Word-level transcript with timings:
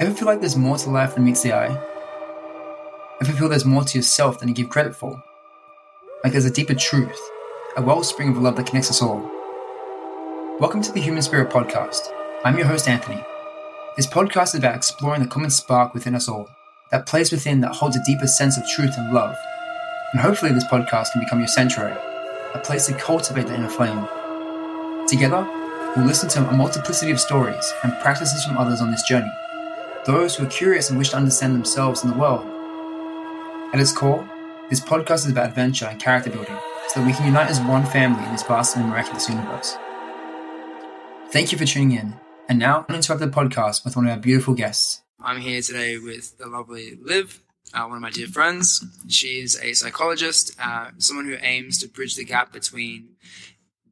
Ever 0.00 0.14
feel 0.14 0.26
like 0.26 0.38
there's 0.38 0.56
more 0.56 0.78
to 0.78 0.90
life 0.90 1.16
than 1.16 1.24
meets 1.24 1.42
the 1.42 1.52
eye? 1.52 1.76
Ever 3.20 3.32
feel 3.32 3.48
there's 3.48 3.64
more 3.64 3.82
to 3.82 3.98
yourself 3.98 4.38
than 4.38 4.48
you 4.48 4.54
give 4.54 4.68
credit 4.68 4.94
for? 4.94 5.20
Like 6.22 6.32
there's 6.32 6.44
a 6.44 6.52
deeper 6.52 6.74
truth, 6.74 7.18
a 7.76 7.82
wellspring 7.82 8.28
of 8.28 8.38
love 8.38 8.54
that 8.54 8.68
connects 8.68 8.90
us 8.90 9.02
all. 9.02 9.28
Welcome 10.60 10.82
to 10.82 10.92
the 10.92 11.00
Human 11.00 11.20
Spirit 11.20 11.50
Podcast. 11.50 12.12
I'm 12.44 12.56
your 12.56 12.68
host, 12.68 12.86
Anthony. 12.86 13.20
This 13.96 14.06
podcast 14.06 14.50
is 14.50 14.60
about 14.60 14.76
exploring 14.76 15.20
the 15.20 15.28
common 15.28 15.50
spark 15.50 15.94
within 15.94 16.14
us 16.14 16.28
all, 16.28 16.48
that 16.92 17.06
place 17.06 17.32
within 17.32 17.60
that 17.62 17.74
holds 17.74 17.96
a 17.96 18.04
deeper 18.06 18.28
sense 18.28 18.56
of 18.56 18.68
truth 18.68 18.94
and 18.96 19.12
love. 19.12 19.34
And 20.12 20.20
hopefully, 20.20 20.52
this 20.52 20.66
podcast 20.66 21.10
can 21.10 21.24
become 21.24 21.40
your 21.40 21.48
sanctuary, 21.48 21.98
a 22.54 22.60
place 22.60 22.86
to 22.86 22.94
cultivate 22.94 23.48
the 23.48 23.56
inner 23.56 23.68
flame. 23.68 24.06
Together, 25.08 25.44
we'll 25.96 26.06
listen 26.06 26.28
to 26.28 26.48
a 26.48 26.52
multiplicity 26.52 27.10
of 27.10 27.18
stories 27.18 27.74
and 27.82 27.98
practices 28.00 28.44
from 28.44 28.58
others 28.58 28.80
on 28.80 28.92
this 28.92 29.02
journey 29.02 29.32
those 30.06 30.36
who 30.36 30.46
are 30.46 30.50
curious 30.50 30.88
and 30.88 30.98
wish 30.98 31.10
to 31.10 31.16
understand 31.16 31.54
themselves 31.54 32.02
and 32.02 32.12
the 32.12 32.18
world. 32.18 32.46
At 33.72 33.80
its 33.80 33.92
core, 33.92 34.28
this 34.70 34.80
podcast 34.80 35.26
is 35.26 35.30
about 35.30 35.48
adventure 35.48 35.86
and 35.86 36.00
character 36.00 36.30
building 36.30 36.56
so 36.88 37.00
that 37.00 37.06
we 37.06 37.12
can 37.12 37.26
unite 37.26 37.50
as 37.50 37.60
one 37.60 37.84
family 37.84 38.24
in 38.24 38.32
this 38.32 38.42
vast 38.42 38.76
and 38.76 38.88
miraculous 38.88 39.28
universe. 39.28 39.76
Thank 41.30 41.52
you 41.52 41.58
for 41.58 41.66
tuning 41.66 41.92
in. 41.92 42.14
And 42.48 42.58
now, 42.58 42.86
I'm 42.88 42.94
interrupt 42.94 43.20
the 43.20 43.28
podcast 43.28 43.84
with 43.84 43.96
one 43.96 44.06
of 44.06 44.12
our 44.12 44.18
beautiful 44.18 44.54
guests. 44.54 45.02
I'm 45.20 45.40
here 45.40 45.60
today 45.60 45.98
with 45.98 46.38
the 46.38 46.46
lovely 46.46 46.96
Liv, 47.02 47.42
uh, 47.74 47.84
one 47.84 47.96
of 47.96 48.02
my 48.02 48.10
dear 48.10 48.28
friends. 48.28 48.82
She's 49.08 49.60
a 49.60 49.74
psychologist, 49.74 50.56
uh, 50.62 50.92
someone 50.96 51.26
who 51.26 51.36
aims 51.42 51.78
to 51.78 51.88
bridge 51.88 52.14
the 52.16 52.24
gap 52.24 52.52
between 52.52 53.16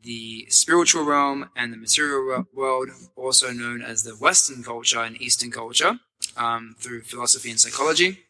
the 0.06 0.46
spiritual 0.48 1.04
realm 1.04 1.50
and 1.56 1.72
the 1.72 1.76
material 1.76 2.46
world, 2.54 2.88
also 3.16 3.50
known 3.50 3.82
as 3.82 4.04
the 4.04 4.12
Western 4.12 4.62
culture 4.62 5.00
and 5.00 5.20
Eastern 5.20 5.50
culture 5.50 5.98
um, 6.36 6.76
through 6.78 7.02
philosophy 7.02 7.50
and 7.50 7.58
psychology. 7.58 8.20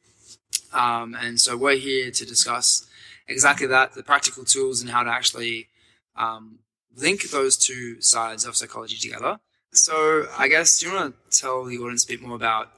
Um, 0.72 1.14
and 1.20 1.38
so 1.38 1.54
we're 1.54 1.76
here 1.76 2.10
to 2.10 2.24
discuss 2.24 2.88
exactly 3.28 3.66
that, 3.66 3.92
the 3.92 4.02
practical 4.02 4.44
tools 4.44 4.80
and 4.80 4.90
how 4.90 5.02
to 5.02 5.10
actually 5.10 5.68
um, 6.16 6.60
link 6.96 7.24
those 7.30 7.58
two 7.58 8.00
sides 8.00 8.46
of 8.46 8.56
psychology 8.56 8.96
together. 8.96 9.38
So 9.72 10.26
I 10.38 10.48
guess, 10.48 10.80
do 10.80 10.86
you 10.86 10.94
want 10.94 11.14
to 11.30 11.38
tell 11.38 11.62
the 11.64 11.76
audience 11.76 12.04
a 12.04 12.08
bit 12.08 12.22
more 12.22 12.36
about 12.36 12.72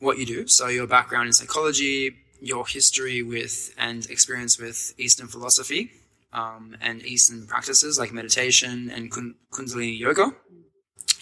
what 0.00 0.18
you 0.18 0.26
do? 0.26 0.46
So 0.48 0.68
your 0.68 0.86
background 0.86 1.28
in 1.28 1.32
psychology, 1.32 2.14
your 2.42 2.66
history 2.66 3.22
with 3.22 3.74
and 3.78 4.04
experience 4.10 4.58
with 4.58 4.92
Eastern 4.98 5.28
philosophy 5.28 5.90
um, 6.32 6.76
and 6.80 7.02
Eastern 7.02 7.46
practices 7.46 7.98
like 7.98 8.12
meditation 8.12 8.90
and 8.90 9.10
Kundalini 9.10 9.98
yoga. 9.98 10.32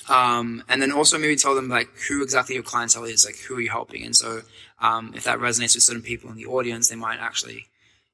Um, 0.08 0.64
and 0.69 0.83
then 0.83 0.91
also 0.91 1.19
maybe 1.19 1.36
tell 1.36 1.55
them 1.55 1.69
like 1.69 1.89
who 2.08 2.22
exactly 2.22 2.55
your 2.55 2.64
clientele 2.64 3.05
is, 3.05 3.25
like 3.25 3.36
who 3.36 3.56
are 3.56 3.61
you 3.61 3.70
helping. 3.70 4.05
And 4.05 4.17
so 4.17 4.42
um, 4.80 5.12
if 5.14 5.25
that 5.25 5.39
resonates 5.39 5.75
with 5.75 5.84
certain 5.84 6.02
people 6.02 6.30
in 6.30 6.36
the 6.36 6.47
audience, 6.47 6.89
they 6.89 6.97
might 6.97 7.19
actually, 7.20 7.67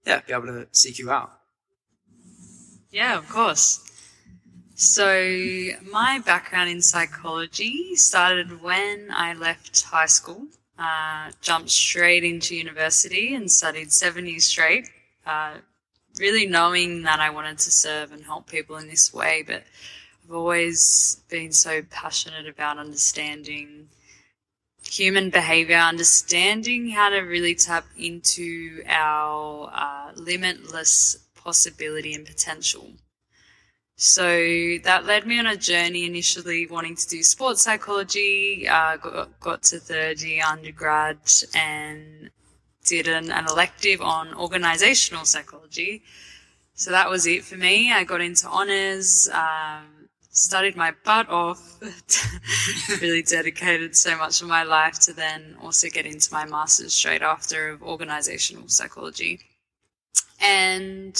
yeah, 0.07 0.21
be 0.27 0.33
able 0.33 0.47
to 0.47 0.67
seek 0.73 0.99
you 0.99 1.11
out. 1.11 1.33
Yeah, 2.91 3.17
of 3.17 3.29
course. 3.29 3.83
So 4.75 5.07
my 5.91 6.21
background 6.25 6.69
in 6.69 6.83
psychology 6.83 7.97
started 7.97 8.63
when 8.63 9.09
I 9.11 9.33
left 9.33 9.83
high 9.83 10.07
school, 10.07 10.49
uh, 10.79 11.31
jumped 11.41 11.71
straight 11.71 12.25
into 12.25 12.55
university 12.55 13.35
and 13.35 13.51
studied 13.51 13.91
seven 13.91 14.27
years 14.27 14.45
straight, 14.45 14.91
uh, 15.27 15.55
really 16.19 16.47
knowing 16.47 17.03
that 17.03 17.21
I 17.21 17.31
wanted 17.31 17.59
to 17.59 17.71
serve 17.71 18.13
and 18.13 18.25
help 18.25 18.49
people 18.49 18.77
in 18.77 18.89
this 18.89 19.13
way, 19.13 19.45
but 19.47 19.65
I've 20.25 20.35
always 20.35 21.23
been 21.29 21.53
so 21.53 21.83
passionate 21.91 22.49
about 22.49 22.79
understanding 22.79 23.89
human 24.83 25.31
behavior, 25.31 25.77
understanding 25.77 26.91
how 26.91 27.11
to 27.11 27.19
really 27.21 27.55
tap 27.55 27.87
into 27.97 28.83
our 28.87 29.71
uh, 29.73 30.13
limitless 30.15 31.19
possibility 31.35 32.15
and 32.15 32.27
potential. 32.27 32.91
So 33.97 34.77
that 34.85 35.07
led 35.07 35.27
me 35.27 35.39
on 35.39 35.47
a 35.47 35.57
journey 35.57 36.05
initially 36.05 36.67
wanting 36.67 36.97
to 36.97 37.09
do 37.09 37.23
sports 37.23 37.63
psychology, 37.63 38.69
uh, 38.69 38.99
got, 38.99 39.41
got 39.41 39.63
to 39.65 39.79
third 39.79 40.21
year 40.21 40.43
undergrad 40.45 41.19
and 41.55 42.31
did 42.87 43.09
an, 43.09 43.31
an 43.31 43.47
elective 43.51 44.01
on 44.01 44.35
organizational 44.35 45.25
psychology. 45.25 46.03
So 46.75 46.91
that 46.91 47.09
was 47.11 47.27
it 47.27 47.45
for 47.45 47.57
me. 47.57 47.93
I 47.93 48.05
got 48.05 48.21
into 48.21 48.49
honors. 48.49 49.29
Um, 49.33 49.97
studied 50.37 50.77
my 50.77 50.93
butt 51.03 51.29
off, 51.31 51.81
really 53.01 53.23
dedicated 53.23 53.97
so 53.97 54.17
much 54.19 54.43
of 54.43 54.49
my 54.49 54.63
life 54.63 54.99
to 55.01 55.15
then 55.15 55.57
also 55.63 55.89
get 55.89 56.05
into 56.05 56.33
my 56.33 56.45
master's 56.45 56.93
straight 56.93 57.23
after 57.23 57.71
of 57.71 57.83
organizational 57.83 58.69
psychology. 58.69 59.41
And 60.41 61.17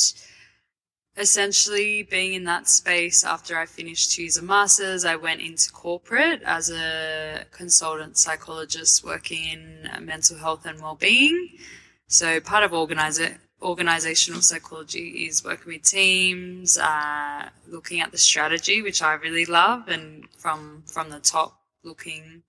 essentially 1.17 2.03
being 2.03 2.35
in 2.35 2.45
that 2.45 2.69
space 2.69 3.25
after 3.25 3.59
I 3.59 3.67
finished 3.67 4.13
two 4.13 4.23
years 4.23 4.37
of 4.37 4.45
masters, 4.45 5.05
I 5.05 5.17
went 5.17 5.41
into 5.41 5.71
corporate 5.71 6.43
as 6.43 6.71
a 6.71 7.45
consultant 7.53 8.19
psychologist 8.19 9.05
working 9.05 9.45
in 9.45 10.05
mental 10.05 10.39
health 10.39 10.67
and 10.67 10.81
well-being. 10.81 11.57
So 12.09 12.41
part 12.41 12.65
of 12.65 12.73
organizational 12.73 14.43
psychology 14.43 15.27
is 15.27 15.45
working 15.45 15.73
with 15.73 15.83
teams, 15.83 16.79
uh, 16.79 17.49
looking 17.67 18.01
at 18.01 18.13
the 18.13 18.19
strategy, 18.19 18.83
which 18.83 19.03
I 19.03 19.15
really 19.15 19.47
love, 19.47 19.89
and 19.89 20.25
from 20.39 20.85
from 20.87 21.11
the 21.11 21.21
top, 21.21 21.59
looking 21.83 22.43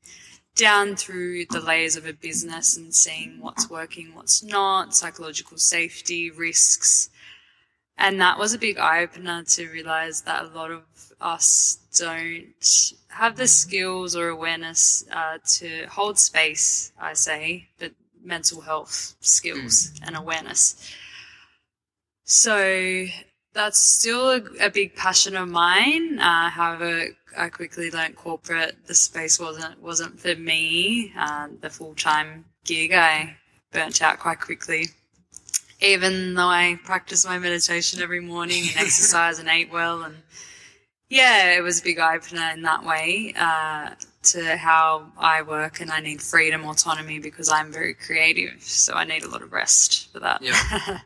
down 0.55 0.95
through 0.95 1.45
the 1.45 1.59
layers 1.59 1.95
of 1.95 2.05
a 2.05 2.13
business 2.13 2.75
and 2.75 2.93
seeing 2.93 3.39
what's 3.39 3.69
working, 3.69 4.13
what's 4.15 4.43
not, 4.43 4.95
psychological 4.95 5.57
safety, 5.57 6.29
risks. 6.31 7.09
And 7.97 8.21
that 8.21 8.37
was 8.37 8.53
a 8.53 8.59
big 8.59 8.77
eye 8.77 9.01
opener 9.01 9.43
to 9.43 9.67
realize 9.69 10.21
that 10.21 10.43
a 10.43 10.47
lot 10.47 10.71
of 10.71 10.83
us 11.19 11.79
don't 11.97 12.45
have 13.09 13.35
the 13.35 13.47
skills 13.47 14.15
or 14.15 14.29
awareness 14.29 15.03
uh, 15.11 15.39
to 15.55 15.87
hold 15.89 16.19
space, 16.19 16.91
I 16.99 17.13
say, 17.13 17.67
but 17.79 17.91
mental 18.23 18.61
health 18.61 19.15
skills 19.19 19.91
mm. 19.91 20.07
and 20.07 20.15
awareness. 20.15 20.93
So 22.23 23.07
that's 23.53 23.79
still 23.79 24.31
a, 24.31 24.41
a 24.61 24.69
big 24.69 24.95
passion 24.95 25.35
of 25.35 25.49
mine. 25.49 26.19
Uh, 26.19 26.49
however, 26.49 27.07
I 27.35 27.49
quickly 27.49 27.89
learned 27.89 28.15
corporate. 28.15 28.77
The 28.85 28.93
space 28.93 29.39
wasn't 29.39 29.81
wasn't 29.81 30.19
for 30.19 30.35
me. 30.35 31.13
Uh, 31.17 31.47
the 31.61 31.69
full 31.69 31.95
time 31.95 32.45
gig, 32.65 32.93
I 32.93 33.37
burnt 33.71 34.01
out 34.01 34.19
quite 34.19 34.39
quickly. 34.39 34.89
Even 35.79 36.33
though 36.33 36.47
I 36.47 36.79
practice 36.83 37.25
my 37.25 37.37
meditation 37.37 38.01
every 38.01 38.19
morning 38.19 38.63
and 38.69 38.77
exercise 38.77 39.39
and 39.39 39.47
ate 39.47 39.71
well, 39.71 40.03
and 40.03 40.15
yeah, 41.09 41.55
it 41.55 41.61
was 41.61 41.79
a 41.79 41.83
big 41.83 41.99
opener 41.99 42.49
in 42.53 42.63
that 42.63 42.83
way. 42.83 43.33
Uh, 43.37 43.91
to 44.23 44.57
how 44.57 45.07
I 45.17 45.41
work 45.41 45.79
and 45.79 45.91
I 45.91 45.99
need 45.99 46.21
freedom, 46.21 46.65
autonomy 46.65 47.19
because 47.19 47.49
I'm 47.49 47.71
very 47.71 47.93
creative. 47.93 48.61
So 48.61 48.93
I 48.93 49.05
need 49.05 49.23
a 49.23 49.29
lot 49.29 49.41
of 49.41 49.51
rest 49.51 50.11
for 50.11 50.19
that. 50.19 50.41
Yeah. 50.41 50.99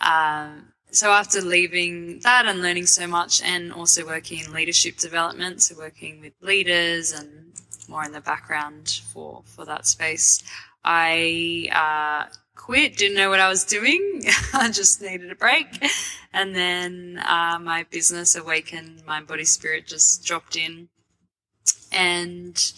um, 0.00 0.72
so 0.90 1.10
after 1.10 1.40
leaving 1.40 2.20
that 2.20 2.44
and 2.46 2.60
learning 2.60 2.86
so 2.86 3.06
much 3.06 3.42
and 3.42 3.72
also 3.72 4.06
working 4.06 4.44
in 4.44 4.52
leadership 4.52 4.98
development, 4.98 5.62
so 5.62 5.76
working 5.76 6.20
with 6.20 6.34
leaders 6.42 7.12
and 7.12 7.52
more 7.88 8.04
in 8.04 8.12
the 8.12 8.20
background 8.20 9.00
for, 9.12 9.42
for 9.46 9.64
that 9.64 9.86
space, 9.86 10.42
I, 10.84 11.68
uh, 11.72 12.32
quit, 12.62 12.96
didn't 12.96 13.16
know 13.16 13.30
what 13.30 13.40
I 13.40 13.48
was 13.48 13.64
doing. 13.64 14.22
I 14.54 14.70
just 14.70 15.02
needed 15.02 15.30
a 15.30 15.34
break. 15.34 15.66
And 16.32 16.54
then, 16.54 17.22
uh, 17.26 17.58
my 17.60 17.84
business 17.90 18.34
awakened, 18.34 19.04
mind, 19.06 19.26
body, 19.26 19.44
spirit 19.44 19.86
just 19.86 20.24
dropped 20.24 20.56
in 20.56 20.88
and 21.92 22.72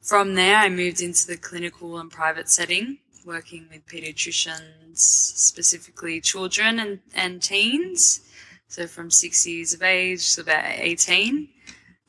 from 0.00 0.34
there, 0.34 0.56
I 0.56 0.68
moved 0.68 1.00
into 1.00 1.26
the 1.26 1.36
clinical 1.36 1.98
and 1.98 2.10
private 2.10 2.48
setting, 2.48 2.98
working 3.24 3.66
with 3.70 3.86
pediatricians, 3.86 4.98
specifically 4.98 6.20
children 6.20 6.78
and, 6.78 7.00
and 7.14 7.42
teens. 7.42 8.20
So 8.68 8.86
from 8.86 9.10
six 9.10 9.46
years 9.46 9.72
of 9.72 9.82
age 9.82 10.34
to 10.34 10.42
about 10.42 10.64
18. 10.66 11.48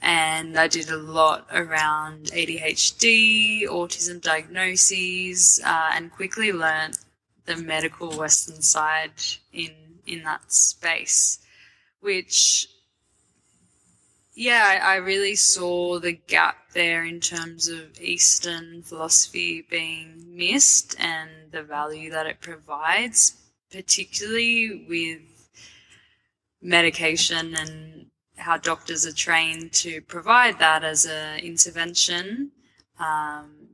And 0.01 0.59
I 0.59 0.67
did 0.67 0.89
a 0.89 0.97
lot 0.97 1.47
around 1.51 2.25
ADHD, 2.25 3.67
autism 3.67 4.21
diagnoses, 4.21 5.59
uh, 5.65 5.91
and 5.93 6.11
quickly 6.11 6.51
learned 6.51 6.99
the 7.45 7.57
medical 7.57 8.11
Western 8.17 8.61
side 8.61 9.11
in, 9.53 9.71
in 10.05 10.23
that 10.23 10.51
space, 10.51 11.39
which 12.01 12.67
yeah, 14.35 14.81
I 14.83 14.95
really 14.95 15.35
saw 15.35 15.97
the 15.99 16.11
gap 16.11 16.71
there 16.73 17.05
in 17.05 17.21
terms 17.21 17.69
of 17.69 18.01
Eastern 18.01 18.83
philosophy 18.83 19.65
being 19.69 20.25
missed 20.27 20.95
and 20.99 21.29
the 21.51 21.63
value 21.63 22.11
that 22.11 22.27
it 22.27 22.41
provides, 22.41 23.37
particularly 23.71 24.85
with 24.89 25.21
medication 26.61 27.55
and 27.55 28.07
how 28.35 28.57
doctors 28.57 29.05
are 29.05 29.13
trained 29.13 29.71
to 29.71 30.01
provide 30.01 30.59
that 30.59 30.83
as 30.83 31.05
an 31.05 31.39
intervention. 31.39 32.51
Um, 32.99 33.69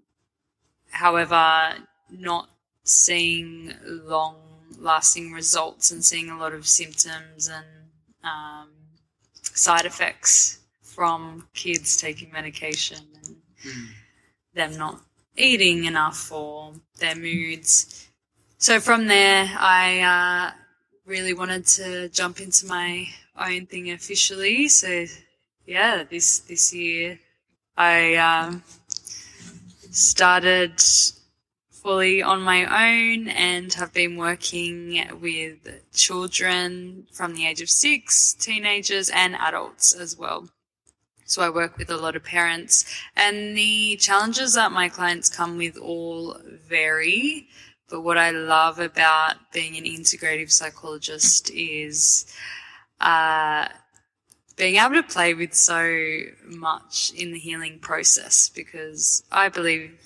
however, 0.91 1.73
not 2.11 2.49
seeing 2.91 3.73
long 3.85 4.35
lasting 4.79 5.31
results 5.31 5.91
and 5.91 6.03
seeing 6.03 6.29
a 6.29 6.37
lot 6.37 6.53
of 6.53 6.67
symptoms 6.67 7.47
and 7.49 7.65
um, 8.23 8.69
side 9.41 9.85
effects 9.85 10.59
from 10.81 11.47
kids 11.53 11.97
taking 11.97 12.31
medication 12.31 12.97
and 13.23 13.35
Mm. 13.65 13.89
them 14.55 14.77
not 14.77 15.01
eating 15.37 15.85
enough 15.85 16.31
or 16.31 16.73
their 16.97 17.15
moods. 17.15 18.07
So 18.57 18.79
from 18.79 19.07
there, 19.07 19.49
I 19.57 20.01
uh, 20.01 20.51
really 21.05 21.33
wanted 21.33 21.65
to 21.77 22.09
jump 22.09 22.39
into 22.41 22.65
my 22.65 23.07
own 23.37 23.67
thing 23.67 23.91
officially. 23.91 24.67
So 24.67 25.05
yeah, 25.65 26.03
this 26.09 26.39
this 26.39 26.73
year 26.73 27.19
I 27.77 28.15
um, 28.15 28.63
started 29.91 30.73
fully 31.81 32.21
on 32.21 32.41
my 32.41 32.63
own 32.65 33.27
and 33.27 33.73
have 33.73 33.91
been 33.93 34.15
working 34.15 35.03
with 35.19 35.91
children 35.93 37.07
from 37.11 37.33
the 37.33 37.47
age 37.47 37.61
of 37.61 37.69
six, 37.69 38.33
teenagers, 38.33 39.09
and 39.09 39.35
adults 39.35 39.91
as 39.93 40.15
well. 40.17 40.47
So 41.25 41.41
I 41.41 41.49
work 41.49 41.77
with 41.77 41.89
a 41.89 41.97
lot 41.97 42.15
of 42.15 42.23
parents, 42.23 42.85
and 43.15 43.55
the 43.55 43.95
challenges 43.95 44.53
that 44.55 44.71
my 44.71 44.89
clients 44.89 45.29
come 45.29 45.57
with 45.57 45.77
all 45.77 46.37
vary. 46.67 47.47
But 47.89 48.01
what 48.01 48.17
I 48.17 48.31
love 48.31 48.79
about 48.79 49.35
being 49.53 49.75
an 49.77 49.85
integrative 49.85 50.51
psychologist 50.51 51.49
is 51.51 52.31
uh, 52.99 53.69
being 54.55 54.75
able 54.75 54.95
to 54.95 55.03
play 55.03 55.33
with 55.33 55.53
so 55.53 56.21
much 56.45 57.11
in 57.15 57.31
the 57.31 57.39
healing 57.39 57.79
process 57.79 58.49
because 58.49 59.23
I 59.31 59.49
believe 59.49 59.97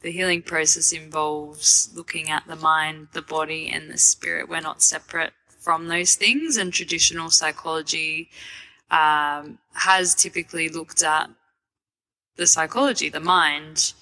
the 0.00 0.12
healing 0.12 0.42
process 0.42 0.92
involves 0.92 1.90
looking 1.94 2.30
at 2.30 2.46
the 2.46 2.56
mind, 2.56 3.08
the 3.12 3.22
body, 3.22 3.68
and 3.68 3.90
the 3.90 3.98
spirit. 3.98 4.48
We're 4.48 4.60
not 4.60 4.82
separate 4.82 5.32
from 5.58 5.88
those 5.88 6.14
things, 6.14 6.56
and 6.56 6.72
traditional 6.72 7.30
psychology 7.30 8.30
um, 8.90 9.58
has 9.74 10.14
typically 10.14 10.68
looked 10.68 11.02
at 11.02 11.28
the 12.36 12.46
psychology, 12.46 13.08
the 13.08 13.20
mind, 13.20 13.92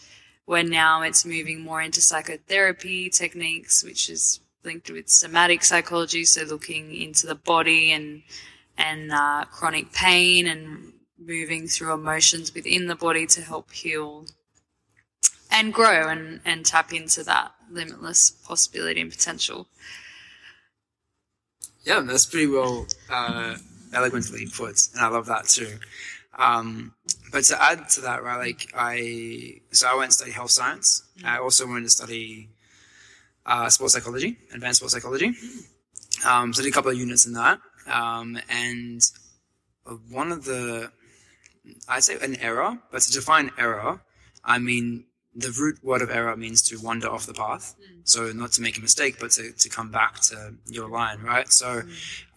where 0.45 0.63
now 0.63 1.03
it's 1.03 1.25
moving 1.25 1.61
more 1.61 1.81
into 1.81 2.01
psychotherapy 2.01 3.09
techniques, 3.11 3.83
which 3.83 4.11
is 4.11 4.41
linked 4.65 4.91
with 4.91 5.09
somatic 5.09 5.65
psychology, 5.65 6.25
so 6.25 6.43
looking 6.43 6.95
into 6.95 7.27
the 7.27 7.35
body 7.35 7.93
and 7.93 8.23
and 8.79 9.11
uh, 9.11 9.45
chronic 9.47 9.91
pain 9.93 10.47
and 10.47 10.93
moving 11.19 11.67
through 11.67 11.95
emotions 11.95 12.55
within 12.55 12.87
the 12.87 12.95
body 12.95 13.27
to 13.27 13.41
help 13.41 13.73
heal 13.73 14.27
and 15.57 15.73
grow 15.73 16.09
and, 16.09 16.41
and 16.45 16.67
tap 16.67 16.93
into 16.93 17.25
that 17.25 17.53
limitless 17.71 18.31
possibility 18.31 19.01
and 19.01 19.11
potential. 19.11 19.69
Yeah, 21.83 22.01
that's 22.01 22.27
pretty 22.27 22.47
well 22.47 22.87
uh, 23.11 23.57
eloquently 23.95 24.47
put, 24.47 24.89
and 24.93 25.01
I 25.03 25.09
love 25.09 25.27
that 25.27 25.47
too. 25.47 25.79
Um, 26.39 26.93
but 27.33 27.45
to 27.45 27.63
add 27.63 27.89
to 27.91 28.03
that, 28.03 28.23
right, 28.23 28.37
like 28.37 28.71
I, 28.75 29.61
so 29.71 29.89
I 29.89 29.95
went 29.95 30.05
and 30.05 30.13
studied 30.13 30.35
health 30.35 30.51
science. 30.51 31.03
I 31.25 31.39
also 31.39 31.67
went 31.67 31.85
to 31.85 31.91
study 31.91 32.51
uh, 33.47 33.71
sports 33.71 33.95
psychology, 33.95 34.37
advanced 34.53 34.79
sports 34.79 34.93
psychology. 34.93 35.33
Um, 36.27 36.53
so 36.53 36.61
I 36.61 36.65
did 36.65 36.71
a 36.71 36.75
couple 36.75 36.91
of 36.91 36.99
units 36.99 37.27
in 37.27 37.33
that. 37.33 37.61
Um, 37.87 38.39
and 38.51 39.01
one 40.11 40.33
of 40.33 40.45
the, 40.45 40.91
I'd 41.89 42.03
say 42.03 42.19
an 42.21 42.37
error, 42.37 42.79
but 42.91 43.03
to 43.03 43.13
define 43.13 43.51
error, 43.57 44.01
I 44.45 44.59
mean, 44.59 45.05
the 45.37 45.51
root 45.61 45.79
word 45.83 46.01
of 46.01 46.11
error 46.11 46.37
means 46.37 46.63
to 46.63 46.79
wander 46.81 47.09
off 47.09 47.27
the 47.27 47.35
path. 47.35 47.75
So 48.05 48.33
not 48.33 48.53
to 48.53 48.63
make 48.63 48.79
a 48.79 48.81
mistake, 48.81 49.17
but 49.21 49.33
to, 49.33 49.53
to 49.53 49.69
come 49.69 49.91
back 49.91 50.21
to 50.23 50.55
your 50.67 50.89
line, 50.89 51.21
right? 51.23 51.49
So 51.49 51.83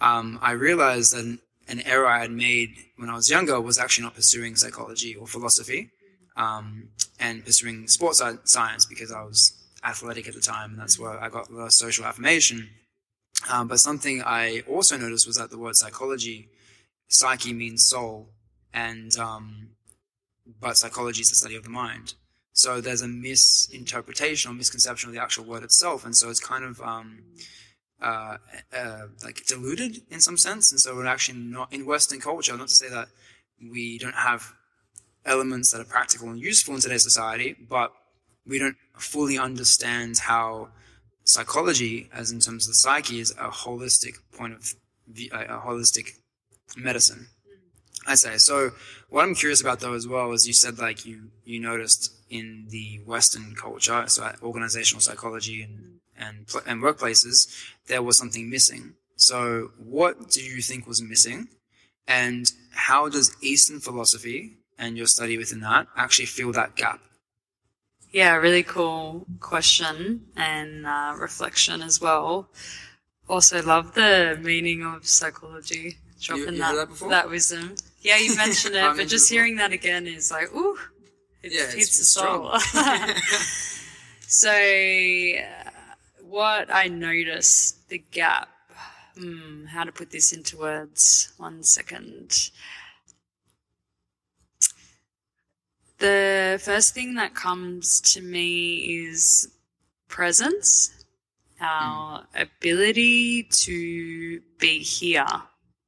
um, 0.01 0.37
I 0.41 0.51
realized 0.51 1.13
that 1.13 1.23
an, 1.23 1.39
an 1.67 1.81
error 1.81 2.07
I 2.07 2.19
had 2.19 2.31
made 2.31 2.75
when 2.97 3.09
I 3.09 3.15
was 3.15 3.29
younger 3.29 3.59
was 3.61 3.77
actually 3.77 4.03
not 4.03 4.15
pursuing 4.15 4.55
psychology 4.55 5.15
or 5.15 5.27
philosophy 5.27 5.91
um, 6.35 6.89
and 7.19 7.45
pursuing 7.45 7.87
sports 7.87 8.21
science 8.43 8.85
because 8.85 9.11
I 9.11 9.23
was 9.23 9.53
athletic 9.83 10.27
at 10.27 10.33
the 10.33 10.41
time 10.41 10.71
and 10.71 10.79
that's 10.79 10.99
where 10.99 11.17
I 11.21 11.29
got 11.29 11.49
the 11.49 11.69
social 11.69 12.05
affirmation. 12.05 12.69
Um, 13.49 13.69
but 13.69 13.79
something 13.79 14.21
I 14.25 14.63
also 14.67 14.97
noticed 14.97 15.25
was 15.25 15.37
that 15.37 15.49
the 15.49 15.57
word 15.57 15.75
psychology, 15.75 16.49
psyche 17.07 17.53
means 17.53 17.85
soul, 17.85 18.29
and 18.73 19.15
um, 19.17 19.69
but 20.59 20.75
psychology 20.75 21.21
is 21.21 21.29
the 21.29 21.35
study 21.35 21.55
of 21.55 21.63
the 21.63 21.69
mind. 21.69 22.15
So 22.53 22.81
there's 22.81 23.01
a 23.01 23.07
misinterpretation 23.07 24.51
or 24.51 24.53
misconception 24.53 25.09
of 25.09 25.15
the 25.15 25.21
actual 25.21 25.45
word 25.45 25.63
itself, 25.63 26.05
and 26.05 26.15
so 26.15 26.29
it's 26.29 26.39
kind 26.39 26.63
of 26.63 26.81
um, 26.81 27.23
uh, 28.01 28.37
uh, 28.75 29.01
like 29.23 29.45
diluted 29.45 30.01
in 30.09 30.19
some 30.19 30.37
sense. 30.37 30.71
And 30.71 30.79
so 30.79 30.95
we're 30.95 31.05
actually 31.05 31.39
not 31.39 31.71
in 31.71 31.85
Western 31.85 32.19
culture. 32.19 32.55
Not 32.57 32.67
to 32.67 32.73
say 32.75 32.89
that 32.89 33.07
we 33.61 33.97
don't 33.97 34.15
have 34.15 34.53
elements 35.25 35.71
that 35.71 35.81
are 35.81 35.85
practical 35.85 36.29
and 36.29 36.39
useful 36.39 36.75
in 36.75 36.81
today's 36.81 37.03
society, 37.03 37.55
but 37.69 37.93
we 38.45 38.57
don't 38.57 38.77
fully 38.97 39.37
understand 39.37 40.17
how 40.17 40.69
psychology, 41.23 42.09
as 42.13 42.31
in 42.31 42.39
terms 42.39 42.67
of 42.67 42.71
the 42.71 42.77
psyche, 42.77 43.19
is 43.19 43.31
a 43.31 43.49
holistic 43.49 44.15
point 44.35 44.53
of 44.53 44.73
view, 45.07 45.29
a, 45.31 45.57
a 45.57 45.59
holistic 45.59 46.11
medicine. 46.75 47.27
I 48.07 48.15
say. 48.15 48.37
So 48.37 48.71
what 49.09 49.23
I'm 49.23 49.35
curious 49.35 49.61
about 49.61 49.81
though 49.81 49.93
as 49.93 50.07
well 50.07 50.31
is 50.31 50.47
you 50.47 50.53
said 50.53 50.79
like 50.79 51.05
you 51.05 51.29
you 51.43 51.59
noticed 51.59 52.13
in 52.29 52.67
the 52.69 53.01
Western 53.05 53.55
culture, 53.55 54.03
so 54.07 54.31
organizational 54.43 55.01
psychology 55.01 55.61
and 55.61 55.99
and 56.17 56.47
and 56.67 56.83
workplaces, 56.83 57.47
there 57.87 58.03
was 58.03 58.17
something 58.17 58.49
missing. 58.49 58.93
So 59.15 59.71
what 59.77 60.29
do 60.29 60.43
you 60.43 60.61
think 60.61 60.87
was 60.87 61.01
missing, 61.01 61.47
and 62.07 62.51
how 62.71 63.09
does 63.09 63.35
Eastern 63.41 63.79
philosophy 63.79 64.57
and 64.77 64.97
your 64.97 65.07
study 65.07 65.37
within 65.37 65.61
that 65.61 65.87
actually 65.95 66.25
fill 66.25 66.51
that 66.53 66.75
gap? 66.75 67.01
Yeah, 68.11 68.35
really 68.35 68.63
cool 68.63 69.25
question 69.39 70.25
and 70.35 70.87
uh, 70.87 71.15
reflection 71.17 71.81
as 71.81 72.01
well. 72.01 72.49
Also, 73.27 73.61
love 73.61 73.93
the 73.93 74.39
meaning 74.41 74.83
of 74.83 75.05
psychology. 75.07 75.97
Dropping 76.19 76.55
you 76.55 76.59
that, 76.59 76.71
heard 76.71 76.77
that 76.77 76.89
before? 76.89 77.09
that 77.09 77.29
wisdom. 77.29 77.75
Yeah, 78.01 78.17
you 78.17 78.35
mentioned 78.35 78.75
it, 78.83 78.97
but 78.97 79.07
just 79.07 79.29
hearing 79.29 79.57
that 79.57 79.71
again 79.71 80.07
is 80.07 80.31
like, 80.31 80.53
ooh, 80.55 80.77
it 81.43 81.53
Yeah, 81.53 81.63
it's 81.63 81.73
hits 81.73 81.97
the 81.97 82.05
soul. 82.05 82.59
so, 84.27 84.51
uh, 84.51 85.71
what 86.21 86.73
I 86.73 86.87
noticed, 86.87 87.89
the 87.89 88.03
gap, 88.11 88.49
hmm, 89.17 89.65
how 89.65 89.83
to 89.83 89.91
put 89.91 90.11
this 90.11 90.31
into 90.31 90.57
words. 90.57 91.33
One 91.37 91.63
second. 91.63 92.51
The 95.99 96.59
first 96.63 96.93
thing 96.93 97.15
that 97.15 97.35
comes 97.35 97.99
to 98.13 98.21
me 98.21 99.03
is 99.03 99.49
presence, 100.07 101.05
our 101.59 102.25
ability 102.35 103.43
to 103.43 104.41
be 104.59 104.79
here. 104.79 105.25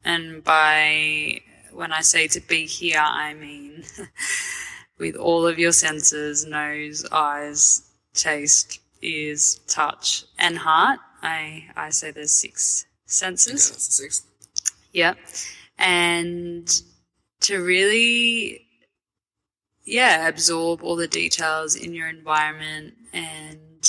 And 0.04 0.44
by 0.44 1.42
when 1.72 1.94
I 1.94 2.02
say 2.02 2.28
to 2.28 2.42
be 2.42 2.66
here, 2.66 3.00
I 3.02 3.34
mean 3.34 3.84
with 5.02 5.16
all 5.16 5.48
of 5.48 5.58
your 5.58 5.72
senses 5.72 6.46
nose, 6.46 7.06
eyes, 7.12 7.82
taste, 8.14 8.80
ears, 9.02 9.60
touch, 9.68 10.24
and 10.38 10.60
heart. 10.60 11.00
I, 11.24 11.66
I 11.76 11.90
say 11.90 12.12
there's 12.12 12.40
six 12.40 12.86
senses. 13.08 13.64
Sixth. 13.64 14.26
Yep. 14.94 15.18
And 15.80 16.72
to 17.42 17.64
really, 17.64 18.68
yeah, 19.84 20.28
absorb 20.28 20.84
all 20.84 20.96
the 20.96 21.08
details 21.08 21.76
in 21.76 21.96
your 21.96 22.08
environment 22.08 22.94
and 23.12 23.84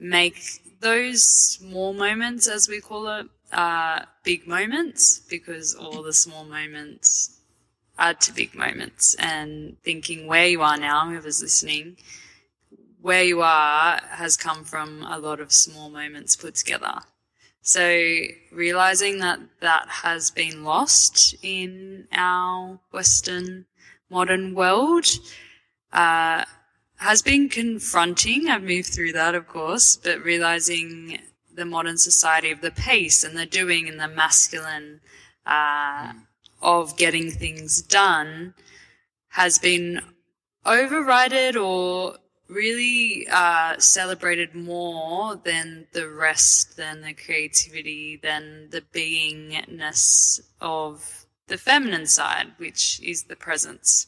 make 0.00 0.42
those 0.80 1.22
small 1.22 1.92
moments, 1.92 2.48
as 2.48 2.68
we 2.68 2.80
call 2.80 3.06
it, 3.20 3.26
uh, 3.52 4.00
big 4.24 4.48
moments 4.48 5.20
because 5.30 5.76
all 5.76 6.02
the 6.02 6.12
small 6.12 6.44
moments 6.44 7.33
add 7.98 8.20
to 8.22 8.32
big 8.32 8.54
moments. 8.54 9.14
And 9.14 9.76
thinking 9.82 10.26
where 10.26 10.46
you 10.46 10.62
are 10.62 10.76
now, 10.76 11.08
whoever's 11.08 11.42
listening, 11.42 11.96
where 13.00 13.22
you 13.22 13.42
are 13.42 14.00
has 14.10 14.36
come 14.36 14.64
from 14.64 15.02
a 15.02 15.18
lot 15.18 15.40
of 15.40 15.52
small 15.52 15.90
moments 15.90 16.36
put 16.36 16.54
together. 16.54 17.00
So 17.60 18.02
realizing 18.52 19.18
that 19.20 19.40
that 19.60 19.88
has 19.88 20.30
been 20.30 20.64
lost 20.64 21.34
in 21.42 22.06
our 22.12 22.78
Western 22.90 23.66
modern 24.10 24.54
world 24.54 25.06
uh, 25.92 26.44
has 26.96 27.22
been 27.22 27.48
confronting. 27.48 28.48
I've 28.48 28.62
moved 28.62 28.88
through 28.88 29.12
that, 29.12 29.34
of 29.34 29.48
course, 29.48 29.96
but 29.96 30.22
realizing 30.22 31.20
the 31.54 31.64
modern 31.64 31.96
society 31.96 32.50
of 32.50 32.60
the 32.60 32.70
pace 32.70 33.24
and 33.24 33.36
the 33.36 33.46
doing 33.46 33.88
and 33.88 33.98
the 33.98 34.08
masculine 34.08 35.00
uh, 35.46 36.12
of 36.64 36.96
getting 36.96 37.30
things 37.30 37.82
done 37.82 38.54
has 39.28 39.58
been 39.58 40.00
overridden 40.64 41.56
or 41.56 42.16
really 42.48 43.26
uh, 43.30 43.78
celebrated 43.78 44.54
more 44.54 45.36
than 45.36 45.86
the 45.92 46.08
rest, 46.08 46.76
than 46.76 47.02
the 47.02 47.12
creativity, 47.12 48.18
than 48.22 48.68
the 48.70 48.82
beingness 48.92 50.40
of 50.60 51.26
the 51.46 51.58
feminine 51.58 52.06
side, 52.06 52.52
which 52.56 53.00
is 53.02 53.24
the 53.24 53.36
presence. 53.36 54.06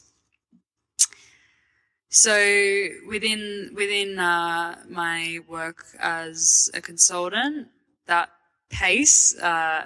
So 2.09 2.87
within 3.07 3.73
within 3.75 4.17
uh, 4.17 4.77
my 4.89 5.39
work 5.47 5.85
as 5.99 6.69
a 6.73 6.81
consultant, 6.81 7.67
that 8.05 8.29
pace 8.69 9.37
uh, 9.39 9.85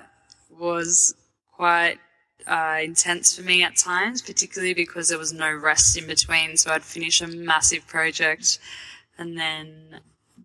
was 0.49 1.15
quite 1.51 1.99
uh, 2.47 2.79
intense 2.81 3.35
for 3.35 3.43
me 3.43 3.63
at 3.63 3.77
times, 3.77 4.21
particularly 4.21 4.73
because 4.73 5.09
there 5.09 5.17
was 5.17 5.33
no 5.33 5.53
rest 5.53 5.97
in 5.97 6.07
between. 6.07 6.57
So 6.57 6.71
I'd 6.71 6.83
finish 6.83 7.21
a 7.21 7.27
massive 7.27 7.87
project 7.87 8.59
and 9.17 9.37
then 9.37 9.99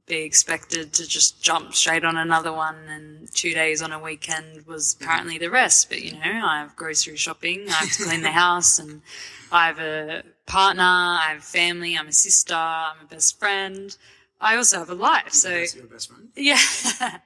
be 0.07 0.23
expected 0.23 0.93
to 0.93 1.07
just 1.07 1.43
jump 1.43 1.75
straight 1.75 2.05
on 2.05 2.17
another 2.17 2.53
one. 2.53 2.77
And 2.89 3.33
two 3.35 3.53
days 3.53 3.83
on 3.83 3.93
a 3.93 3.99
weekend 3.99 4.67
was 4.67 4.97
apparently 5.01 5.39
the 5.39 5.51
rest. 5.51 5.89
But 5.89 6.03
you 6.03 6.13
know, 6.13 6.47
I 6.47 6.61
have 6.61 6.77
grocery 6.77 7.17
shopping, 7.17 7.67
I 7.69 7.73
have 7.73 7.93
to 7.93 8.05
clean 8.05 8.23
the 8.23 8.31
house, 8.45 8.79
and 8.79 9.03
I 9.51 9.67
have 9.67 9.79
a 9.81 10.23
partner, 10.47 10.83
I 10.83 11.33
have 11.33 11.45
family, 11.45 11.97
I'm 11.97 12.09
a 12.09 12.13
sister, 12.13 12.55
I'm 12.55 12.97
a 13.03 13.09
best 13.09 13.39
friend. 13.39 13.97
I 14.41 14.57
also 14.57 14.79
have 14.79 14.91
a 14.91 14.95
life. 14.95 15.33
So 15.33 15.51
your 15.51 15.87
best 15.87 16.11
friend. 16.11 16.29
yeah. 16.37 17.19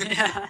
Yeah. 0.00 0.48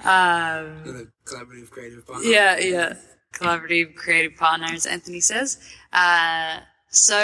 Um, 0.00 0.82
the 0.84 1.08
collaborative 1.24 1.70
creative 1.70 2.06
partner. 2.06 2.28
yeah, 2.28 2.58
yeah. 2.58 2.94
Collaborative 3.32 3.94
creative 3.94 4.36
partner, 4.36 4.66
as 4.72 4.86
Anthony 4.86 5.20
says. 5.20 5.58
Uh, 5.92 6.60
so 6.90 7.18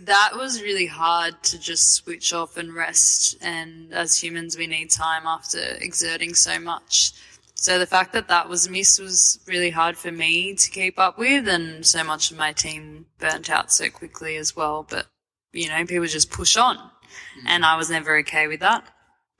that 0.00 0.30
was 0.34 0.62
really 0.62 0.86
hard 0.86 1.42
to 1.44 1.58
just 1.58 1.92
switch 1.92 2.32
off 2.32 2.56
and 2.56 2.74
rest. 2.74 3.36
And 3.40 3.92
as 3.92 4.22
humans, 4.22 4.56
we 4.56 4.66
need 4.66 4.90
time 4.90 5.26
after 5.26 5.58
exerting 5.80 6.34
so 6.34 6.58
much. 6.58 7.12
So 7.54 7.78
the 7.78 7.86
fact 7.86 8.12
that 8.12 8.28
that 8.28 8.48
was 8.48 8.68
missed 8.68 9.00
was 9.00 9.38
really 9.46 9.70
hard 9.70 9.96
for 9.96 10.12
me 10.12 10.54
to 10.54 10.70
keep 10.70 10.98
up 10.98 11.18
with, 11.18 11.48
and 11.48 11.86
so 11.86 12.04
much 12.04 12.30
of 12.30 12.36
my 12.36 12.52
team 12.52 13.06
burnt 13.18 13.48
out 13.48 13.72
so 13.72 13.88
quickly 13.88 14.36
as 14.36 14.54
well. 14.54 14.86
But 14.88 15.06
you 15.52 15.68
know, 15.68 15.86
people 15.86 16.06
just 16.06 16.30
push 16.30 16.56
on, 16.56 16.76
and 17.46 17.64
I 17.64 17.76
was 17.76 17.88
never 17.88 18.18
okay 18.18 18.48
with 18.48 18.60
that 18.60 18.93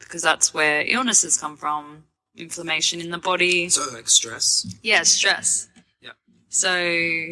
because 0.05 0.23
that's 0.23 0.55
where 0.55 0.85
illnesses 0.87 1.37
come 1.37 1.57
from, 1.57 2.05
inflammation 2.37 3.01
in 3.01 3.11
the 3.11 3.19
body. 3.19 3.69
So 3.69 3.93
like 3.93 4.09
stress. 4.09 4.67
Yeah, 4.83 5.03
stress. 5.03 5.69
Yeah. 6.01 6.13
So 6.49 7.29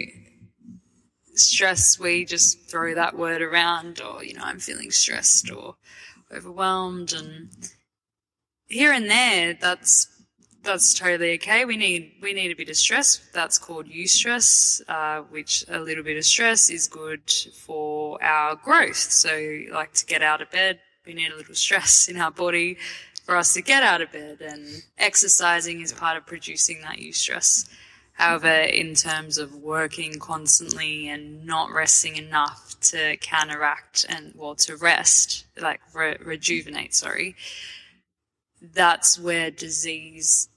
stress, 1.34 1.98
we 1.98 2.24
just 2.24 2.68
throw 2.68 2.94
that 2.94 3.16
word 3.16 3.42
around, 3.42 4.00
or 4.00 4.24
you 4.24 4.34
know, 4.34 4.42
I'm 4.44 4.58
feeling 4.58 4.90
stressed 4.90 5.50
or 5.50 5.76
overwhelmed, 6.34 7.12
and 7.12 7.50
here 8.66 8.92
and 8.92 9.10
there, 9.10 9.54
that's 9.54 10.08
that's 10.62 10.94
totally 10.94 11.34
okay. 11.34 11.64
We 11.64 11.76
need 11.76 12.12
we 12.22 12.32
need 12.32 12.52
a 12.52 12.56
bit 12.56 12.68
of 12.68 12.76
stress. 12.76 13.20
That's 13.32 13.58
called 13.58 13.86
eustress, 13.86 14.80
uh, 14.88 15.22
which 15.22 15.64
a 15.68 15.80
little 15.80 16.04
bit 16.04 16.16
of 16.16 16.24
stress 16.24 16.70
is 16.70 16.86
good 16.88 17.30
for 17.30 18.22
our 18.22 18.56
growth. 18.56 18.96
So, 18.96 19.62
like 19.72 19.92
to 19.94 20.06
get 20.06 20.22
out 20.22 20.42
of 20.42 20.50
bed, 20.50 20.80
we 21.06 21.14
need 21.14 21.32
a 21.32 21.36
little 21.36 21.54
stress 21.54 22.08
in 22.08 22.16
our 22.16 22.30
body 22.30 22.78
for 23.24 23.36
us 23.36 23.54
to 23.54 23.62
get 23.62 23.82
out 23.82 24.00
of 24.00 24.12
bed, 24.12 24.40
and 24.40 24.66
exercising 24.98 25.80
is 25.80 25.92
part 25.92 26.16
of 26.16 26.26
producing 26.26 26.80
that 26.82 26.98
eustress. 26.98 27.68
However, 28.14 28.50
in 28.50 28.94
terms 28.94 29.38
of 29.38 29.54
working 29.54 30.18
constantly 30.18 31.08
and 31.08 31.46
not 31.46 31.70
resting 31.70 32.16
enough 32.16 32.76
to 32.80 33.16
counteract 33.18 34.04
and 34.08 34.32
well 34.36 34.54
to 34.56 34.76
rest, 34.76 35.46
like 35.60 35.80
re- 35.94 36.18
rejuvenate, 36.20 36.94
sorry, 36.94 37.36
that's 38.60 39.18
where 39.18 39.50
disease 39.50 40.48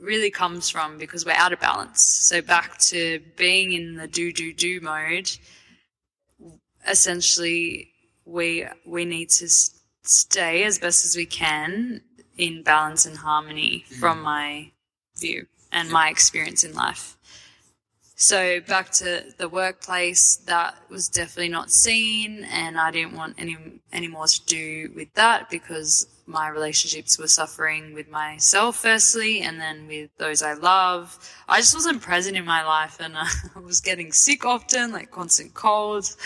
really 0.00 0.30
comes 0.30 0.68
from 0.68 0.98
because 0.98 1.24
we're 1.24 1.32
out 1.32 1.52
of 1.52 1.60
balance. 1.60 2.02
So 2.02 2.42
back 2.42 2.78
to 2.78 3.20
being 3.36 3.72
in 3.72 3.96
the 3.96 4.08
do 4.08 4.32
do 4.32 4.52
do 4.52 4.80
mode, 4.80 5.30
essentially 6.86 7.92
we 8.24 8.66
we 8.84 9.04
need 9.04 9.30
to 9.30 9.48
stay 10.08 10.64
as 10.64 10.78
best 10.78 11.04
as 11.04 11.16
we 11.16 11.26
can 11.26 12.00
in 12.36 12.62
balance 12.62 13.06
and 13.06 13.16
harmony 13.18 13.84
mm. 13.88 13.96
from 13.96 14.22
my 14.22 14.70
view 15.18 15.46
and 15.72 15.90
my 15.90 16.08
experience 16.08 16.64
in 16.64 16.74
life. 16.74 17.16
So 18.18 18.60
back 18.60 18.90
to 18.92 19.24
the 19.36 19.48
workplace, 19.48 20.36
that 20.46 20.74
was 20.88 21.08
definitely 21.10 21.50
not 21.50 21.70
seen, 21.70 22.44
and 22.44 22.78
I 22.78 22.90
didn't 22.90 23.14
want 23.14 23.34
any 23.36 23.58
any 23.92 24.08
more 24.08 24.26
to 24.26 24.46
do 24.46 24.90
with 24.96 25.12
that 25.14 25.50
because 25.50 26.06
my 26.26 26.48
relationships 26.48 27.18
were 27.18 27.28
suffering 27.28 27.92
with 27.92 28.08
myself 28.08 28.76
firstly, 28.76 29.42
and 29.42 29.60
then 29.60 29.86
with 29.86 30.08
those 30.16 30.40
I 30.40 30.54
love. 30.54 31.18
I 31.46 31.58
just 31.58 31.74
wasn't 31.74 32.00
present 32.00 32.38
in 32.38 32.46
my 32.46 32.64
life, 32.64 32.96
and 33.00 33.14
I 33.18 33.28
was 33.62 33.82
getting 33.82 34.12
sick 34.12 34.46
often, 34.46 34.92
like 34.92 35.10
constant 35.10 35.52
colds. 35.52 36.16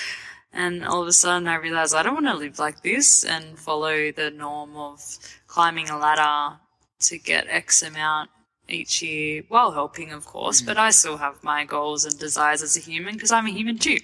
And 0.53 0.85
all 0.85 1.03
of 1.03 1.09
a 1.09 1.13
sudden, 1.13 1.49
I 1.49 1.57
realized 1.57 1.95
I 1.95 2.03
don't 2.03 2.15
want 2.15 2.27
to 2.27 2.35
live 2.35 2.59
like 2.59 2.83
this 2.83 3.25
and 3.25 3.59
follow 3.59 4.11
the 4.11 4.31
norm 4.31 4.77
of 4.77 5.01
climbing 5.47 5.89
a 5.89 5.99
ladder 5.99 6.59
to 7.01 7.19
get 7.19 7.47
X 7.49 7.83
amount 7.83 8.31
each 8.69 9.03
year 9.03 9.43
while 9.49 9.73
helping, 9.73 10.13
of 10.13 10.27
course, 10.27 10.61
but 10.63 10.77
mm. 10.77 10.81
I 10.81 10.91
still 10.91 11.17
have 11.17 11.43
my 11.43 11.65
goals 11.65 12.05
and 12.05 12.19
desires 12.19 12.63
as 12.63 12.77
a 12.77 12.81
human 12.81 13.15
because 13.15 13.33
I'm 13.33 13.47
a 13.47 13.51
human 13.51 13.79
too. 13.79 13.99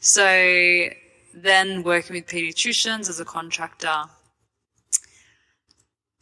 So 0.00 0.88
then 1.34 1.82
working 1.82 2.16
with 2.16 2.26
pediatricians 2.26 3.08
as 3.08 3.20
a 3.20 3.24
contractor, 3.24 4.04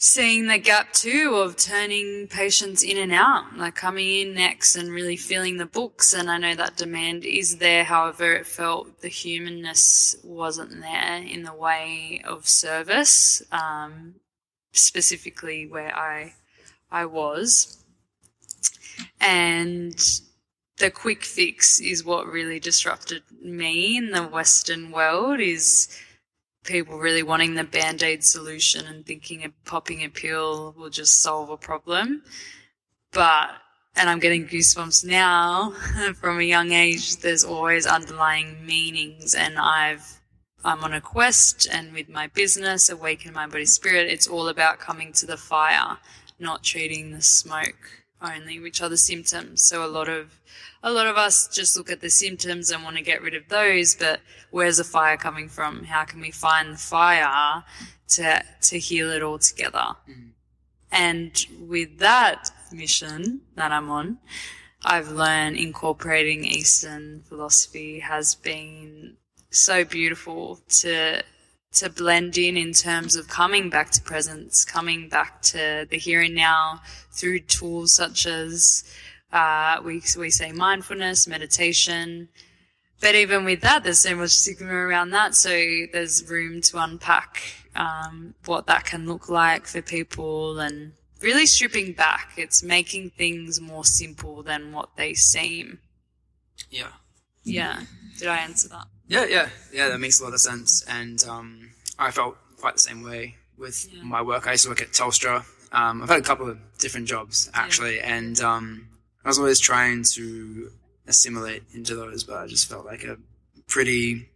seeing 0.00 0.46
the 0.46 0.58
gap 0.58 0.92
too 0.92 1.34
of 1.34 1.56
turning 1.56 2.28
patients 2.28 2.84
in 2.84 2.96
and 2.96 3.12
out, 3.12 3.56
like 3.56 3.74
coming 3.74 4.08
in 4.08 4.32
next 4.32 4.76
and 4.76 4.90
really 4.90 5.16
filling 5.16 5.56
the 5.56 5.66
books. 5.66 6.14
And 6.14 6.30
I 6.30 6.38
know 6.38 6.54
that 6.54 6.76
demand 6.76 7.24
is 7.24 7.58
there. 7.58 7.82
However, 7.82 8.32
it 8.34 8.46
felt 8.46 9.00
the 9.00 9.08
humanness 9.08 10.16
wasn't 10.22 10.80
there 10.80 11.16
in 11.16 11.42
the 11.42 11.52
way 11.52 12.22
of 12.24 12.46
service, 12.46 13.42
um, 13.50 14.14
specifically 14.72 15.66
where 15.66 15.94
I, 15.94 16.34
I 16.92 17.04
was. 17.06 17.82
And 19.20 20.00
the 20.76 20.92
quick 20.92 21.24
fix 21.24 21.80
is 21.80 22.04
what 22.04 22.28
really 22.28 22.60
disrupted 22.60 23.24
me 23.42 23.96
in 23.96 24.12
the 24.12 24.22
Western 24.22 24.92
world 24.92 25.40
is 25.40 25.88
people 26.68 26.98
really 26.98 27.22
wanting 27.22 27.54
the 27.54 27.64
band-aid 27.64 28.22
solution 28.22 28.86
and 28.86 29.04
thinking 29.04 29.44
a 29.44 29.48
popping 29.64 30.04
a 30.04 30.08
pill 30.08 30.74
will 30.76 30.90
just 30.90 31.22
solve 31.22 31.50
a 31.50 31.56
problem. 31.56 32.22
But 33.12 33.50
and 33.96 34.08
I'm 34.08 34.20
getting 34.20 34.46
goosebumps 34.46 35.04
now 35.04 35.70
from 36.20 36.38
a 36.38 36.44
young 36.44 36.70
age, 36.70 37.16
there's 37.16 37.42
always 37.42 37.86
underlying 37.86 38.64
meanings 38.64 39.34
and 39.34 39.58
I've 39.58 40.20
I'm 40.64 40.84
on 40.84 40.92
a 40.92 41.00
quest 41.00 41.66
and 41.72 41.92
with 41.92 42.08
my 42.08 42.26
business, 42.26 42.88
Awaken 42.88 43.32
My 43.32 43.46
Body 43.46 43.64
Spirit, 43.64 44.10
it's 44.10 44.26
all 44.26 44.48
about 44.48 44.78
coming 44.78 45.12
to 45.14 45.26
the 45.26 45.36
fire, 45.36 45.98
not 46.38 46.64
treating 46.64 47.12
the 47.12 47.22
smoke 47.22 48.04
only, 48.20 48.58
which 48.58 48.82
are 48.82 48.88
the 48.88 48.96
symptoms. 48.96 49.62
So 49.62 49.84
a 49.84 49.86
lot 49.86 50.08
of 50.08 50.38
a 50.82 50.92
lot 50.92 51.06
of 51.06 51.16
us 51.16 51.48
just 51.48 51.76
look 51.76 51.90
at 51.90 52.00
the 52.00 52.10
symptoms 52.10 52.70
and 52.70 52.84
want 52.84 52.96
to 52.96 53.02
get 53.02 53.22
rid 53.22 53.34
of 53.34 53.48
those, 53.48 53.94
but 53.94 54.20
where's 54.50 54.76
the 54.76 54.84
fire 54.84 55.16
coming 55.16 55.48
from? 55.48 55.84
How 55.84 56.04
can 56.04 56.20
we 56.20 56.30
find 56.30 56.74
the 56.74 56.78
fire 56.78 57.64
to 58.10 58.42
to 58.62 58.78
heal 58.78 59.10
it 59.10 59.22
all 59.22 59.38
together? 59.38 59.96
Mm-hmm. 60.08 60.28
And 60.90 61.46
with 61.60 61.98
that 61.98 62.50
mission 62.72 63.42
that 63.56 63.72
I'm 63.72 63.90
on, 63.90 64.18
I've 64.84 65.10
learned 65.10 65.56
incorporating 65.56 66.44
Eastern 66.44 67.22
philosophy 67.28 68.00
has 68.00 68.34
been 68.34 69.16
so 69.50 69.84
beautiful 69.84 70.60
to 70.68 71.22
to 71.70 71.90
blend 71.90 72.38
in 72.38 72.56
in 72.56 72.72
terms 72.72 73.14
of 73.14 73.28
coming 73.28 73.68
back 73.68 73.90
to 73.90 74.00
presence, 74.00 74.64
coming 74.64 75.08
back 75.08 75.42
to 75.42 75.86
the 75.90 75.98
here 75.98 76.22
and 76.22 76.34
now 76.34 76.80
through 77.12 77.40
tools 77.40 77.94
such 77.94 78.26
as 78.26 78.84
uh, 79.32 79.80
we 79.84 80.02
we 80.18 80.30
say 80.30 80.52
mindfulness, 80.52 81.26
meditation. 81.26 82.28
But 83.00 83.14
even 83.14 83.44
with 83.44 83.60
that, 83.60 83.84
there's 83.84 84.00
so 84.00 84.16
much 84.16 84.30
stigma 84.30 84.72
around 84.72 85.10
that. 85.10 85.34
So 85.34 85.50
there's 85.92 86.28
room 86.28 86.60
to 86.62 86.78
unpack 86.82 87.40
um, 87.76 88.34
what 88.44 88.66
that 88.66 88.84
can 88.86 89.06
look 89.06 89.28
like 89.28 89.66
for 89.66 89.80
people 89.82 90.58
and 90.58 90.92
really 91.20 91.46
stripping 91.46 91.92
back. 91.92 92.32
It's 92.36 92.62
making 92.62 93.10
things 93.10 93.60
more 93.60 93.84
simple 93.84 94.42
than 94.42 94.72
what 94.72 94.96
they 94.96 95.14
seem. 95.14 95.78
Yeah. 96.70 96.88
Yeah. 97.44 97.80
Did 98.18 98.28
I 98.28 98.38
answer 98.38 98.68
that? 98.70 98.86
Yeah, 99.06 99.26
yeah, 99.26 99.48
yeah. 99.72 99.88
That 99.88 100.00
makes 100.00 100.20
a 100.20 100.24
lot 100.24 100.34
of 100.34 100.40
sense, 100.40 100.84
and 100.88 101.22
um, 101.24 101.70
I 101.98 102.10
felt 102.10 102.36
quite 102.60 102.74
the 102.74 102.80
same 102.80 103.02
way 103.02 103.36
with 103.56 103.88
Yeah. 103.90 104.02
my 104.02 104.20
work. 104.20 104.46
I 104.46 104.52
used 104.52 104.64
to 104.64 104.70
work 104.70 104.82
at 104.82 104.88
Telstra. 104.92 105.44
Um, 105.72 106.02
I've 106.02 106.08
had 106.08 106.18
a 106.18 106.22
couple 106.22 106.48
of 106.50 106.58
different 106.78 107.06
jobs 107.06 107.48
actually, 107.54 108.00
and 108.00 108.38
um, 108.40 108.87
I 109.24 109.28
was 109.28 109.38
always 109.38 109.60
trying 109.60 110.04
to 110.14 110.70
assimilate 111.06 111.62
into 111.74 111.94
those, 111.94 112.24
but 112.24 112.36
I 112.36 112.46
just 112.46 112.68
felt 112.68 112.86
like 112.86 113.04
a 113.04 113.16
pretty 113.66 114.28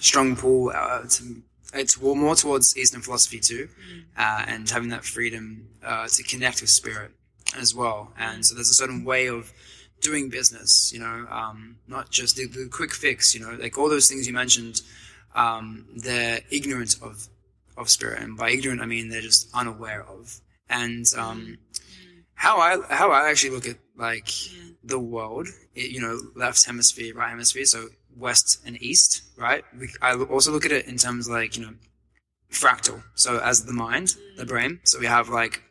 strong 0.00 0.36
pull 0.36 0.70
uh, 0.70 1.02
to 1.02 1.42
it's 1.74 2.00
more 2.00 2.36
towards 2.36 2.76
Eastern 2.76 3.00
philosophy 3.00 3.40
too, 3.40 3.68
uh, 4.16 4.44
and 4.46 4.68
having 4.70 4.90
that 4.90 5.04
freedom 5.04 5.68
uh, 5.84 6.06
to 6.06 6.22
connect 6.22 6.60
with 6.60 6.70
spirit 6.70 7.10
as 7.58 7.74
well. 7.74 8.12
And 8.18 8.44
so 8.46 8.54
there's 8.54 8.70
a 8.70 8.74
certain 8.74 9.04
way 9.04 9.28
of 9.28 9.52
doing 10.00 10.28
business, 10.28 10.92
you 10.92 11.00
know, 11.00 11.26
um, 11.30 11.76
not 11.88 12.10
just 12.10 12.36
the, 12.36 12.46
the, 12.46 12.68
quick 12.70 12.92
fix, 12.92 13.34
you 13.34 13.40
know, 13.40 13.56
like 13.60 13.78
all 13.78 13.88
those 13.88 14.08
things 14.08 14.26
you 14.26 14.32
mentioned. 14.32 14.82
Um, 15.34 15.86
they're 15.96 16.40
ignorant 16.50 16.96
of 17.02 17.28
of 17.76 17.90
spirit, 17.90 18.22
and 18.22 18.36
by 18.36 18.50
ignorant 18.50 18.80
I 18.80 18.86
mean 18.86 19.08
they're 19.08 19.20
just 19.20 19.48
unaware 19.52 20.04
of. 20.04 20.40
And 20.70 21.06
um, 21.16 21.58
how 22.34 22.58
I 22.58 22.78
how 22.88 23.10
I 23.10 23.30
actually 23.30 23.50
look 23.50 23.66
at 23.66 23.78
like 23.96 24.30
the 24.82 24.98
world, 24.98 25.48
it, 25.74 25.90
you 25.90 26.00
know, 26.00 26.20
left 26.34 26.64
hemisphere, 26.64 27.14
right 27.14 27.30
hemisphere, 27.30 27.64
so 27.64 27.88
west 28.16 28.60
and 28.66 28.80
east, 28.82 29.22
right? 29.36 29.64
We, 29.78 29.88
I 30.02 30.14
also 30.14 30.50
look 30.52 30.64
at 30.64 30.72
it 30.72 30.86
in 30.86 30.96
terms 30.96 31.28
like 31.28 31.56
you 31.56 31.66
know 31.66 31.74
fractal. 32.50 33.02
So 33.14 33.38
as 33.40 33.64
the 33.64 33.72
mind, 33.72 34.14
the 34.36 34.46
brain. 34.46 34.80
So 34.84 34.98
we 34.98 35.06
have 35.06 35.28
like 35.28 35.62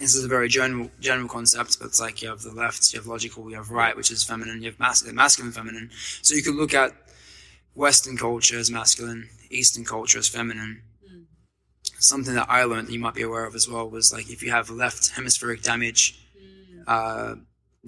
this 0.00 0.14
is 0.14 0.24
a 0.24 0.28
very 0.28 0.48
general 0.48 0.90
general 1.00 1.28
concept, 1.28 1.78
but 1.78 1.86
it's 1.86 2.00
like 2.00 2.22
you 2.22 2.28
have 2.28 2.42
the 2.42 2.52
left, 2.52 2.92
you 2.92 2.98
have 2.98 3.06
logical, 3.06 3.48
you 3.48 3.56
have 3.56 3.70
right, 3.70 3.96
which 3.96 4.10
is 4.10 4.24
feminine, 4.24 4.62
you 4.62 4.70
have 4.70 4.78
masculine, 4.78 5.16
masculine, 5.16 5.52
feminine. 5.52 5.90
So 6.22 6.34
you 6.34 6.42
can 6.42 6.56
look 6.56 6.74
at 6.74 6.92
Western 7.74 8.16
culture 8.16 8.58
as 8.58 8.70
masculine, 8.70 9.28
Eastern 9.50 9.84
culture 9.84 10.18
as 10.18 10.28
feminine. 10.28 10.82
Mm. 11.04 11.24
Something 11.98 12.34
that 12.34 12.46
I 12.50 12.64
learned 12.64 12.88
that 12.88 12.92
you 12.92 12.98
might 12.98 13.14
be 13.14 13.22
aware 13.22 13.46
of 13.46 13.54
as 13.54 13.68
well 13.68 13.88
was 13.88 14.12
like 14.12 14.30
if 14.30 14.42
you 14.42 14.50
have 14.50 14.70
left 14.70 15.10
hemispheric 15.10 15.62
damage, 15.62 16.18
mm. 16.36 16.84
uh, 16.86 17.36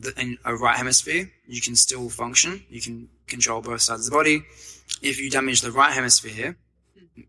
the, 0.01 0.13
in 0.21 0.39
a 0.45 0.55
right 0.55 0.77
hemisphere, 0.77 1.31
you 1.47 1.61
can 1.61 1.77
still 1.77 2.09
function. 2.09 2.65
You 2.69 2.81
can 2.81 3.09
control 3.27 3.61
both 3.61 3.81
sides 3.81 4.07
of 4.07 4.13
the 4.13 4.17
body. 4.17 4.43
If 5.03 5.21
you 5.21 5.31
damage 5.31 5.61
the 5.61 5.73
right 5.73 5.93
hemisphere, 5.93 6.57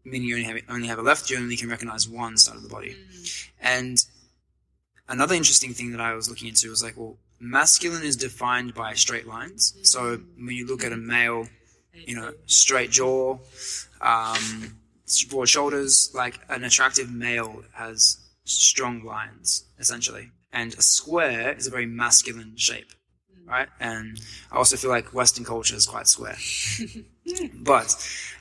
meaning 0.06 0.28
you 0.28 0.36
only 0.36 0.48
have, 0.48 0.62
only 0.70 0.88
have 0.88 1.00
a 1.00 1.02
left, 1.02 1.30
you 1.30 1.38
only 1.38 1.58
can 1.58 1.70
recognize 1.70 2.08
one 2.08 2.38
side 2.38 2.56
of 2.56 2.64
the 2.64 2.70
body. 2.70 2.92
Mm. 2.92 3.50
And 3.62 4.06
another 5.08 5.36
interesting 5.36 5.74
thing 5.74 5.92
that 5.92 6.02
I 6.02 6.14
was 6.14 6.30
looking 6.30 6.48
into 6.48 6.70
was 6.70 6.84
like, 6.84 6.98
well, 6.98 7.18
masculine 7.40 8.04
is 8.04 8.16
defined 8.16 8.74
by 8.74 8.94
straight 8.94 9.28
lines. 9.28 9.74
Mm. 9.74 9.86
So 9.86 10.22
when 10.38 10.56
you 10.56 10.68
look 10.68 10.84
at 10.84 10.92
a 10.92 10.98
male, 10.98 11.48
you 11.94 12.16
know, 12.16 12.34
straight 12.46 12.92
jaw, 12.92 13.40
um, 14.02 14.78
broad 15.30 15.50
shoulders, 15.50 16.12
like 16.14 16.40
an 16.50 16.64
attractive 16.64 17.12
male 17.12 17.64
has 17.74 18.18
strong 18.46 19.04
lines, 19.04 19.66
essentially. 19.80 20.32
And 20.52 20.74
a 20.74 20.82
square 20.82 21.54
is 21.54 21.68
a 21.68 21.72
very 21.72 21.86
masculine 21.86 22.56
shape 22.56 22.92
right? 23.50 23.68
And 23.80 24.22
I 24.52 24.58
also 24.58 24.78
feel 24.78 24.92
like 24.92 25.14
Western 25.14 25.44
culture 25.44 25.76
is 25.76 25.86
quite 25.86 26.08
square. 26.08 26.38
but, 27.56 27.96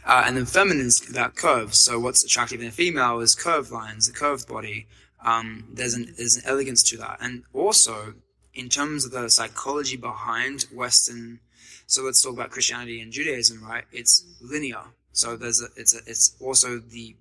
uh, 0.06 0.24
and 0.26 0.36
then 0.36 0.44
feminine 0.44 0.86
is 0.86 1.08
about 1.08 1.34
curves. 1.34 1.78
So 1.78 1.98
what's 1.98 2.24
attractive 2.24 2.60
in 2.60 2.68
a 2.68 2.72
female 2.72 3.20
is 3.20 3.34
curved 3.34 3.70
lines, 3.70 4.08
a 4.08 4.12
curved 4.12 4.46
body. 4.46 4.86
Um, 5.24 5.64
there's 5.72 5.94
an, 5.94 6.14
there's 6.16 6.36
an 6.36 6.42
elegance 6.44 6.82
to 6.84 6.96
that. 6.98 7.18
And 7.20 7.44
also, 7.52 8.14
in 8.54 8.68
terms 8.68 9.04
of 9.04 9.12
the 9.12 9.30
psychology 9.30 9.96
behind 9.96 10.66
Western, 10.72 11.40
so 11.86 12.02
let's 12.02 12.22
talk 12.22 12.34
about 12.34 12.50
Christianity 12.50 13.00
and 13.00 13.10
Judaism, 13.10 13.64
right? 13.64 13.84
It's 13.92 14.26
linear. 14.42 14.82
So 15.12 15.36
there's 15.36 15.62
a, 15.62 15.66
it's 15.76 15.94
a, 15.94 16.00
it's 16.06 16.36
also 16.40 16.78
the, 16.78 17.16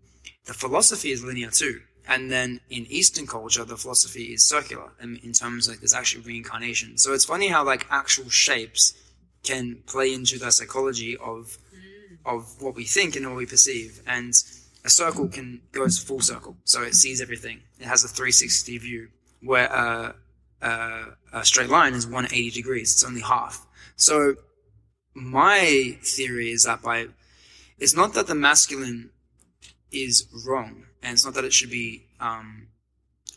the 0.46 0.54
philosophy 0.54 1.12
is 1.12 1.24
linear 1.24 1.50
too. 1.50 1.82
And 2.08 2.32
then 2.32 2.62
in 2.70 2.86
Eastern 2.90 3.28
culture, 3.28 3.66
the 3.66 3.76
philosophy 3.76 4.34
is 4.34 4.44
circular 4.44 4.92
in, 5.02 5.18
in 5.18 5.34
terms 5.34 5.68
of 5.68 5.80
there's 5.82 5.94
actually 5.94 6.24
reincarnation. 6.24 6.98
So 6.98 7.14
it's 7.14 7.26
funny 7.26 7.50
how 7.50 7.66
like 7.66 7.86
actual 7.90 8.30
shapes 8.30 8.94
can 9.44 9.84
play 9.88 10.14
into 10.14 10.40
the 10.40 10.52
psychology 10.52 11.18
of 11.18 11.58
of 12.26 12.62
what 12.62 12.76
we 12.76 12.84
think 12.84 13.16
and 13.16 13.26
what 13.26 13.36
we 13.36 13.46
perceive. 13.46 14.02
And 14.08 14.34
a 14.86 14.90
circle 14.90 15.28
can 15.28 15.62
goes 15.74 16.00
full 16.00 16.22
circle, 16.22 16.56
so 16.64 16.82
it 16.82 16.96
sees 16.96 17.22
everything. 17.22 17.62
It 17.80 17.88
has 17.88 18.04
a 18.04 18.08
360 18.08 18.78
view, 18.78 19.10
where 19.42 19.72
uh, 19.72 20.14
uh, 20.62 21.06
a 21.34 21.46
straight 21.46 21.70
line 21.70 21.94
is 21.94 22.06
180 22.06 22.52
degrees. 22.52 22.94
It's 22.94 23.04
only 23.04 23.22
half. 23.22 23.66
So 23.98 24.36
my 25.14 25.98
theory 26.02 26.52
is 26.52 26.64
that 26.64 26.82
by 26.82 27.08
it's 27.80 27.96
not 27.96 28.14
that 28.14 28.28
the 28.28 28.36
masculine 28.36 29.10
is 29.92 30.28
wrong 30.46 30.87
and 31.04 31.14
it's 31.14 31.26
not 31.26 31.34
that 31.36 31.46
it 31.46 31.54
should 31.54 31.70
be 31.70 32.04
um, 32.20 32.68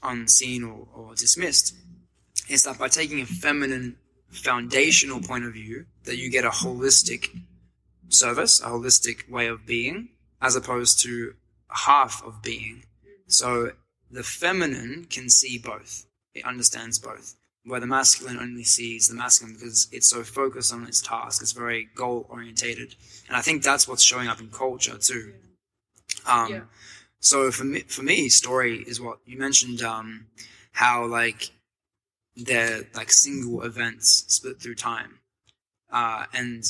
unseen 0.02 0.64
or, 0.64 0.86
or 0.94 1.14
dismissed. 1.14 1.74
It's 2.48 2.64
that 2.64 2.78
by 2.78 2.88
taking 2.88 3.20
a 3.20 3.26
feminine 3.26 3.96
foundational 4.28 5.20
point 5.20 5.44
of 5.44 5.52
view, 5.52 5.86
that 6.04 6.16
you 6.16 6.30
get 6.30 6.44
a 6.44 6.50
holistic 6.50 7.28
service, 8.08 8.60
a 8.60 8.66
holistic 8.66 9.30
way 9.30 9.46
of 9.46 9.66
being, 9.66 10.08
as 10.40 10.56
opposed 10.56 11.00
to 11.02 11.34
half 11.68 12.22
of 12.24 12.42
being. 12.42 12.84
So 13.26 13.72
the 14.10 14.22
feminine 14.22 15.06
can 15.08 15.28
see 15.28 15.58
both. 15.58 16.06
It 16.34 16.44
understands 16.44 16.98
both. 16.98 17.36
Where 17.64 17.80
the 17.80 17.86
masculine 17.86 18.38
only 18.38 18.64
sees 18.64 19.08
the 19.08 19.14
masculine 19.14 19.54
because 19.54 19.88
it's 19.92 20.08
so 20.08 20.22
focused 20.22 20.72
on 20.72 20.86
its 20.86 21.02
task. 21.02 21.42
It's 21.42 21.52
very 21.52 21.88
goal 21.94 22.26
orientated. 22.30 22.94
And 23.28 23.36
I 23.36 23.42
think 23.42 23.62
that's 23.62 23.86
what's 23.86 24.02
showing 24.02 24.28
up 24.28 24.40
in 24.40 24.48
culture 24.48 24.96
too. 24.96 25.34
Um, 26.26 26.50
yeah. 26.50 26.60
So 27.20 27.50
for 27.50 27.64
me, 27.64 27.80
for 27.80 28.02
me, 28.02 28.28
story 28.28 28.78
is 28.86 29.00
what 29.00 29.18
you 29.26 29.38
mentioned. 29.38 29.82
Um, 29.82 30.26
how 30.72 31.04
like 31.04 31.50
they're 32.36 32.84
like 32.94 33.12
single 33.12 33.62
events 33.62 34.24
split 34.28 34.60
through 34.60 34.76
time, 34.76 35.18
uh, 35.92 36.24
and 36.32 36.64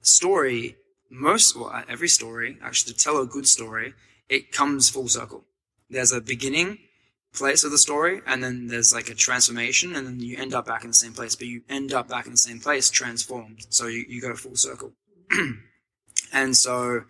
story 0.00 0.76
most 1.10 1.56
well, 1.56 1.84
every 1.88 2.08
story 2.08 2.58
actually 2.62 2.94
to 2.94 2.98
tell 2.98 3.20
a 3.20 3.26
good 3.26 3.46
story, 3.46 3.94
it 4.28 4.50
comes 4.50 4.90
full 4.90 5.08
circle. 5.08 5.44
There's 5.88 6.12
a 6.12 6.20
beginning 6.20 6.78
place 7.32 7.64
of 7.64 7.70
the 7.70 7.78
story, 7.78 8.20
and 8.26 8.42
then 8.42 8.66
there's 8.66 8.92
like 8.92 9.08
a 9.08 9.14
transformation, 9.14 9.94
and 9.94 10.06
then 10.06 10.20
you 10.20 10.36
end 10.38 10.54
up 10.54 10.66
back 10.66 10.82
in 10.82 10.90
the 10.90 10.94
same 10.94 11.12
place. 11.12 11.36
But 11.36 11.46
you 11.46 11.62
end 11.68 11.92
up 11.92 12.08
back 12.08 12.26
in 12.26 12.32
the 12.32 12.38
same 12.38 12.60
place, 12.60 12.90
transformed. 12.90 13.66
So 13.68 13.86
you, 13.86 14.04
you 14.08 14.20
go 14.20 14.34
full 14.34 14.56
circle. 14.56 14.92
and 16.32 16.56
so 16.56 17.04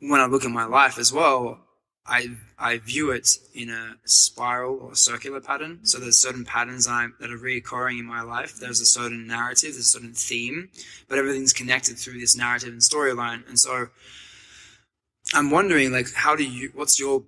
when 0.00 0.20
I 0.20 0.26
look 0.26 0.44
at 0.44 0.50
my 0.50 0.64
life 0.64 0.98
as 0.98 1.12
well, 1.12 1.65
I 2.08 2.30
I 2.58 2.78
view 2.78 3.10
it 3.10 3.28
in 3.54 3.70
a 3.70 3.96
spiral 4.04 4.78
or 4.80 4.94
circular 4.94 5.40
pattern. 5.40 5.80
So 5.82 5.96
mm-hmm. 5.96 6.04
there's 6.04 6.18
certain 6.18 6.44
patterns 6.44 6.86
I, 6.88 7.08
that 7.20 7.30
are 7.30 7.38
reoccurring 7.38 7.98
in 7.98 8.06
my 8.06 8.22
life. 8.22 8.56
There's 8.58 8.80
a 8.80 8.86
certain 8.86 9.26
narrative, 9.26 9.72
there's 9.72 9.78
a 9.78 9.82
certain 9.82 10.14
theme, 10.14 10.70
but 11.08 11.18
everything's 11.18 11.52
connected 11.52 11.98
through 11.98 12.20
this 12.20 12.36
narrative 12.36 12.70
and 12.70 12.80
storyline. 12.80 13.46
And 13.48 13.58
so 13.58 13.88
I'm 15.34 15.50
wondering, 15.50 15.92
like, 15.92 16.12
how 16.14 16.36
do 16.36 16.44
you? 16.44 16.70
What's 16.74 16.98
your 16.98 17.24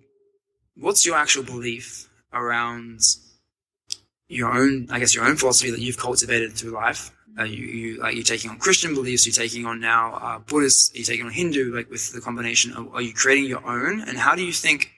what's 0.76 1.04
your 1.04 1.16
actual 1.16 1.42
belief 1.42 2.08
around 2.32 3.00
your 4.28 4.52
own, 4.52 4.88
I 4.90 4.98
guess, 4.98 5.14
your 5.14 5.24
own 5.24 5.36
philosophy 5.36 5.70
that 5.70 5.80
you've 5.80 5.98
cultivated 5.98 6.52
through 6.52 6.70
life? 6.70 7.10
Uh, 7.38 7.44
you, 7.44 7.64
you 7.66 8.00
like 8.00 8.14
you're 8.16 8.24
taking 8.24 8.50
on 8.50 8.58
Christian 8.58 8.94
beliefs, 8.94 9.24
you're 9.24 9.32
taking 9.32 9.64
on 9.64 9.78
now 9.78 10.14
uh, 10.14 10.38
Buddhist, 10.40 10.96
you're 10.96 11.04
taking 11.04 11.26
on 11.26 11.32
Hindu, 11.32 11.72
like 11.72 11.88
with 11.88 12.12
the 12.12 12.20
combination 12.20 12.72
of, 12.72 12.92
are 12.94 13.00
you 13.00 13.14
creating 13.14 13.44
your 13.44 13.64
own? 13.64 14.00
And 14.00 14.18
how 14.18 14.34
do 14.34 14.42
you 14.44 14.52
think, 14.52 14.90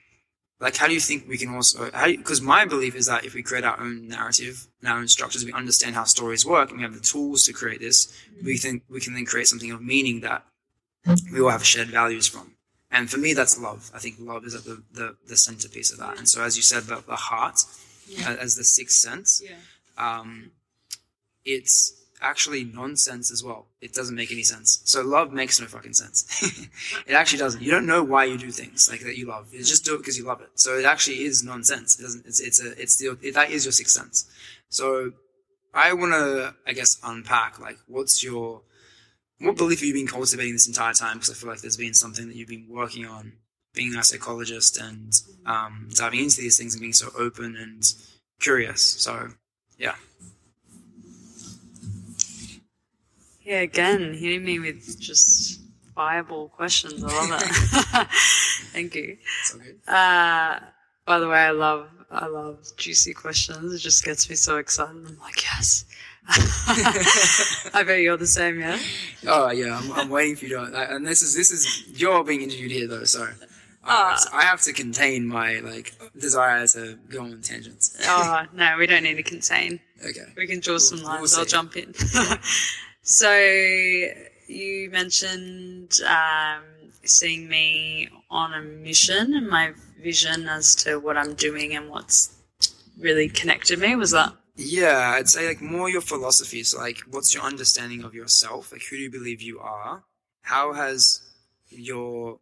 like, 0.58 0.76
how 0.76 0.86
do 0.88 0.94
you 0.94 1.00
think 1.00 1.28
we 1.28 1.36
can 1.36 1.54
also, 1.54 1.90
because 2.16 2.40
my 2.40 2.64
belief 2.64 2.94
is 2.94 3.06
that 3.06 3.26
if 3.26 3.34
we 3.34 3.42
create 3.42 3.64
our 3.64 3.78
own 3.78 4.08
narrative 4.08 4.68
and 4.80 4.88
our 4.88 4.98
own 4.98 5.08
structures, 5.08 5.44
we 5.44 5.52
understand 5.52 5.94
how 5.96 6.04
stories 6.04 6.46
work 6.46 6.70
and 6.70 6.78
we 6.78 6.82
have 6.82 6.94
the 6.94 7.00
tools 7.00 7.44
to 7.44 7.52
create 7.52 7.80
this, 7.80 8.10
we 8.42 8.56
think 8.56 8.84
we 8.88 9.00
can 9.00 9.12
then 9.12 9.26
create 9.26 9.46
something 9.46 9.70
of 9.70 9.82
meaning 9.82 10.20
that 10.22 10.42
we 11.30 11.40
all 11.42 11.50
have 11.50 11.64
shared 11.64 11.88
values 11.88 12.26
from. 12.26 12.54
And 12.90 13.10
for 13.10 13.18
me, 13.18 13.34
that's 13.34 13.60
love. 13.60 13.90
I 13.94 13.98
think 13.98 14.16
love 14.18 14.46
is 14.46 14.54
at 14.54 14.64
the, 14.64 14.82
the, 14.92 15.16
the 15.28 15.36
centerpiece 15.36 15.92
of 15.92 15.98
that. 15.98 16.16
And 16.18 16.26
so, 16.26 16.42
as 16.42 16.56
you 16.56 16.62
said, 16.62 16.84
the, 16.84 17.04
the 17.06 17.16
heart 17.16 17.64
yeah. 18.08 18.34
as 18.40 18.56
the 18.56 18.64
sixth 18.64 18.96
sense, 18.96 19.42
yeah. 19.44 19.56
um, 19.98 20.52
it's, 21.44 21.99
actually 22.20 22.64
nonsense 22.64 23.30
as 23.30 23.42
well. 23.42 23.66
It 23.80 23.92
doesn't 23.92 24.14
make 24.14 24.30
any 24.30 24.42
sense. 24.42 24.80
So 24.84 25.02
love 25.02 25.32
makes 25.32 25.60
no 25.60 25.66
fucking 25.66 25.94
sense. 25.94 26.68
it 27.06 27.12
actually 27.12 27.38
doesn't. 27.38 27.62
You 27.62 27.70
don't 27.70 27.86
know 27.86 28.02
why 28.02 28.24
you 28.24 28.38
do 28.38 28.50
things 28.50 28.88
like 28.90 29.00
that 29.00 29.16
you 29.16 29.26
love. 29.26 29.52
You 29.52 29.60
just 29.60 29.84
do 29.84 29.94
it 29.94 29.98
because 29.98 30.18
you 30.18 30.24
love 30.24 30.40
it. 30.40 30.50
So 30.54 30.78
it 30.78 30.84
actually 30.84 31.22
is 31.24 31.42
nonsense. 31.42 31.98
It 31.98 32.02
doesn't. 32.02 32.26
It's 32.26 32.40
it's 32.40 32.62
a 32.62 32.80
it's 32.80 32.96
the 32.96 33.18
it, 33.22 33.34
that 33.34 33.50
is 33.50 33.64
your 33.64 33.72
sixth 33.72 33.94
sense. 33.94 34.30
So 34.68 35.12
I 35.74 35.92
want 35.92 36.12
to 36.12 36.54
I 36.66 36.72
guess 36.72 36.98
unpack 37.04 37.58
like 37.58 37.78
what's 37.86 38.22
your 38.22 38.62
what 39.40 39.56
belief 39.56 39.80
have 39.80 39.86
you 39.86 39.94
been 39.94 40.06
cultivating 40.06 40.52
this 40.52 40.68
entire 40.68 40.92
time? 40.92 41.16
Because 41.16 41.30
I 41.30 41.34
feel 41.34 41.48
like 41.48 41.62
there's 41.62 41.76
been 41.76 41.94
something 41.94 42.28
that 42.28 42.36
you've 42.36 42.48
been 42.48 42.66
working 42.68 43.06
on, 43.06 43.32
being 43.74 43.94
a 43.94 44.04
psychologist 44.04 44.76
and 44.76 45.12
um, 45.46 45.88
diving 45.94 46.20
into 46.20 46.42
these 46.42 46.58
things 46.58 46.74
and 46.74 46.80
being 46.80 46.92
so 46.92 47.08
open 47.18 47.56
and 47.56 47.82
curious. 48.40 48.82
So 48.82 49.30
yeah. 49.78 49.94
Yeah, 53.50 53.62
again, 53.62 54.14
hitting 54.14 54.44
me 54.44 54.60
with 54.60 55.00
just 55.00 55.60
viable 55.96 56.50
questions. 56.50 57.02
I 57.02 57.08
love 57.08 57.42
it. 57.42 58.06
Thank 58.72 58.94
you. 58.94 59.16
Uh, 59.88 60.60
by 61.04 61.18
the 61.18 61.26
way, 61.26 61.38
I 61.38 61.50
love 61.50 61.88
I 62.12 62.26
love 62.28 62.58
juicy 62.76 63.12
questions. 63.12 63.74
It 63.74 63.78
just 63.78 64.04
gets 64.04 64.30
me 64.30 64.36
so 64.36 64.58
excited. 64.58 64.94
I'm 65.04 65.18
like, 65.18 65.42
yes. 65.42 65.84
I 67.74 67.82
bet 67.84 68.02
you're 68.02 68.16
the 68.16 68.26
same, 68.28 68.60
yeah. 68.60 68.78
Oh 69.26 69.50
yeah, 69.50 69.76
I'm, 69.82 69.92
I'm 69.94 70.08
waiting 70.10 70.36
for 70.36 70.44
you 70.46 70.56
to. 70.56 70.62
uh, 70.62 70.86
And 70.94 71.04
this 71.04 71.20
is 71.22 71.34
this 71.34 71.50
is 71.50 71.88
you're 72.00 72.22
being 72.22 72.42
interviewed 72.42 72.70
here 72.70 72.86
though, 72.86 73.02
so 73.04 73.24
I, 73.24 73.30
Ah. 73.82 74.10
have 74.10 74.20
to, 74.30 74.36
I 74.36 74.42
have 74.42 74.60
to 74.62 74.72
contain 74.72 75.26
my 75.26 75.58
like 75.58 75.92
desire 76.16 76.68
to 76.68 76.98
go 77.08 77.22
on 77.22 77.42
tangents. 77.42 77.96
Oh 78.06 78.44
no, 78.54 78.76
we 78.78 78.86
don't 78.86 79.02
need 79.02 79.16
to 79.16 79.24
contain. 79.24 79.80
Okay. 80.08 80.26
We 80.36 80.46
can 80.46 80.60
draw 80.60 80.78
some 80.78 80.98
We'll- 81.00 81.08
lines. 81.08 81.32
we'll 81.32 81.40
I'll 81.40 81.46
jump 81.46 81.76
in. 81.76 81.92
so 83.02 83.32
you 84.46 84.90
mentioned 84.90 86.00
um, 86.06 86.62
seeing 87.04 87.48
me 87.48 88.08
on 88.30 88.54
a 88.54 88.62
mission 88.62 89.34
and 89.34 89.48
my 89.48 89.72
vision 90.02 90.48
as 90.48 90.74
to 90.74 90.98
what 90.98 91.16
I'm 91.16 91.34
doing 91.34 91.74
and 91.74 91.88
what's 91.88 92.36
really 92.98 93.28
connected 93.28 93.78
me. 93.78 93.96
Was 93.96 94.10
that? 94.10 94.34
Yeah, 94.56 95.14
I'd 95.16 95.28
say 95.28 95.48
like 95.48 95.60
more 95.60 95.88
your 95.88 96.00
philosophy. 96.00 96.62
So 96.64 96.78
like, 96.78 96.98
what's 97.10 97.34
your 97.34 97.42
understanding 97.42 98.04
of 98.04 98.14
yourself? 98.14 98.72
Like, 98.72 98.82
who 98.82 98.96
do 98.96 99.02
you 99.02 99.10
believe 99.10 99.40
you 99.40 99.58
are? 99.58 100.04
How 100.42 100.72
has 100.72 101.20
your, 101.68 102.40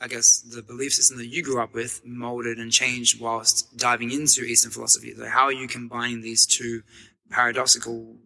I 0.00 0.08
guess, 0.08 0.40
the 0.40 0.62
belief 0.62 0.92
system 0.92 1.18
that 1.18 1.28
you 1.28 1.42
grew 1.42 1.60
up 1.60 1.74
with 1.74 2.02
molded 2.04 2.58
and 2.58 2.70
changed 2.70 3.20
whilst 3.20 3.76
diving 3.76 4.10
into 4.10 4.42
Eastern 4.42 4.70
philosophy? 4.70 5.14
So 5.16 5.26
how 5.26 5.44
are 5.44 5.52
you 5.52 5.66
combining 5.66 6.20
these 6.20 6.46
two 6.46 6.82
paradoxical 7.30 8.16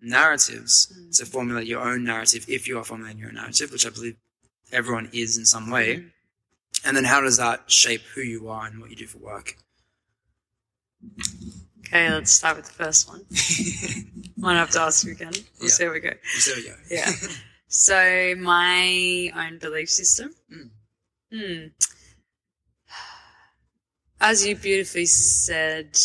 narratives 0.00 0.92
to 1.14 1.26
formulate 1.26 1.66
your 1.66 1.80
own 1.80 2.04
narrative 2.04 2.44
if 2.48 2.66
you 2.68 2.78
are 2.78 2.84
formulating 2.84 3.18
your 3.18 3.28
own 3.28 3.34
narrative, 3.36 3.70
which 3.72 3.86
I 3.86 3.90
believe 3.90 4.16
everyone 4.72 5.08
is 5.12 5.36
in 5.38 5.44
some 5.44 5.70
way? 5.70 6.04
And 6.84 6.96
then 6.96 7.04
how 7.04 7.20
does 7.20 7.36
that 7.38 7.70
shape 7.70 8.02
who 8.14 8.20
you 8.20 8.48
are 8.48 8.66
and 8.66 8.80
what 8.80 8.90
you 8.90 8.96
do 8.96 9.06
for 9.06 9.18
work? 9.18 9.56
Okay, 11.86 12.10
let's 12.10 12.32
start 12.32 12.56
with 12.56 12.66
the 12.66 12.72
first 12.72 13.08
one. 13.08 13.24
Might 14.36 14.56
have 14.56 14.70
to 14.70 14.80
ask 14.80 15.04
you 15.06 15.12
again. 15.12 15.32
We'll 15.58 15.68
Yeah. 15.68 15.74
see 15.74 15.84
how 15.84 15.92
we 15.92 16.00
go. 16.00 16.10
So 16.38 16.50
there 16.54 16.62
we 16.62 16.68
go. 16.68 16.76
Yeah. 16.90 17.10
so 17.68 18.34
my 18.38 19.32
own 19.34 19.58
belief 19.58 19.88
system. 19.90 20.34
Mm. 20.52 20.70
Hmm. 21.32 21.66
As 24.20 24.44
you 24.46 24.56
beautifully 24.56 25.06
said, 25.06 25.96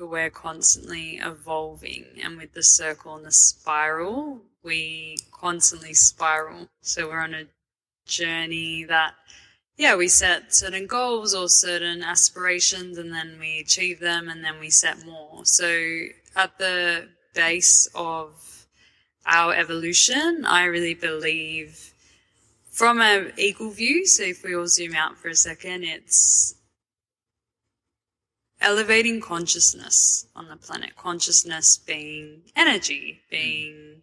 we're 0.00 0.30
constantly 0.30 1.20
evolving, 1.22 2.06
and 2.22 2.36
with 2.38 2.52
the 2.54 2.62
circle 2.62 3.14
and 3.14 3.24
the 3.24 3.32
spiral, 3.32 4.40
we 4.62 5.18
constantly 5.32 5.94
spiral. 5.94 6.68
So 6.80 7.08
we're 7.08 7.20
on 7.20 7.34
a 7.34 7.46
journey 8.06 8.84
that, 8.84 9.14
yeah, 9.76 9.96
we 9.96 10.08
set 10.08 10.54
certain 10.54 10.86
goals 10.86 11.34
or 11.34 11.48
certain 11.48 12.02
aspirations, 12.02 12.98
and 12.98 13.12
then 13.12 13.36
we 13.38 13.60
achieve 13.60 14.00
them, 14.00 14.28
and 14.28 14.44
then 14.44 14.58
we 14.60 14.70
set 14.70 15.04
more. 15.04 15.44
So 15.44 16.04
at 16.36 16.58
the 16.58 17.08
base 17.34 17.88
of 17.94 18.66
our 19.26 19.54
evolution, 19.54 20.44
I 20.46 20.64
really 20.64 20.94
believe 20.94 21.92
from 22.70 23.00
an 23.00 23.32
equal 23.36 23.70
view. 23.70 24.06
So 24.06 24.24
if 24.24 24.42
we 24.42 24.54
all 24.56 24.66
zoom 24.66 24.94
out 24.94 25.16
for 25.18 25.28
a 25.28 25.34
second, 25.34 25.84
it's 25.84 26.54
elevating 28.62 29.20
consciousness 29.20 30.26
on 30.34 30.48
the 30.48 30.56
planet. 30.56 30.96
Consciousness 30.96 31.76
being 31.76 32.42
energy, 32.56 33.20
being 33.30 34.02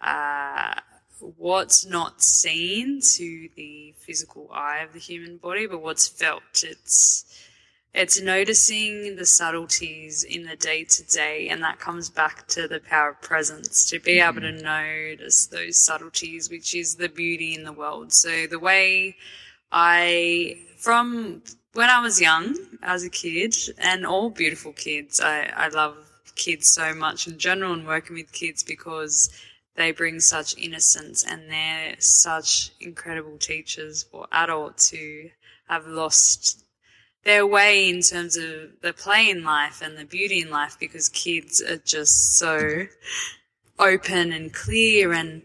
uh, 0.00 0.74
what's 1.18 1.86
not 1.86 2.22
seen 2.22 3.00
to 3.00 3.48
the 3.56 3.94
physical 3.98 4.50
eye 4.52 4.78
of 4.78 4.92
the 4.92 4.98
human 4.98 5.38
body, 5.38 5.66
but 5.66 5.82
what's 5.82 6.06
felt. 6.06 6.62
It's 6.62 7.24
it's 7.96 8.20
noticing 8.20 9.16
the 9.16 9.24
subtleties 9.24 10.22
in 10.22 10.44
the 10.44 10.54
day 10.54 10.84
to 10.84 11.02
day, 11.04 11.48
and 11.48 11.62
that 11.62 11.78
comes 11.78 12.10
back 12.10 12.46
to 12.48 12.68
the 12.68 12.78
power 12.78 13.10
of 13.10 13.22
presence 13.22 13.88
to 13.88 13.98
be 13.98 14.20
able 14.20 14.42
to 14.42 14.52
notice 14.52 15.46
those 15.46 15.82
subtleties, 15.82 16.50
which 16.50 16.74
is 16.74 16.96
the 16.96 17.08
beauty 17.08 17.54
in 17.54 17.64
the 17.64 17.72
world. 17.72 18.12
So, 18.12 18.46
the 18.46 18.58
way 18.58 19.16
I, 19.72 20.58
from 20.76 21.42
when 21.76 21.90
I 21.90 22.00
was 22.00 22.20
young, 22.20 22.56
as 22.82 23.04
a 23.04 23.10
kid, 23.10 23.54
and 23.78 24.06
all 24.06 24.30
beautiful 24.30 24.72
kids, 24.72 25.20
I, 25.20 25.52
I 25.54 25.68
love 25.68 25.96
kids 26.34 26.72
so 26.72 26.94
much 26.94 27.26
in 27.26 27.38
general 27.38 27.72
and 27.72 27.86
working 27.86 28.16
with 28.16 28.32
kids 28.32 28.62
because 28.62 29.30
they 29.76 29.92
bring 29.92 30.20
such 30.20 30.56
innocence 30.56 31.24
and 31.24 31.50
they're 31.50 31.96
such 31.98 32.70
incredible 32.80 33.36
teachers 33.38 34.04
for 34.04 34.26
adults 34.32 34.90
who 34.90 35.24
have 35.68 35.86
lost 35.86 36.64
their 37.24 37.46
way 37.46 37.88
in 37.88 38.00
terms 38.00 38.36
of 38.36 38.80
the 38.82 38.94
play 38.96 39.28
in 39.28 39.44
life 39.44 39.82
and 39.82 39.98
the 39.98 40.04
beauty 40.04 40.40
in 40.40 40.50
life 40.50 40.76
because 40.78 41.08
kids 41.08 41.60
are 41.60 41.78
just 41.78 42.38
so 42.38 42.86
open 43.78 44.32
and 44.32 44.54
clear 44.54 45.12
and 45.12 45.42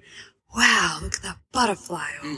wow, 0.56 1.00
look 1.02 1.16
at 1.16 1.24
that 1.24 1.38
butterfly. 1.52 2.08
Or 2.24 2.38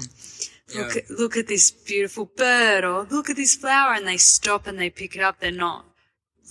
look, 0.76 0.96
Yeah. 0.96 1.02
at, 1.02 1.10
look 1.10 1.38
at 1.38 1.48
this 1.48 1.72
beautiful 1.72 2.26
bird 2.38 2.84
or 2.84 3.04
look 3.10 3.30
at 3.30 3.36
this 3.36 3.56
flower 3.56 3.94
and 3.94 4.08
they 4.08 4.18
stop 4.18 4.68
and 4.68 4.80
they 4.80 4.90
pick 4.90 5.16
it 5.16 5.22
up. 5.22 5.40
They're 5.40 5.52
not 5.52 5.86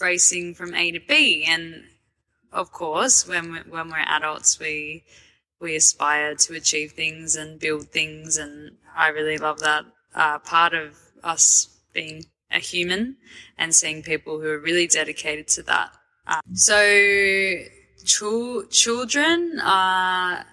racing 0.01 0.55
from 0.55 0.75
A 0.75 0.91
to 0.93 1.01
B. 1.01 1.45
And 1.47 1.85
of 2.53 2.73
course, 2.73 3.27
when 3.27 3.53
we're, 3.53 3.65
when 3.65 3.89
we're 3.89 3.99
adults, 4.07 4.59
we, 4.59 5.05
we 5.61 5.77
aspire 5.77 6.35
to 6.35 6.55
achieve 6.55 6.93
things 6.93 7.37
and 7.37 7.61
build 7.61 7.89
things. 7.89 8.37
And 8.37 8.73
I 8.97 9.09
really 9.09 9.39
love 9.39 9.61
that 9.61 9.85
uh, 10.15 10.39
part 10.41 10.75
of 10.75 10.99
us 11.23 11.69
being 11.93 12.25
a 12.51 12.59
human 12.59 13.17
and 13.57 13.75
seeing 13.75 14.03
people 14.03 14.41
who 14.41 14.49
are 14.49 14.59
really 14.59 14.87
dedicated 14.87 15.49
to 15.49 15.63
that. 15.63 15.91
Uh, 16.27 16.41
so, 16.53 16.77
chil- 18.05 18.67
children 18.67 19.59
are 19.63 20.45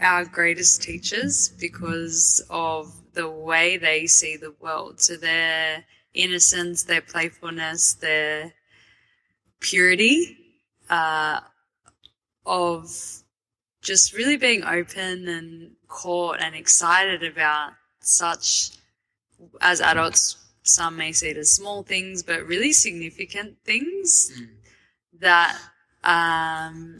our 0.00 0.24
greatest 0.26 0.82
teachers 0.82 1.48
because 1.58 2.44
of 2.50 2.94
the 3.18 3.28
way 3.28 3.76
they 3.76 4.06
see 4.06 4.36
the 4.36 4.54
world. 4.60 5.00
So, 5.00 5.16
their 5.16 5.84
innocence, 6.14 6.84
their 6.84 7.00
playfulness, 7.00 7.94
their 7.94 8.54
purity 9.58 10.36
uh, 10.88 11.40
of 12.46 12.88
just 13.82 14.14
really 14.14 14.36
being 14.36 14.62
open 14.62 15.26
and 15.26 15.72
caught 15.88 16.40
and 16.40 16.54
excited 16.54 17.24
about 17.24 17.72
such, 17.98 18.70
as 19.60 19.80
adults, 19.80 20.36
some 20.62 20.96
may 20.96 21.10
see 21.10 21.30
it 21.30 21.36
as 21.36 21.50
small 21.50 21.82
things, 21.82 22.22
but 22.22 22.46
really 22.46 22.72
significant 22.72 23.56
things 23.64 24.30
that, 25.18 25.58
um, 26.04 26.96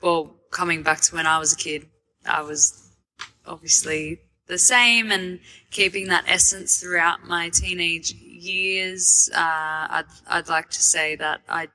well, 0.00 0.36
coming 0.52 0.84
back 0.84 1.00
to 1.00 1.16
when 1.16 1.26
I 1.26 1.40
was 1.40 1.52
a 1.52 1.56
kid, 1.56 1.88
I 2.24 2.42
was 2.42 2.88
obviously 3.44 4.20
the 4.52 4.58
same 4.58 5.10
and 5.10 5.40
keeping 5.70 6.08
that 6.08 6.24
essence 6.28 6.78
throughout 6.78 7.26
my 7.26 7.48
teenage 7.48 8.12
years. 8.12 9.30
Uh, 9.34 9.38
I'd, 9.96 10.04
I'd 10.28 10.48
like 10.48 10.68
to 10.70 10.82
say 10.82 11.16
that 11.16 11.40
I, 11.48 11.68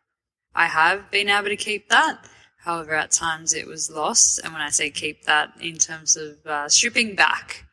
I 0.53 0.67
have 0.67 1.09
been 1.09 1.27
able 1.27 1.49
to 1.49 1.57
keep 1.57 1.89
that. 1.89 2.29
However, 2.59 2.93
at 2.93 3.11
times 3.11 3.53
it 3.53 3.65
was 3.65 3.89
lost. 3.89 4.39
And 4.43 4.53
when 4.53 4.61
I 4.61 4.69
say 4.69 4.91
keep 4.91 5.23
that 5.23 5.53
in 5.59 5.77
terms 5.77 6.15
of 6.15 6.45
uh, 6.45 6.69
stripping 6.69 7.15
back, 7.15 7.65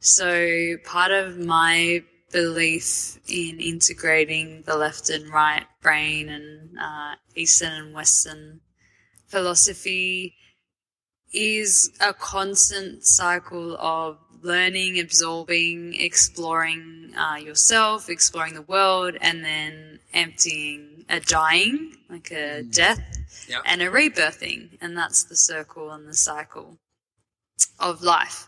so 0.00 0.76
part 0.84 1.10
of 1.10 1.38
my 1.38 2.02
belief 2.32 3.18
in 3.28 3.60
integrating 3.60 4.62
the 4.64 4.76
left 4.76 5.10
and 5.10 5.28
right 5.28 5.66
brain 5.82 6.30
and 6.30 6.78
uh, 6.78 7.14
Eastern 7.34 7.72
and 7.72 7.94
Western 7.94 8.60
philosophy 9.26 10.34
is 11.32 11.90
a 12.00 12.12
constant 12.14 13.04
cycle 13.04 13.76
of 13.78 14.18
learning, 14.42 14.98
absorbing, 15.00 15.94
exploring 16.00 17.12
uh, 17.16 17.36
yourself, 17.36 18.08
exploring 18.08 18.54
the 18.54 18.62
world, 18.62 19.16
and 19.20 19.44
then 19.44 19.98
emptying, 20.14 21.04
a 21.08 21.20
dying, 21.20 21.96
like 22.10 22.30
a 22.30 22.62
death, 22.62 23.00
Yep. 23.48 23.62
and 23.64 23.82
a 23.82 23.90
rebirthing. 23.90 24.76
And 24.80 24.96
that's 24.96 25.24
the 25.24 25.36
circle 25.36 25.90
and 25.90 26.06
the 26.06 26.14
cycle 26.14 26.78
of 27.80 28.02
life. 28.02 28.46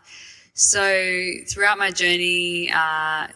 So 0.55 1.33
throughout 1.49 1.79
my 1.79 1.91
journey, 1.91 2.71
uh, 2.71 3.29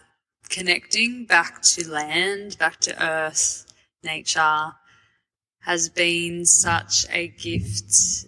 connecting 0.49 1.25
back 1.25 1.61
to 1.63 1.89
land, 1.89 2.57
back 2.59 2.79
to 2.81 3.03
earth, 3.03 3.65
nature, 4.03 4.73
has 5.61 5.89
been 5.89 6.45
such 6.45 7.07
a 7.09 7.29
gift 7.29 8.27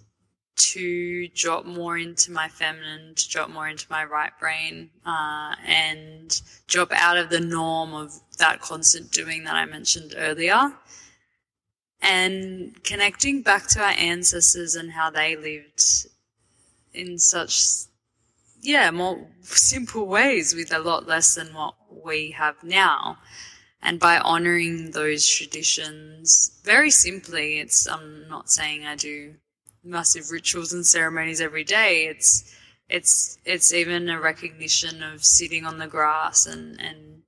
to 0.58 1.28
drop 1.28 1.64
more 1.64 1.96
into 1.96 2.32
my 2.32 2.48
feminine, 2.48 3.14
to 3.14 3.28
drop 3.28 3.50
more 3.50 3.68
into 3.68 3.86
my 3.90 4.04
right 4.04 4.32
brain, 4.38 4.90
uh, 5.06 5.54
and 5.66 6.40
drop 6.66 6.90
out 6.92 7.16
of 7.16 7.30
the 7.30 7.40
norm 7.40 7.94
of 7.94 8.12
that 8.38 8.60
constant 8.60 9.10
doing 9.10 9.44
that 9.44 9.54
I 9.54 9.64
mentioned 9.64 10.14
earlier. 10.16 10.72
And 12.00 12.82
connecting 12.84 13.42
back 13.42 13.66
to 13.68 13.80
our 13.80 13.94
ancestors 13.98 14.74
and 14.74 14.92
how 14.92 15.10
they 15.10 15.36
lived 15.36 16.06
in 16.94 17.18
such, 17.18 17.60
yeah, 18.60 18.90
more 18.90 19.26
simple 19.42 20.06
ways 20.06 20.54
with 20.54 20.72
a 20.72 20.78
lot 20.78 21.06
less 21.06 21.34
than 21.34 21.54
what 21.54 21.74
we 22.04 22.30
have 22.32 22.62
now. 22.62 23.18
And 23.82 24.00
by 24.00 24.18
honoring 24.18 24.90
those 24.90 25.28
traditions, 25.28 26.60
very 26.64 26.90
simply, 26.90 27.58
it's, 27.58 27.88
I'm 27.88 28.28
not 28.28 28.50
saying 28.50 28.84
I 28.84 28.96
do 28.96 29.34
massive 29.84 30.30
rituals 30.30 30.72
and 30.72 30.86
ceremonies 30.86 31.40
every 31.40 31.64
day. 31.64 32.06
It's 32.06 32.54
it's 32.88 33.38
it's 33.44 33.72
even 33.72 34.08
a 34.08 34.20
recognition 34.20 35.02
of 35.02 35.24
sitting 35.24 35.64
on 35.64 35.78
the 35.78 35.86
grass 35.86 36.46
and 36.46 36.80
and 36.80 37.22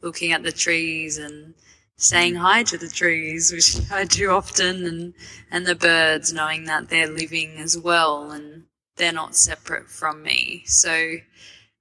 looking 0.00 0.32
at 0.32 0.42
the 0.42 0.52
trees 0.52 1.18
and 1.18 1.54
saying 1.96 2.34
hi 2.34 2.62
to 2.64 2.76
the 2.76 2.88
trees, 2.88 3.52
which 3.52 3.76
I 3.92 4.04
do 4.04 4.30
often, 4.30 4.84
and 4.84 5.14
and 5.50 5.66
the 5.66 5.74
birds, 5.74 6.32
knowing 6.32 6.64
that 6.64 6.88
they're 6.88 7.10
living 7.10 7.56
as 7.58 7.78
well 7.78 8.30
and 8.30 8.64
they're 8.96 9.12
not 9.12 9.36
separate 9.36 9.88
from 9.88 10.22
me. 10.22 10.62
So 10.66 11.16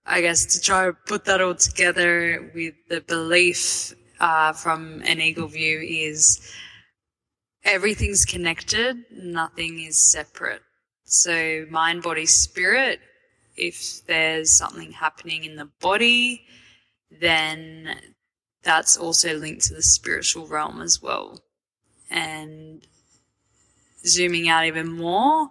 I 0.06 0.22
guess 0.22 0.46
to 0.54 0.62
try 0.62 0.86
to 0.86 0.94
put 0.94 1.26
that 1.26 1.42
all 1.42 1.56
together 1.56 2.52
with 2.56 2.74
the 2.90 3.02
belief 3.02 3.94
uh, 4.20 4.54
from 4.54 5.02
an 5.06 5.20
eagle 5.20 5.48
view 5.48 5.80
is 5.80 6.40
everything's 7.64 8.26
connected, 8.26 9.06
nothing 9.12 9.80
is 9.80 9.98
separate. 9.98 10.62
So 11.04 11.66
mind, 11.70 12.04
body, 12.04 12.26
spirit. 12.26 13.00
If 13.58 14.06
there's 14.08 14.52
something 14.52 14.92
happening 14.92 15.44
in 15.44 15.56
the 15.58 15.70
body, 15.80 16.46
then 17.12 17.96
that's 18.64 18.96
also 18.98 19.38
linked 19.38 19.64
to 19.64 19.74
the 19.76 19.82
spiritual 19.82 20.48
realm 20.48 20.82
as 20.82 21.02
well. 21.02 21.42
And 22.10 22.86
zooming 24.06 24.50
out 24.50 24.66
even 24.66 24.92
more, 24.92 25.50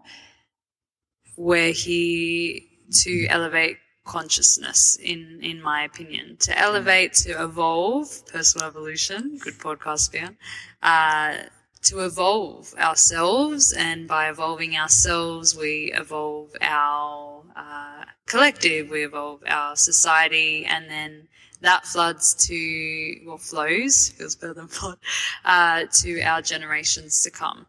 we're 1.37 1.73
here 1.73 2.61
to 3.03 3.27
elevate 3.29 3.79
consciousness 4.05 4.99
in 5.01 5.39
in 5.43 5.63
my 5.63 5.85
opinion 5.85 6.37
to 6.41 6.59
elevate 6.59 7.13
to 7.13 7.31
evolve 7.41 8.27
personal 8.27 8.67
evolution 8.67 9.39
good 9.39 9.55
podcast 9.59 10.11
beyond 10.11 10.37
uh, 10.83 11.35
to 11.83 12.01
evolve 12.01 12.75
ourselves 12.79 13.73
and 13.73 14.07
by 14.07 14.29
evolving 14.29 14.77
ourselves 14.77 15.57
we 15.57 15.93
evolve 15.95 16.51
our 16.61 17.43
uh, 17.57 18.05
collective 18.27 18.91
we 18.91 19.05
evolve 19.05 19.43
our 19.47 19.75
society 19.77 20.65
and 20.67 20.91
then 20.91 21.27
that 21.63 21.85
floods 21.85 22.35
to 22.35 23.17
well 23.27 23.39
flows 23.39 24.11
feels 24.11 24.37
better 24.37 24.55
than 24.55 24.69
flood 24.79 24.99
uh, 25.45 25.85
to 25.93 26.21
our 26.23 26.43
generations 26.43 27.23
to 27.23 27.31
come 27.31 27.67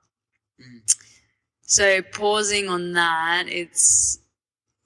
so 1.62 2.02
pausing 2.02 2.67
on 2.67 2.93
that 2.93 3.45
it's 3.47 4.19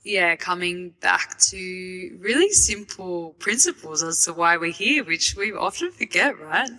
yeah, 0.05 0.35
coming 0.35 0.93
back 1.01 1.37
to 1.39 2.17
really 2.21 2.51
simple 2.51 3.31
principles 3.39 4.03
as 4.03 4.23
to 4.25 4.33
why 4.33 4.55
we're 4.55 4.71
here, 4.71 5.03
which 5.03 5.35
we 5.35 5.51
often 5.51 5.91
forget, 5.91 6.39
right? 6.39 6.69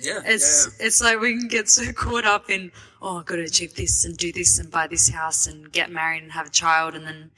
Yeah. 0.00 0.20
It's 0.24 0.76
yeah, 0.78 0.86
it's 0.86 1.02
like 1.02 1.20
we 1.20 1.38
can 1.38 1.48
get 1.48 1.68
so 1.68 1.92
caught 1.92 2.24
up 2.24 2.50
in 2.50 2.72
oh, 3.00 3.18
I've 3.18 3.26
got 3.26 3.36
to 3.36 3.42
achieve 3.42 3.74
this 3.74 4.04
and 4.04 4.16
do 4.16 4.32
this 4.32 4.58
and 4.58 4.70
buy 4.70 4.86
this 4.86 5.08
house 5.08 5.46
and 5.46 5.70
get 5.70 5.90
married 5.90 6.22
and 6.22 6.32
have 6.32 6.46
a 6.46 6.50
child 6.50 6.94
and 6.94 7.06
then. 7.06 7.30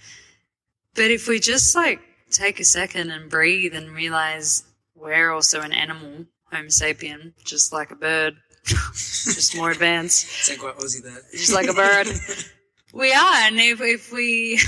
But 0.94 1.11
if 1.11 1.29
we 1.29 1.38
just 1.38 1.75
like 1.77 2.01
take 2.31 2.61
a 2.61 2.64
second 2.64 3.11
and 3.11 3.31
breathe 3.31 3.75
and 3.75 3.90
realize 3.90 4.64
we're 4.94 5.31
also 5.31 5.61
an 5.61 5.73
animal, 5.73 6.27
Homo 6.53 6.68
sapien, 6.68 7.33
just 7.44 7.73
like 7.73 7.90
a 7.90 7.97
bird, 7.97 8.37
just 8.64 9.57
more 9.57 9.71
advanced, 9.71 10.27
Sound 10.44 10.61
quite 10.61 10.77
Aussie 10.77 11.03
there. 11.03 11.23
just 11.33 11.53
like 11.53 11.68
a 11.68 11.75
bird. 11.75 12.09
We 12.90 13.12
are, 13.12 13.35
and 13.42 13.61
if, 13.61 13.83
if 13.83 14.11
we 14.11 14.59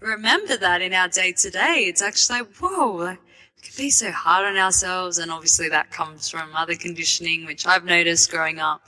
remember 0.00 0.56
that 0.56 0.82
in 0.82 0.92
our 0.92 1.06
day 1.06 1.32
to 1.38 1.50
day, 1.50 1.84
it's 1.86 2.02
actually 2.02 2.40
like, 2.40 2.56
whoa, 2.56 2.92
like, 2.96 3.20
we 3.60 3.68
can 3.68 3.76
be 3.76 3.90
so 3.90 4.10
hard 4.10 4.46
on 4.46 4.56
ourselves. 4.56 5.18
And 5.18 5.30
obviously, 5.30 5.68
that 5.68 5.90
comes 5.90 6.28
from 6.28 6.54
other 6.54 6.74
conditioning, 6.74 7.44
which 7.44 7.66
I've 7.66 7.84
noticed 7.84 8.30
growing 8.30 8.58
up, 8.58 8.82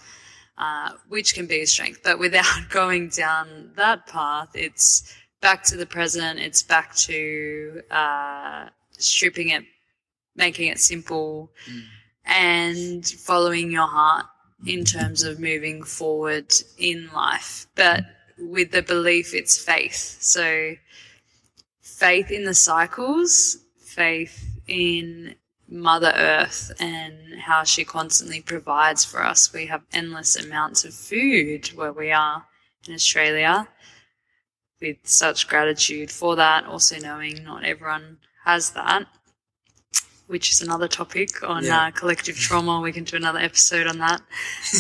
uh, 0.59 0.93
which 1.09 1.35
can 1.35 1.47
be 1.47 1.61
a 1.61 1.67
strength. 1.67 2.01
But 2.03 2.19
without 2.19 2.47
going 2.71 3.09
down 3.09 3.73
that 3.77 4.07
path, 4.07 4.51
it's 4.55 5.15
back 5.41 5.65
to 5.65 5.77
the 5.77 5.87
present, 5.87 6.39
it's 6.39 6.63
back 6.63 6.95
to 6.95 7.83
uh, 7.91 8.67
stripping 8.99 9.51
it, 9.51 9.65
making 10.37 10.69
it 10.69 10.79
simple, 10.79 11.51
and 12.25 13.07
following 13.07 13.71
your 13.71 13.89
heart 13.89 14.27
in 14.65 14.85
terms 14.85 15.25
of 15.25 15.41
moving 15.41 15.83
forward 15.83 16.55
in 16.79 17.11
life. 17.13 17.67
But 17.75 18.05
with 18.39 18.71
the 18.71 18.83
belief 18.83 19.35
it's 19.35 19.63
faith. 19.63 20.19
So 20.21 20.75
faith 21.81 22.31
in 22.31 22.45
the 22.45 22.55
cycles, 22.55 23.59
faith 23.79 24.52
in 24.73 25.35
Mother 25.69 26.13
Earth 26.17 26.73
and 26.81 27.15
how 27.41 27.63
she 27.63 27.85
constantly 27.85 28.41
provides 28.41 29.05
for 29.05 29.23
us. 29.23 29.53
We 29.53 29.67
have 29.67 29.83
endless 29.93 30.35
amounts 30.37 30.85
of 30.85 30.95
food 30.95 31.69
where 31.75 31.93
we 31.93 32.11
are 32.11 32.47
in 32.89 32.95
Australia 32.95 33.69
with 34.81 34.97
such 35.05 35.47
gratitude 35.47 36.11
for 36.11 36.37
that. 36.37 36.65
Also 36.65 36.99
knowing 36.99 37.45
not 37.45 37.65
everyone 37.65 38.19
has 38.45 38.71
that, 38.71 39.07
which 40.27 40.51
is 40.51 40.63
another 40.63 40.89
topic 40.89 41.43
on 41.43 41.65
Yeah. 41.65 41.87
uh, 41.87 41.91
collective 41.91 42.37
trauma. 42.37 42.81
We 42.81 42.93
can 42.93 43.05
do 43.05 43.17
another 43.17 43.39
episode 43.39 43.87
on 43.87 43.99
that. 43.99 44.23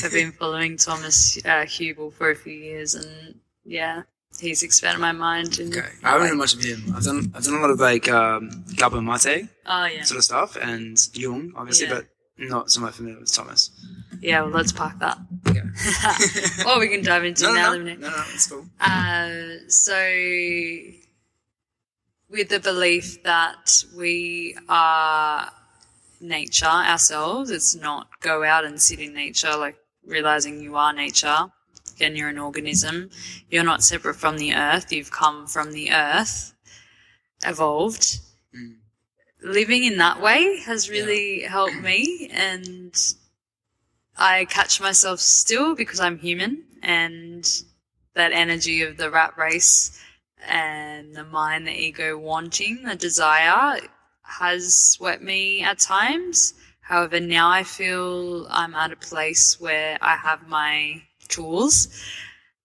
I've 0.02 0.12
been 0.12 0.32
following 0.40 0.76
Thomas 0.78 1.36
uh, 1.44 1.64
Hübl 1.74 2.12
for 2.12 2.30
a 2.30 2.36
few 2.36 2.54
years, 2.54 2.94
and 2.94 3.40
yeah, 3.64 4.02
he's 4.40 4.62
expanded 4.62 5.00
my 5.00 5.12
mind. 5.12 5.58
And, 5.58 5.76
Okay. 5.76 5.88
I 6.02 6.10
haven't 6.12 6.28
heard 6.28 6.36
much 6.38 6.54
of 6.54 6.62
him. 6.62 6.92
I've 6.96 7.04
done 7.04 7.32
I've 7.34 7.44
done 7.44 7.54
a 7.54 7.60
lot 7.60 7.70
of 7.70 7.80
like 7.80 8.08
um 8.10 8.64
Gabor 8.76 9.00
Mate 9.02 9.48
Oh 9.66 9.84
yeah, 9.86 10.02
sort 10.04 10.18
of 10.18 10.24
stuff 10.24 10.56
and 10.56 10.96
Jung, 11.14 11.52
obviously, 11.56 11.86
Yeah. 11.88 11.94
but 11.94 12.06
not 12.38 12.70
so 12.70 12.80
much 12.80 12.94
familiar 12.94 13.20
with 13.20 13.32
Thomas. 13.32 13.70
yeah. 14.20 14.40
Well, 14.42 14.50
let's 14.50 14.72
park 14.72 14.98
that. 15.00 15.18
Okay. 15.48 15.60
or 16.68 16.80
we 16.80 16.88
can 16.88 17.02
dive 17.04 17.24
into 17.24 17.44
no, 17.44 17.52
now. 17.54 17.72
no, 17.74 17.78
no, 17.82 17.94
no, 17.94 18.08
no, 18.10 18.24
it's 18.34 18.46
cool. 18.48 18.66
Uh, 18.80 19.32
so, 19.68 19.94
with 22.28 22.48
the 22.48 22.60
belief 22.60 23.22
that 23.24 23.84
we 23.96 24.56
are 24.68 25.50
nature 26.20 26.66
ourselves, 26.66 27.50
it's 27.50 27.74
not 27.74 28.08
go 28.20 28.42
out 28.44 28.64
and 28.64 28.80
sit 28.80 28.98
in 29.00 29.12
nature, 29.14 29.54
like 29.56 29.76
realizing 30.06 30.60
you 30.62 30.76
are 30.76 30.92
nature. 30.92 31.46
Again, 32.02 32.16
you're 32.16 32.30
an 32.30 32.38
organism. 32.38 33.10
You're 33.48 33.62
not 33.62 33.84
separate 33.84 34.16
from 34.16 34.36
the 34.36 34.54
earth. 34.54 34.92
You've 34.92 35.12
come 35.12 35.46
from 35.46 35.70
the 35.70 35.92
earth, 35.92 36.52
evolved. 37.46 38.18
Mm. 38.52 38.78
Living 39.40 39.84
in 39.84 39.98
that 39.98 40.20
way 40.20 40.58
has 40.66 40.90
really 40.90 41.42
helped 41.42 41.76
me, 41.76 42.28
and 42.32 42.92
I 44.16 44.46
catch 44.46 44.80
myself 44.80 45.20
still 45.20 45.76
because 45.76 46.00
I'm 46.00 46.18
human 46.18 46.64
and 46.82 47.48
that 48.14 48.32
energy 48.32 48.82
of 48.82 48.96
the 48.96 49.08
rat 49.08 49.38
race 49.38 49.96
and 50.44 51.14
the 51.14 51.22
mind, 51.22 51.68
the 51.68 51.70
ego 51.70 52.18
wanting, 52.18 52.82
the 52.82 52.96
desire 52.96 53.78
has 54.24 54.74
swept 54.74 55.22
me 55.22 55.62
at 55.62 55.78
times. 55.78 56.54
However, 56.80 57.20
now 57.20 57.48
I 57.48 57.62
feel 57.62 58.48
I'm 58.50 58.74
at 58.74 58.90
a 58.90 58.96
place 58.96 59.60
where 59.60 59.98
I 60.00 60.16
have 60.16 60.48
my 60.48 61.02
tools 61.32 61.88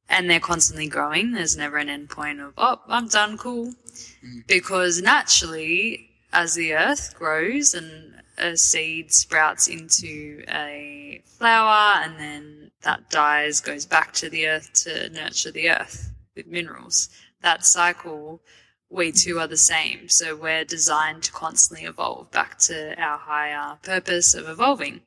and 0.09 0.29
they're 0.29 0.39
constantly 0.39 0.87
growing. 0.87 1.31
There's 1.31 1.57
never 1.57 1.77
an 1.77 1.89
end 1.89 2.09
point 2.09 2.39
of, 2.39 2.53
oh, 2.57 2.79
I'm 2.87 3.07
done, 3.07 3.37
cool. 3.37 3.67
Mm-hmm. 3.67 4.39
Because 4.47 5.01
naturally, 5.01 6.09
as 6.31 6.53
the 6.53 6.73
earth 6.73 7.15
grows 7.17 7.73
and 7.73 8.13
a 8.37 8.55
seed 8.55 9.11
sprouts 9.11 9.67
into 9.67 10.43
a 10.49 11.21
flower 11.25 12.03
and 12.03 12.19
then 12.19 12.71
that 12.83 13.09
dies, 13.09 13.59
goes 13.59 13.85
back 13.85 14.13
to 14.13 14.29
the 14.29 14.47
earth 14.47 14.71
to 14.73 15.09
nurture 15.09 15.51
the 15.51 15.69
earth 15.69 16.11
with 16.35 16.47
minerals. 16.47 17.09
That 17.41 17.65
cycle, 17.65 18.41
we 18.89 19.11
too 19.11 19.39
are 19.39 19.47
the 19.47 19.57
same. 19.57 20.07
So 20.07 20.35
we're 20.35 20.63
designed 20.63 21.23
to 21.23 21.31
constantly 21.31 21.85
evolve 21.85 22.31
back 22.31 22.59
to 22.59 22.99
our 23.01 23.17
higher 23.17 23.77
purpose 23.81 24.33
of 24.33 24.47
evolving. 24.47 25.01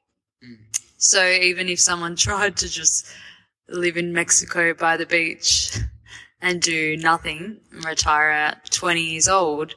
Mm-hmm. 0.44 0.64
So 0.99 1.27
even 1.27 1.68
if 1.68 1.81
someone 1.81 2.16
tried 2.29 2.57
to 2.59 2.68
just 2.68 3.07
live 3.70 3.96
in 3.96 4.12
Mexico 4.12 4.74
by 4.74 4.96
the 4.96 5.06
beach 5.06 5.78
and 6.40 6.61
do 6.61 6.96
nothing 6.96 7.61
and 7.72 7.85
retire 7.85 8.30
at 8.30 8.70
20 8.70 9.00
years 9.00 9.28
old, 9.28 9.74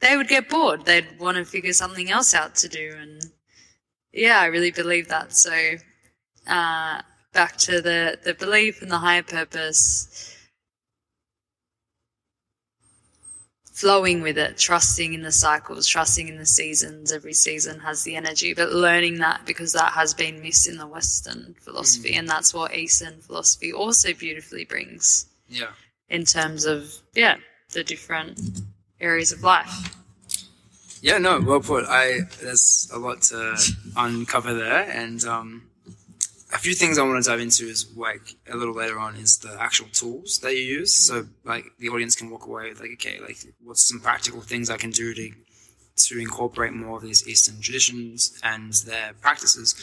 they 0.00 0.16
would 0.16 0.28
get 0.28 0.48
bored. 0.48 0.84
They'd 0.84 1.18
want 1.18 1.36
to 1.36 1.44
figure 1.44 1.72
something 1.72 2.10
else 2.10 2.34
out 2.34 2.54
to 2.56 2.68
do. 2.68 2.94
And 2.98 3.22
yeah, 4.12 4.40
I 4.40 4.46
really 4.46 4.70
believe 4.70 5.08
that. 5.08 5.32
So, 5.32 5.52
uh, 6.46 7.02
back 7.32 7.56
to 7.58 7.80
the, 7.80 8.18
the 8.24 8.34
belief 8.34 8.80
and 8.82 8.90
the 8.90 8.98
higher 8.98 9.22
purpose, 9.22 10.36
flowing 13.78 14.20
with 14.22 14.36
it, 14.36 14.58
trusting 14.58 15.14
in 15.14 15.22
the 15.22 15.30
cycles, 15.30 15.86
trusting 15.86 16.26
in 16.26 16.36
the 16.36 16.46
seasons. 16.46 17.12
Every 17.12 17.32
season 17.32 17.78
has 17.80 18.02
the 18.02 18.16
energy, 18.16 18.52
but 18.52 18.72
learning 18.72 19.18
that 19.18 19.46
because 19.46 19.72
that 19.72 19.92
has 19.92 20.12
been 20.14 20.42
missed 20.42 20.66
in 20.68 20.78
the 20.78 20.86
Western 20.86 21.54
philosophy. 21.60 22.14
And 22.14 22.28
that's 22.28 22.52
what 22.52 22.74
Eastern 22.74 23.20
philosophy 23.20 23.72
also 23.72 24.12
beautifully 24.14 24.64
brings 24.64 25.26
Yeah. 25.48 25.70
in 26.08 26.24
terms 26.24 26.64
of, 26.64 26.92
yeah, 27.14 27.36
the 27.72 27.84
different 27.84 28.40
areas 29.00 29.30
of 29.30 29.42
life. 29.44 29.70
Yeah, 31.00 31.18
no, 31.18 31.40
well 31.40 31.60
put. 31.60 31.84
I 31.86 32.22
there's 32.42 32.90
a 32.92 32.98
lot 32.98 33.22
to 33.30 33.56
uncover 33.96 34.54
there, 34.54 34.90
and 34.90 35.24
um, 35.24 35.67
a 36.52 36.58
few 36.58 36.74
things 36.74 36.98
I 36.98 37.02
want 37.02 37.22
to 37.22 37.30
dive 37.30 37.40
into 37.40 37.66
is 37.66 37.94
like 37.96 38.36
a 38.50 38.56
little 38.56 38.74
later 38.74 38.98
on 38.98 39.16
is 39.16 39.38
the 39.38 39.56
actual 39.60 39.88
tools 39.92 40.38
that 40.38 40.54
you 40.54 40.62
use. 40.62 40.94
So 40.94 41.26
like 41.44 41.64
the 41.78 41.90
audience 41.90 42.16
can 42.16 42.30
walk 42.30 42.46
away 42.46 42.70
with 42.70 42.80
like, 42.80 42.92
okay, 42.94 43.20
like 43.20 43.36
what's 43.62 43.86
some 43.86 44.00
practical 44.00 44.40
things 44.40 44.70
I 44.70 44.76
can 44.76 44.90
do 44.90 45.14
to 45.14 45.30
to 45.98 46.18
incorporate 46.18 46.72
more 46.72 46.98
of 46.98 47.02
these 47.02 47.26
Eastern 47.26 47.60
traditions 47.60 48.38
and 48.42 48.72
their 48.86 49.12
practices. 49.20 49.74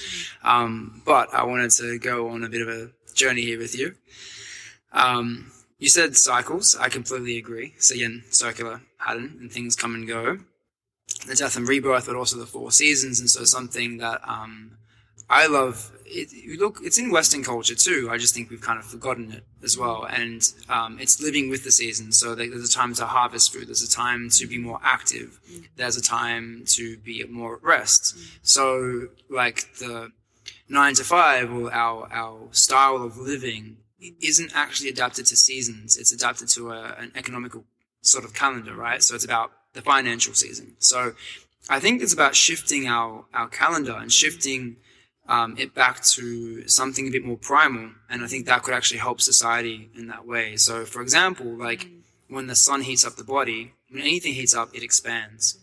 Um, 0.43 1.01
but 1.05 1.33
I 1.33 1.43
wanted 1.43 1.71
to 1.71 1.99
go 1.99 2.29
on 2.29 2.43
a 2.43 2.49
bit 2.49 2.61
of 2.61 2.69
a 2.69 2.91
journey 3.13 3.41
here 3.41 3.59
with 3.59 3.77
you. 3.77 3.95
Um, 4.93 5.51
you 5.77 5.89
said 5.89 6.15
cycles. 6.15 6.75
I 6.79 6.89
completely 6.89 7.37
agree. 7.37 7.73
So 7.79 7.95
again, 7.95 8.23
circular 8.29 8.81
pattern 8.97 9.37
and 9.41 9.51
things 9.51 9.75
come 9.75 9.93
and 9.93 10.07
go. 10.07 10.39
The 11.27 11.35
death 11.35 11.57
and 11.57 11.67
rebirth, 11.67 12.07
but 12.07 12.15
also 12.15 12.37
the 12.37 12.45
four 12.45 12.71
seasons. 12.71 13.19
And 13.19 13.29
so 13.29 13.43
something 13.43 13.97
that 13.97 14.21
um, 14.27 14.77
I 15.29 15.47
love. 15.47 15.91
It, 16.15 16.31
you 16.31 16.57
look, 16.57 16.79
it's 16.81 16.97
in 16.97 17.11
Western 17.11 17.43
culture 17.43 17.75
too. 17.75 18.09
I 18.11 18.17
just 18.17 18.33
think 18.33 18.49
we've 18.49 18.61
kind 18.61 18.79
of 18.79 18.85
forgotten 18.85 19.31
it 19.33 19.43
as 19.63 19.77
well. 19.77 20.05
And 20.05 20.41
um, 20.69 20.97
it's 20.99 21.21
living 21.21 21.49
with 21.49 21.63
the 21.65 21.71
seasons. 21.71 22.17
So 22.17 22.35
there's 22.35 22.69
a 22.69 22.71
time 22.71 22.93
to 22.95 23.05
harvest 23.05 23.53
food. 23.53 23.67
There's 23.67 23.83
a 23.83 23.89
time 23.89 24.29
to 24.31 24.47
be 24.47 24.57
more 24.57 24.79
active. 24.81 25.39
There's 25.75 25.97
a 25.97 26.01
time 26.01 26.63
to 26.67 26.97
be 26.97 27.23
more 27.25 27.55
at 27.55 27.63
rest. 27.63 28.17
So 28.43 29.09
like 29.29 29.75
the 29.79 30.11
nine 30.69 30.95
to 30.95 31.03
five 31.03 31.51
or 31.51 31.71
our 31.73 32.07
our 32.11 32.47
style 32.51 32.97
of 33.03 33.17
living 33.17 33.77
isn't 34.21 34.51
actually 34.55 34.89
adapted 34.89 35.25
to 35.27 35.35
seasons. 35.35 35.97
It's 35.97 36.11
adapted 36.11 36.47
to 36.49 36.71
a, 36.71 36.95
an 36.97 37.11
economical 37.15 37.65
sort 38.01 38.23
of 38.23 38.33
calendar, 38.33 38.73
right? 38.75 39.01
So 39.03 39.15
it's 39.15 39.25
about 39.25 39.51
the 39.73 39.81
financial 39.81 40.33
season. 40.33 40.75
So 40.79 41.13
I 41.69 41.79
think 41.79 42.01
it's 42.01 42.13
about 42.13 42.35
shifting 42.35 42.87
our 42.87 43.25
our 43.33 43.47
calendar 43.47 43.97
and 43.97 44.11
shifting 44.11 44.77
um, 45.27 45.55
it 45.57 45.73
back 45.73 46.03
to 46.03 46.67
something 46.67 47.07
a 47.07 47.11
bit 47.11 47.25
more 47.25 47.37
primal. 47.37 47.91
And 48.09 48.23
I 48.23 48.27
think 48.27 48.45
that 48.45 48.63
could 48.63 48.73
actually 48.73 48.99
help 48.99 49.21
society 49.21 49.89
in 49.97 50.07
that 50.07 50.25
way. 50.25 50.55
So, 50.57 50.85
for 50.85 51.01
example, 51.01 51.47
like 51.47 51.87
when 52.27 52.47
the 52.47 52.55
sun 52.55 52.81
heats 52.81 53.05
up 53.05 53.15
the 53.15 53.23
body, 53.23 53.73
when 53.89 54.01
anything 54.01 54.33
heats 54.33 54.55
up, 54.55 54.69
it 54.73 54.83
expands. 54.83 55.59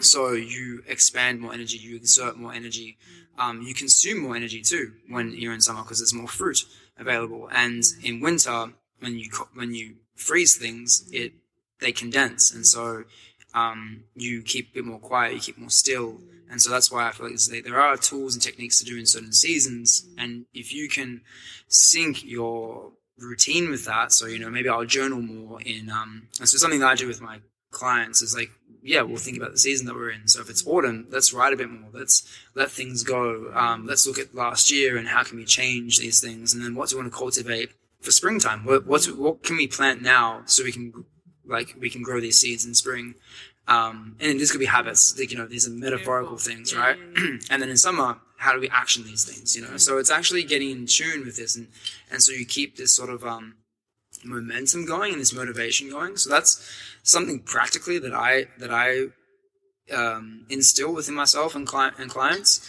So 0.00 0.32
you 0.32 0.82
expand 0.86 1.40
more 1.40 1.54
energy, 1.54 1.78
you 1.78 1.96
exert 1.96 2.36
more 2.36 2.52
energy, 2.52 2.98
um, 3.38 3.62
you 3.62 3.74
consume 3.74 4.20
more 4.20 4.36
energy 4.36 4.62
too 4.62 4.92
when 5.08 5.32
you're 5.32 5.54
in 5.54 5.60
summer 5.60 5.82
because 5.82 5.98
there's 5.98 6.14
more 6.14 6.28
fruit 6.28 6.64
available. 6.98 7.48
And 7.52 7.82
in 8.02 8.20
winter, 8.20 8.72
when 9.00 9.18
you 9.18 9.30
when 9.54 9.74
you 9.74 9.96
freeze 10.14 10.56
things, 10.56 11.08
it 11.12 11.32
they 11.80 11.92
condense, 11.92 12.52
and 12.54 12.66
so 12.66 13.04
um, 13.56 14.04
you 14.14 14.42
keep 14.42 14.70
a 14.70 14.74
bit 14.74 14.84
more 14.84 15.00
quiet, 15.00 15.34
you 15.34 15.40
keep 15.40 15.58
more 15.58 15.70
still, 15.70 16.20
and 16.50 16.62
so 16.62 16.70
that's 16.70 16.92
why 16.92 17.08
I 17.08 17.12
feel 17.12 17.28
like 17.28 17.64
there 17.64 17.80
are 17.80 17.96
tools 17.96 18.34
and 18.34 18.42
techniques 18.42 18.78
to 18.78 18.84
do 18.84 18.96
in 18.96 19.06
certain 19.06 19.32
seasons. 19.32 20.06
And 20.16 20.44
if 20.54 20.72
you 20.72 20.88
can 20.88 21.22
sync 21.66 22.24
your 22.24 22.92
routine 23.18 23.70
with 23.70 23.84
that, 23.86 24.12
so, 24.12 24.26
you 24.26 24.38
know, 24.38 24.50
maybe 24.50 24.68
I'll 24.68 24.84
journal 24.84 25.20
more 25.20 25.60
in, 25.62 25.90
um, 25.90 26.28
and 26.38 26.48
so 26.48 26.56
something 26.58 26.80
that 26.80 26.90
I 26.90 26.94
do 26.94 27.08
with 27.08 27.20
my 27.20 27.40
clients 27.72 28.22
is 28.22 28.34
like, 28.34 28.50
yeah, 28.82 29.02
we'll 29.02 29.16
think 29.16 29.36
about 29.36 29.50
the 29.50 29.58
season 29.58 29.86
that 29.86 29.96
we're 29.96 30.10
in. 30.10 30.28
So 30.28 30.40
if 30.40 30.48
it's 30.48 30.64
autumn, 30.64 31.08
let's 31.10 31.32
write 31.32 31.52
a 31.52 31.56
bit 31.56 31.68
more. 31.68 31.90
Let's 31.92 32.22
let 32.54 32.70
things 32.70 33.02
go. 33.02 33.50
Um, 33.52 33.84
let's 33.84 34.06
look 34.06 34.18
at 34.18 34.32
last 34.32 34.70
year 34.70 34.96
and 34.96 35.08
how 35.08 35.24
can 35.24 35.38
we 35.38 35.44
change 35.44 35.98
these 35.98 36.20
things? 36.20 36.54
And 36.54 36.62
then 36.62 36.76
what 36.76 36.88
do 36.88 36.96
we 36.96 37.02
want 37.02 37.12
to 37.12 37.18
cultivate 37.18 37.70
for 38.00 38.12
springtime? 38.12 38.64
What, 38.64 38.86
what 38.86 39.42
can 39.42 39.56
we 39.56 39.66
plant 39.66 40.02
now 40.02 40.42
so 40.46 40.62
we 40.62 40.70
can, 40.70 41.04
like, 41.46 41.76
we 41.80 41.90
can 41.90 42.02
grow 42.02 42.20
these 42.20 42.38
seeds 42.38 42.64
in 42.64 42.74
spring? 42.74 43.14
Um, 43.68 44.16
and 44.20 44.38
this 44.38 44.52
could 44.52 44.60
be 44.60 44.66
habits, 44.66 45.18
like, 45.18 45.30
you 45.30 45.38
know, 45.38 45.46
these 45.46 45.66
are 45.66 45.72
metaphorical 45.72 46.36
things, 46.36 46.74
right? 46.74 46.96
and 47.50 47.62
then 47.62 47.68
in 47.68 47.76
summer, 47.76 48.18
how 48.36 48.52
do 48.52 48.60
we 48.60 48.68
action 48.68 49.04
these 49.04 49.24
things, 49.24 49.56
you 49.56 49.62
know? 49.62 49.76
So 49.76 49.98
it's 49.98 50.10
actually 50.10 50.44
getting 50.44 50.70
in 50.70 50.86
tune 50.86 51.24
with 51.24 51.36
this. 51.36 51.56
And, 51.56 51.68
and 52.10 52.22
so 52.22 52.32
you 52.32 52.46
keep 52.46 52.76
this 52.76 52.94
sort 52.94 53.10
of, 53.10 53.24
um, 53.24 53.56
momentum 54.24 54.86
going 54.86 55.12
and 55.12 55.20
this 55.20 55.34
motivation 55.34 55.90
going. 55.90 56.16
So 56.16 56.30
that's 56.30 56.64
something 57.02 57.40
practically 57.40 57.98
that 57.98 58.14
I, 58.14 58.46
that 58.58 58.72
I, 58.72 59.06
um, 59.94 60.46
instill 60.48 60.92
within 60.92 61.14
myself 61.14 61.54
and 61.54 61.68
and 61.98 62.10
clients. 62.10 62.60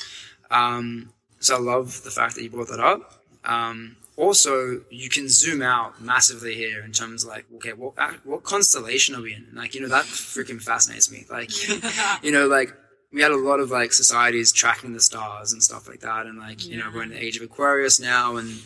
Um, 0.52 1.14
so 1.40 1.56
I 1.56 1.60
love 1.60 2.04
the 2.04 2.12
fact 2.12 2.36
that 2.36 2.44
you 2.44 2.50
brought 2.50 2.70
that 2.70 2.80
up. 2.80 3.22
Um, 3.44 3.98
also 4.18 4.82
you 4.90 5.10
can 5.10 5.30
zoom 5.30 5.62
out 5.62 6.02
massively 6.02 6.56
here 6.56 6.82
in 6.84 6.92
terms 6.92 7.24
of 7.24 7.30
like 7.30 7.46
okay 7.56 7.74
what 7.74 7.94
uh, 7.98 8.14
what 8.24 8.44
constellation 8.44 9.16
are 9.16 9.22
we 9.22 9.34
in? 9.34 9.48
Like 9.54 9.76
you 9.76 9.82
know 9.82 9.88
that 9.88 10.06
freaking 10.06 10.62
fascinates 10.62 11.12
me. 11.12 11.26
Like 11.30 11.52
you 12.24 12.32
know 12.32 12.48
like 12.48 12.76
we 13.14 13.22
had 13.22 13.32
a 13.32 13.38
lot 13.38 13.60
of 13.60 13.72
like 13.72 13.94
societies 13.94 14.52
tracking 14.52 14.94
the 14.94 15.00
stars 15.00 15.54
and 15.54 15.64
stuff 15.64 15.88
like 15.88 16.02
that. 16.02 16.26
And 16.26 16.38
like 16.38 16.68
you 16.68 16.78
know 16.78 16.92
we're 16.94 17.04
in 17.04 17.10
the 17.10 17.24
age 17.24 17.38
of 17.38 17.44
aquarius 17.44 18.00
now. 18.00 18.36
And 18.36 18.62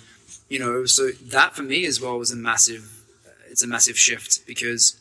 you 0.50 0.60
know 0.60 0.86
so 0.86 1.12
that 1.12 1.56
for 1.56 1.64
me 1.64 1.86
as 1.86 2.02
well 2.02 2.18
was 2.18 2.32
a 2.32 2.36
massive 2.38 3.04
uh, 3.28 3.32
it's 3.50 3.64
a 3.64 3.68
massive 3.68 3.98
shift 3.98 4.46
because 4.48 5.00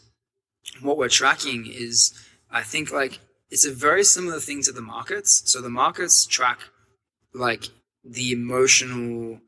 what 0.82 0.96
we're 0.96 1.08
tracking 1.08 1.66
is 1.66 2.12
i 2.50 2.62
think 2.62 2.92
like 2.92 3.18
it's 3.50 3.66
a 3.66 3.72
very 3.72 4.04
similar 4.04 4.38
thing 4.38 4.62
to 4.62 4.72
the 4.72 4.80
markets. 4.80 5.42
So 5.50 5.60
the 5.60 5.70
markets 5.70 6.24
track 6.24 6.60
like 7.34 7.68
the 8.04 8.32
emotional 8.32 9.40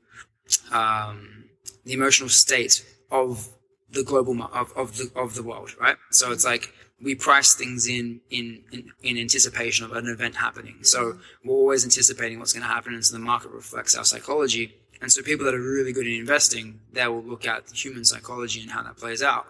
um, 0.73 1.45
the 1.85 1.93
emotional 1.93 2.29
state 2.29 2.85
of 3.11 3.49
the 3.91 4.03
global 4.03 4.43
of, 4.43 4.73
of 4.77 4.97
the 4.97 5.11
of 5.15 5.35
the 5.35 5.43
world, 5.43 5.71
right? 5.81 5.97
So 6.11 6.33
it's 6.33 6.45
like 6.45 6.73
we 7.01 7.15
price 7.15 7.55
things 7.55 7.89
in, 7.89 8.21
in 8.31 8.63
in 8.73 8.93
in 9.03 9.19
anticipation 9.19 9.85
of 9.85 9.93
an 9.93 10.07
event 10.07 10.37
happening. 10.37 10.79
So 10.83 11.19
we're 11.45 11.55
always 11.55 11.85
anticipating 11.85 12.39
what's 12.39 12.53
going 12.53 12.63
to 12.63 12.69
happen, 12.69 12.95
and 12.95 13.05
so 13.05 13.15
the 13.15 13.25
market 13.25 13.51
reflects 13.51 13.95
our 13.97 14.05
psychology. 14.05 14.75
And 15.01 15.11
so 15.11 15.21
people 15.21 15.45
that 15.47 15.55
are 15.55 15.61
really 15.61 15.93
good 15.93 16.07
in 16.07 16.13
investing, 16.13 16.79
they 16.93 17.05
will 17.09 17.25
look 17.25 17.45
at 17.45 17.69
human 17.73 18.05
psychology 18.05 18.61
and 18.61 18.71
how 18.71 18.85
that 18.85 18.97
plays 18.97 19.21
out. 19.21 19.47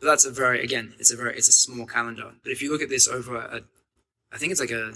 But 0.00 0.06
that's 0.06 0.24
a 0.24 0.30
very 0.30 0.62
again, 0.62 0.94
it's 0.98 1.12
a 1.12 1.16
very 1.16 1.36
it's 1.36 1.48
a 1.48 1.52
small 1.52 1.86
calendar. 1.86 2.32
But 2.42 2.52
if 2.52 2.62
you 2.62 2.70
look 2.70 2.82
at 2.82 2.88
this 2.88 3.08
over 3.08 3.36
a, 3.36 3.62
I 4.32 4.38
think 4.38 4.52
it's 4.52 4.60
like 4.60 4.70
a 4.70 4.92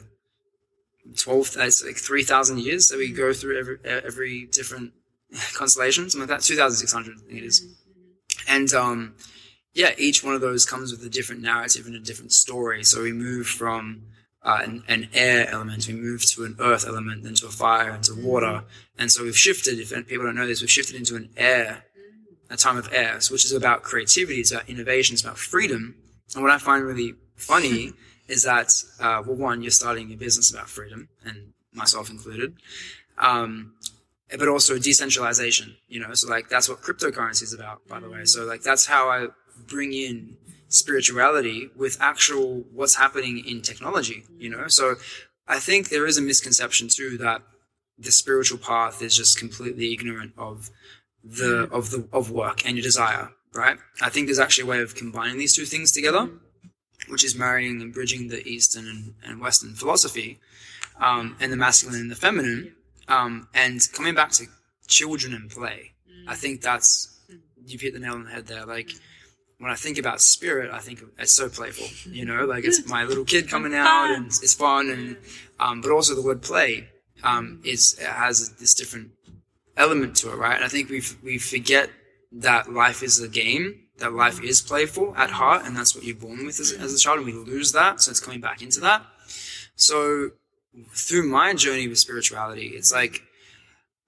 twelve, 1.17 1.57
it's 1.59 1.85
like 1.85 1.97
three 1.97 2.23
thousand 2.23 2.61
years 2.61 2.89
that 2.89 2.99
we 2.99 3.11
go 3.11 3.33
through 3.33 3.59
every 3.59 3.79
every 3.85 4.47
different 4.47 4.93
constellation, 5.55 6.09
something 6.09 6.29
like 6.29 6.41
that. 6.41 6.45
2,600, 6.45 7.15
I 7.15 7.21
think 7.21 7.43
it 7.43 7.45
is. 7.45 7.67
And, 8.49 8.73
um, 8.75 9.15
yeah, 9.75 9.91
each 9.99 10.25
one 10.25 10.35
of 10.35 10.41
those 10.41 10.65
comes 10.65 10.91
with 10.91 11.05
a 11.05 11.11
different 11.11 11.43
narrative 11.43 11.87
and 11.87 11.95
a 11.95 12.01
different 12.01 12.33
story. 12.33 12.83
So 12.83 13.03
we 13.03 13.13
move 13.13 13.47
from 13.47 14.03
uh, 14.43 14.61
an, 14.63 14.85
an, 14.89 15.09
air 15.13 15.49
element, 15.51 15.87
we 15.87 15.95
move 15.95 16.25
to 16.25 16.45
an 16.45 16.57
earth 16.61 16.87
element, 16.87 17.25
then 17.25 17.35
to 17.35 17.47
a 17.47 17.51
fire, 17.51 17.91
and 17.91 18.03
to 18.05 18.15
water. 18.15 18.63
And 18.97 19.11
so 19.13 19.25
we've 19.25 19.37
shifted, 19.37 19.79
if 19.79 19.91
people 20.07 20.25
don't 20.25 20.37
know 20.37 20.47
this, 20.47 20.61
we've 20.61 20.71
shifted 20.71 20.97
into 20.97 21.17
an 21.17 21.29
air, 21.37 21.85
a 22.49 22.57
time 22.57 22.77
of 22.77 22.89
air, 22.93 23.21
so 23.21 23.35
which 23.35 23.45
is 23.45 23.53
about 23.53 23.83
creativity, 23.83 24.41
it's 24.41 24.53
about 24.53 24.69
innovation, 24.69 25.15
it's 25.15 25.23
about 25.23 25.37
freedom. 25.37 25.97
And 26.35 26.43
what 26.43 26.53
I 26.53 26.59
find 26.59 26.85
really 26.85 27.15
funny 27.35 27.93
is 28.29 28.45
that, 28.45 28.73
uh, 29.01 29.23
well, 29.27 29.37
one, 29.37 29.63
you're 29.63 29.71
starting 29.71 30.11
a 30.13 30.17
business 30.17 30.53
about 30.53 30.71
freedom, 30.71 31.09
and 31.25 31.53
myself 31.75 32.09
included. 32.09 32.55
Um, 33.19 33.75
but 34.31 34.49
also 34.49 34.79
decentralization, 34.79 35.77
you 35.89 36.01
know, 36.01 36.13
so 36.15 36.29
like 36.29 36.49
that's 36.49 36.69
what 36.69 36.83
cryptocurrency 36.83 37.45
is 37.45 37.53
about, 37.53 37.87
by 37.89 38.01
the 38.01 38.11
way. 38.11 38.25
So 38.25 38.45
like 38.45 38.63
that's 38.63 38.87
how 38.87 39.09
I 39.09 39.29
bring 39.69 39.93
in 39.93 40.37
spirituality 40.69 41.71
with 41.77 41.97
actual 42.01 42.65
what's 42.73 42.97
happening 42.97 43.45
in 43.47 43.63
technology, 43.63 44.25
you 44.39 44.51
know. 44.51 44.67
So 44.69 44.97
I 45.47 45.59
think 45.59 45.89
there 45.89 46.07
is 46.07 46.19
a 46.19 46.23
misconception 46.23 46.89
too 46.89 47.17
that 47.19 47.43
the 47.99 48.11
spiritual 48.11 48.59
path 48.59 49.01
is 49.01 49.17
just 49.17 49.39
completely 49.39 49.93
ignorant 49.93 50.33
of 50.37 50.71
the 51.23 51.69
of 51.71 51.91
the 51.91 52.09
of 52.13 52.31
work 52.31 52.67
and 52.67 52.77
your 52.77 52.83
desire, 52.83 53.31
right? 53.55 53.79
I 54.01 54.11
think 54.11 54.27
there's 54.27 54.41
actually 54.41 54.65
a 54.65 54.71
way 54.71 54.81
of 54.81 54.95
combining 54.95 55.39
these 55.39 55.55
two 55.55 55.65
things 55.65 55.93
together, 55.93 56.29
which 57.09 57.25
is 57.25 57.37
marrying 57.37 57.81
and 57.81 57.95
bridging 57.95 58.29
the 58.29 58.47
Eastern 58.47 58.87
and, 58.87 59.15
and 59.25 59.41
Western 59.41 59.75
philosophy, 59.75 60.41
um, 61.01 61.37
and 61.41 61.53
the 61.53 61.57
masculine 61.57 62.01
and 62.01 62.11
the 62.11 62.17
feminine 62.17 62.75
um, 63.09 63.49
and 63.55 63.81
coming 63.93 64.15
back 64.15 64.31
to 64.33 64.47
children 64.87 65.35
and 65.35 65.51
play, 65.51 65.93
mm. 66.09 66.29
I 66.29 66.35
think 66.35 66.61
that's 66.61 67.21
you've 67.65 67.81
hit 67.81 67.95
the 67.95 68.01
nail 68.01 68.15
on 68.15 68.25
the 68.25 68.31
head 68.31 68.47
there. 68.47 68.65
Like 68.65 68.91
when 69.59 69.71
I 69.71 69.75
think 69.75 69.99
about 69.99 70.21
spirit, 70.21 70.71
I 70.73 70.79
think 70.79 71.03
it's 71.19 71.35
so 71.35 71.49
playful. 71.49 71.87
You 72.11 72.25
know, 72.25 72.45
like 72.45 72.65
it's 72.65 72.89
my 72.89 73.05
little 73.05 73.25
kid 73.25 73.49
coming 73.55 73.75
out 73.75 74.11
and 74.11 74.27
it's 74.27 74.55
fun, 74.55 74.91
and 74.91 75.17
um, 75.59 75.81
but 75.81 75.91
also 75.91 76.15
the 76.15 76.23
word 76.23 76.43
play 76.43 76.89
um, 77.23 77.61
is 77.65 77.99
has 77.99 78.53
this 78.55 78.75
different 78.75 79.11
element 79.77 80.17
to 80.17 80.33
it, 80.33 80.37
right? 80.37 80.57
And 80.57 80.65
I 80.65 80.69
think 80.69 80.91
we 80.91 81.03
we 81.23 81.39
forget 81.39 81.91
that 82.33 82.73
life 82.73 83.03
is 83.03 83.21
a 83.21 83.29
game, 83.29 83.81
that 83.99 84.13
life 84.13 84.43
is 84.43 84.61
playful 84.61 85.15
at 85.17 85.31
heart, 85.31 85.65
and 85.65 85.77
that's 85.77 85.95
what 85.95 86.05
you're 86.05 86.17
born 86.17 86.45
with 86.45 86.61
as, 86.61 86.73
as 86.73 86.93
a 86.93 86.99
child, 86.99 87.19
and 87.19 87.27
we 87.27 87.33
lose 87.33 87.73
that. 87.73 88.01
So 88.01 88.11
it's 88.11 88.21
coming 88.21 88.41
back 88.41 88.63
into 88.63 88.81
that. 88.81 89.03
So 89.75 90.31
through 90.93 91.29
my 91.29 91.55
journey 91.55 91.89
with 91.89 91.99
spirituality, 91.99 92.69
it's 92.69 92.93
like 92.93 93.23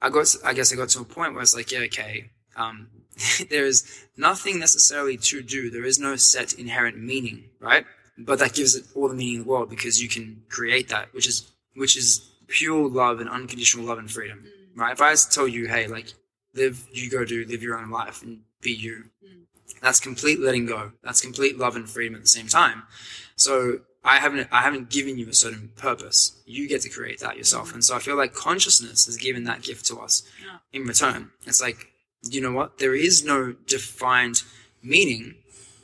I 0.01 0.11
got, 0.11 0.35
I 0.45 0.55
guess 0.55 0.73
I 0.73 0.77
got 0.77 0.89
to 0.91 1.01
a 1.01 1.05
point 1.05 1.35
where 1.35 1.43
it's 1.43 1.55
like, 1.55 1.73
yeah, 1.73 1.81
okay, 1.81 2.31
um, 2.57 2.89
there 3.51 3.67
is 3.67 4.07
nothing 4.17 4.59
necessarily 4.59 5.17
to 5.17 5.43
do. 5.43 5.71
There 5.71 5.85
is 5.85 5.99
no 5.99 6.17
set 6.17 6.55
inherent 6.55 6.99
meaning, 6.99 7.45
right? 7.61 7.85
But 8.17 8.39
that 8.41 8.55
gives 8.55 8.75
it 8.75 8.85
all 8.95 9.09
the 9.09 9.15
meaning 9.15 9.37
in 9.37 9.43
the 9.43 9.49
world 9.49 9.71
because 9.71 10.03
you 10.03 10.09
can 10.09 10.43
create 10.49 10.89
that, 10.89 11.13
which 11.15 11.27
is, 11.27 11.51
which 11.75 11.97
is 11.97 12.29
pure 12.49 12.89
love 12.89 13.21
and 13.21 13.29
unconditional 13.29 13.87
love 13.87 13.99
and 13.99 14.11
freedom, 14.11 14.45
right? 14.77 14.93
If 14.93 15.01
I 15.01 15.15
tell 15.15 15.47
you, 15.47 15.69
hey, 15.69 15.87
like, 15.87 16.13
live, 16.55 16.87
you 16.93 17.11
go 17.11 17.25
do, 17.25 17.45
live 17.45 17.63
your 17.63 17.79
own 17.79 17.91
life 17.91 18.23
and 18.23 18.41
be 18.61 18.73
you, 18.73 19.05
that's 19.81 20.01
complete 20.01 20.41
letting 20.41 20.67
go. 20.67 20.93
That's 21.03 21.21
complete 21.21 21.59
love 21.59 21.77
and 21.77 21.89
freedom 21.89 22.17
at 22.17 22.23
the 22.23 22.29
same 22.29 22.49
time. 22.49 22.85
So 23.37 23.81
I 24.09 24.17
haven't, 24.25 24.49
I 24.51 24.63
haven't 24.63 24.91
given 24.91 25.19
you 25.19 25.29
a 25.29 25.35
certain 25.35 25.71
purpose. 25.77 26.21
You 26.47 26.69
get 26.69 26.81
to 26.83 26.89
create 26.89 27.21
that 27.21 27.37
yourself. 27.37 27.73
And 27.75 27.83
so 27.85 27.95
I 27.97 28.01
feel 28.01 28.17
like 28.17 28.33
consciousness 28.35 29.07
has 29.07 29.17
given 29.17 29.45
that 29.45 29.63
gift 29.63 29.87
to 29.87 29.97
us 30.07 30.23
Yeah. 30.45 30.59
in 30.73 30.87
return. 30.87 31.31
It's 31.47 31.61
like, 31.61 31.79
you 32.23 32.41
know 32.41 32.53
what? 32.53 32.79
There 32.79 32.95
is 33.09 33.25
no 33.25 33.39
defined 33.67 34.43
meaning, 34.83 35.35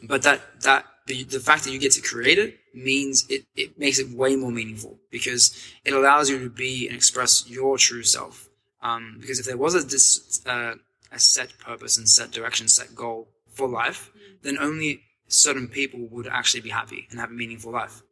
but 0.02 0.22
that, 0.22 0.40
that, 0.62 0.86
the, 1.06 1.24
the 1.24 1.40
fact 1.48 1.64
that 1.64 1.72
you 1.72 1.78
get 1.78 1.92
to 1.92 2.00
create 2.00 2.38
it 2.38 2.58
means 2.74 3.26
it, 3.28 3.44
it 3.56 3.78
makes 3.78 3.98
it 3.98 4.08
way 4.10 4.36
more 4.36 4.50
meaningful 4.50 4.98
because 5.10 5.44
it 5.84 5.92
allows 5.92 6.30
you 6.30 6.38
to 6.38 6.50
be 6.50 6.86
and 6.88 6.96
express 6.96 7.48
your 7.48 7.76
true 7.78 8.02
self. 8.02 8.48
Um, 8.82 9.18
because 9.20 9.38
if 9.38 9.46
there 9.46 9.56
was 9.56 9.74
a, 9.74 9.84
dis, 9.86 10.40
uh, 10.46 10.74
a 11.12 11.18
set 11.18 11.58
purpose 11.58 11.96
and 11.98 12.08
set 12.08 12.30
direction, 12.30 12.68
set 12.68 12.94
goal 12.94 13.28
for 13.48 13.68
life, 13.68 14.10
then 14.42 14.56
only 14.58 15.02
certain 15.28 15.68
people 15.68 16.00
would 16.10 16.26
actually 16.26 16.60
be 16.60 16.70
happy 16.70 17.06
and 17.10 17.20
have 17.20 17.30
a 17.30 17.34
meaningful 17.34 17.72
life. 17.72 18.02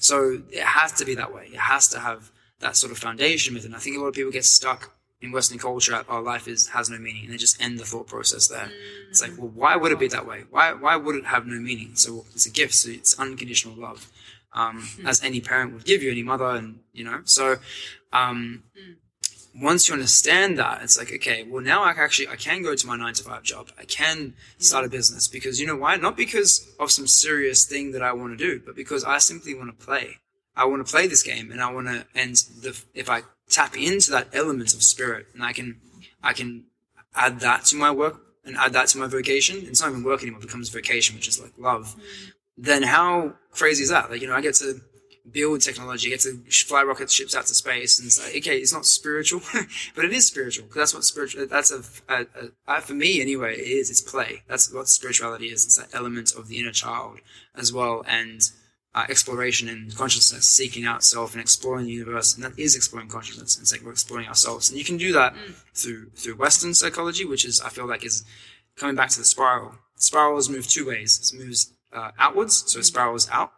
So 0.00 0.42
it 0.50 0.62
has 0.62 0.92
to 0.92 1.04
be 1.04 1.14
that 1.14 1.32
way. 1.32 1.50
It 1.52 1.60
has 1.60 1.86
to 1.88 2.00
have 2.00 2.32
that 2.60 2.76
sort 2.76 2.90
of 2.90 2.98
foundation 2.98 3.54
with 3.54 3.64
it. 3.64 3.66
And 3.66 3.76
I 3.76 3.78
think 3.78 3.96
a 3.96 4.00
lot 4.00 4.08
of 4.08 4.14
people 4.14 4.32
get 4.32 4.44
stuck 4.44 4.92
in 5.20 5.30
Western 5.30 5.58
culture 5.58 5.94
at, 5.94 6.06
oh, 6.08 6.20
life 6.20 6.48
is, 6.48 6.68
has 6.68 6.88
no 6.88 6.98
meaning. 6.98 7.24
And 7.24 7.32
they 7.32 7.36
just 7.36 7.62
end 7.62 7.78
the 7.78 7.84
thought 7.84 8.06
process 8.06 8.48
there. 8.48 8.70
It's 9.10 9.20
like, 9.20 9.32
well, 9.36 9.50
why 9.54 9.76
would 9.76 9.92
it 9.92 9.98
be 9.98 10.08
that 10.08 10.26
way? 10.26 10.44
Why, 10.50 10.72
why 10.72 10.96
would 10.96 11.16
it 11.16 11.26
have 11.26 11.46
no 11.46 11.60
meaning? 11.60 11.94
So 11.94 12.24
it's 12.32 12.46
a 12.46 12.50
gift. 12.50 12.74
So 12.74 12.90
it's 12.90 13.18
unconditional 13.18 13.76
love. 13.76 14.10
Um, 14.52 14.88
as 15.06 15.22
any 15.22 15.40
parent 15.40 15.74
would 15.74 15.84
give 15.84 16.02
you, 16.02 16.10
any 16.10 16.22
mother, 16.22 16.46
and, 16.46 16.80
you 16.92 17.04
know, 17.04 17.20
so, 17.24 17.56
um, 18.12 18.64
once 19.58 19.88
you 19.88 19.94
understand 19.94 20.58
that, 20.58 20.82
it's 20.82 20.98
like, 20.98 21.12
okay, 21.12 21.42
well 21.42 21.62
now 21.62 21.82
I 21.82 21.90
actually, 21.90 22.28
I 22.28 22.36
can 22.36 22.62
go 22.62 22.74
to 22.74 22.86
my 22.86 22.96
nine 22.96 23.14
to 23.14 23.24
five 23.24 23.42
job. 23.42 23.70
I 23.78 23.84
can 23.84 24.34
start 24.58 24.84
a 24.84 24.88
business 24.88 25.28
because 25.28 25.60
you 25.60 25.66
know 25.66 25.76
why? 25.76 25.96
Not 25.96 26.16
because 26.16 26.72
of 26.78 26.90
some 26.90 27.06
serious 27.06 27.64
thing 27.64 27.92
that 27.92 28.02
I 28.02 28.12
want 28.12 28.36
to 28.38 28.44
do, 28.44 28.62
but 28.64 28.76
because 28.76 29.04
I 29.04 29.18
simply 29.18 29.54
want 29.54 29.76
to 29.76 29.84
play. 29.84 30.16
I 30.56 30.64
want 30.64 30.84
to 30.84 30.90
play 30.90 31.06
this 31.06 31.22
game 31.22 31.50
and 31.50 31.60
I 31.60 31.72
want 31.72 31.88
to, 31.88 32.06
and 32.14 32.36
the, 32.62 32.80
if 32.94 33.08
I 33.08 33.22
tap 33.48 33.76
into 33.76 34.10
that 34.12 34.28
element 34.32 34.74
of 34.74 34.82
spirit 34.82 35.26
and 35.34 35.42
I 35.42 35.52
can, 35.52 35.80
I 36.22 36.32
can 36.32 36.64
add 37.14 37.40
that 37.40 37.64
to 37.66 37.76
my 37.76 37.90
work 37.90 38.20
and 38.44 38.56
add 38.56 38.72
that 38.72 38.88
to 38.88 38.98
my 38.98 39.06
vocation. 39.06 39.58
It's 39.62 39.80
not 39.80 39.90
even 39.90 40.04
work 40.04 40.22
anymore. 40.22 40.40
It 40.40 40.46
becomes 40.46 40.68
vocation, 40.68 41.16
which 41.16 41.28
is 41.28 41.40
like 41.40 41.52
love. 41.58 41.96
Mm. 41.96 42.32
Then 42.58 42.82
how 42.82 43.34
crazy 43.52 43.82
is 43.82 43.90
that? 43.90 44.10
Like, 44.10 44.20
you 44.20 44.28
know, 44.28 44.34
I 44.34 44.40
get 44.40 44.54
to 44.56 44.80
build 45.30 45.60
technology, 45.60 46.10
get 46.10 46.20
to 46.20 46.42
fly 46.50 46.82
rocket 46.82 47.10
ships 47.10 47.34
out 47.34 47.46
to 47.46 47.54
space, 47.54 47.98
and 47.98 48.06
it's 48.06 48.22
like, 48.22 48.36
okay, 48.36 48.58
it's 48.58 48.72
not 48.72 48.86
spiritual, 48.86 49.40
but 49.94 50.04
it 50.04 50.12
is 50.12 50.26
spiritual 50.26 50.64
because 50.64 50.80
that's 50.80 50.94
what 50.94 51.04
spiritual. 51.04 51.46
That's 51.46 51.70
a, 51.70 51.82
a, 52.12 52.26
a, 52.66 52.80
for 52.80 52.94
me 52.94 53.20
anyway. 53.20 53.54
It 53.54 53.68
is. 53.68 53.90
It's 53.90 54.00
play. 54.00 54.42
That's 54.48 54.72
what 54.72 54.88
spirituality 54.88 55.46
is. 55.46 55.64
It's 55.64 55.76
that 55.76 55.94
element 55.94 56.34
of 56.34 56.48
the 56.48 56.58
inner 56.58 56.72
child 56.72 57.18
as 57.54 57.72
well, 57.72 58.04
and 58.06 58.50
uh, 58.94 59.06
exploration 59.08 59.68
and 59.68 59.94
consciousness, 59.94 60.48
seeking 60.48 60.84
out 60.84 61.04
self 61.04 61.32
and 61.32 61.40
exploring 61.40 61.86
the 61.86 61.92
universe, 61.92 62.34
and 62.34 62.44
that 62.44 62.58
is 62.58 62.74
exploring 62.74 63.08
consciousness. 63.08 63.58
It's 63.58 63.72
like 63.72 63.82
we're 63.82 63.92
exploring 63.92 64.26
ourselves, 64.26 64.70
and 64.70 64.78
you 64.78 64.84
can 64.84 64.96
do 64.96 65.12
that 65.12 65.34
through 65.74 66.10
through 66.16 66.36
Western 66.36 66.74
psychology, 66.74 67.24
which 67.24 67.44
is 67.44 67.60
I 67.60 67.68
feel 67.68 67.86
like 67.86 68.04
is 68.04 68.24
coming 68.76 68.96
back 68.96 69.10
to 69.10 69.18
the 69.18 69.24
spiral. 69.24 69.74
Spirals 69.96 70.48
move 70.48 70.66
two 70.66 70.86
ways. 70.86 71.32
It 71.32 71.38
moves 71.38 71.72
uh, 71.92 72.10
outwards, 72.18 72.64
so 72.66 72.80
a 72.80 72.82
spiral 72.82 73.18
out. 73.30 73.52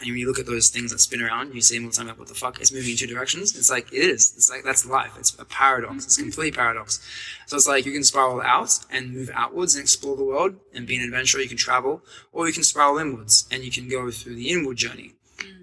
And 0.00 0.08
when 0.08 0.18
you 0.18 0.28
look 0.28 0.38
at 0.38 0.46
those 0.46 0.68
things 0.68 0.92
that 0.92 1.00
spin 1.00 1.22
around, 1.22 1.54
you 1.54 1.60
see 1.60 1.76
them 1.76 1.84
all 1.84 1.90
the 1.90 1.96
time, 1.96 2.06
like, 2.06 2.18
what 2.18 2.28
the 2.28 2.34
fuck? 2.34 2.60
It's 2.60 2.72
moving 2.72 2.92
in 2.92 2.96
two 2.96 3.08
directions. 3.08 3.56
It's 3.56 3.70
like, 3.70 3.92
it 3.92 3.98
is. 3.98 4.32
It's 4.36 4.48
like, 4.48 4.62
that's 4.62 4.86
life. 4.86 5.16
It's 5.18 5.34
a 5.38 5.44
paradox. 5.44 6.04
It's 6.04 6.18
a 6.18 6.22
complete 6.22 6.54
paradox. 6.54 7.00
So 7.46 7.56
it's 7.56 7.66
like, 7.66 7.84
you 7.84 7.92
can 7.92 8.04
spiral 8.04 8.40
out 8.40 8.78
and 8.90 9.12
move 9.12 9.30
outwards 9.34 9.74
and 9.74 9.82
explore 9.82 10.16
the 10.16 10.24
world 10.24 10.54
and 10.72 10.86
be 10.86 10.96
an 10.96 11.02
adventurer. 11.02 11.40
You 11.40 11.48
can 11.48 11.56
travel, 11.56 12.02
or 12.32 12.46
you 12.46 12.52
can 12.52 12.62
spiral 12.62 12.98
inwards 12.98 13.48
and 13.50 13.64
you 13.64 13.72
can 13.72 13.88
go 13.88 14.10
through 14.10 14.36
the 14.36 14.50
inward 14.50 14.76
journey. 14.76 15.14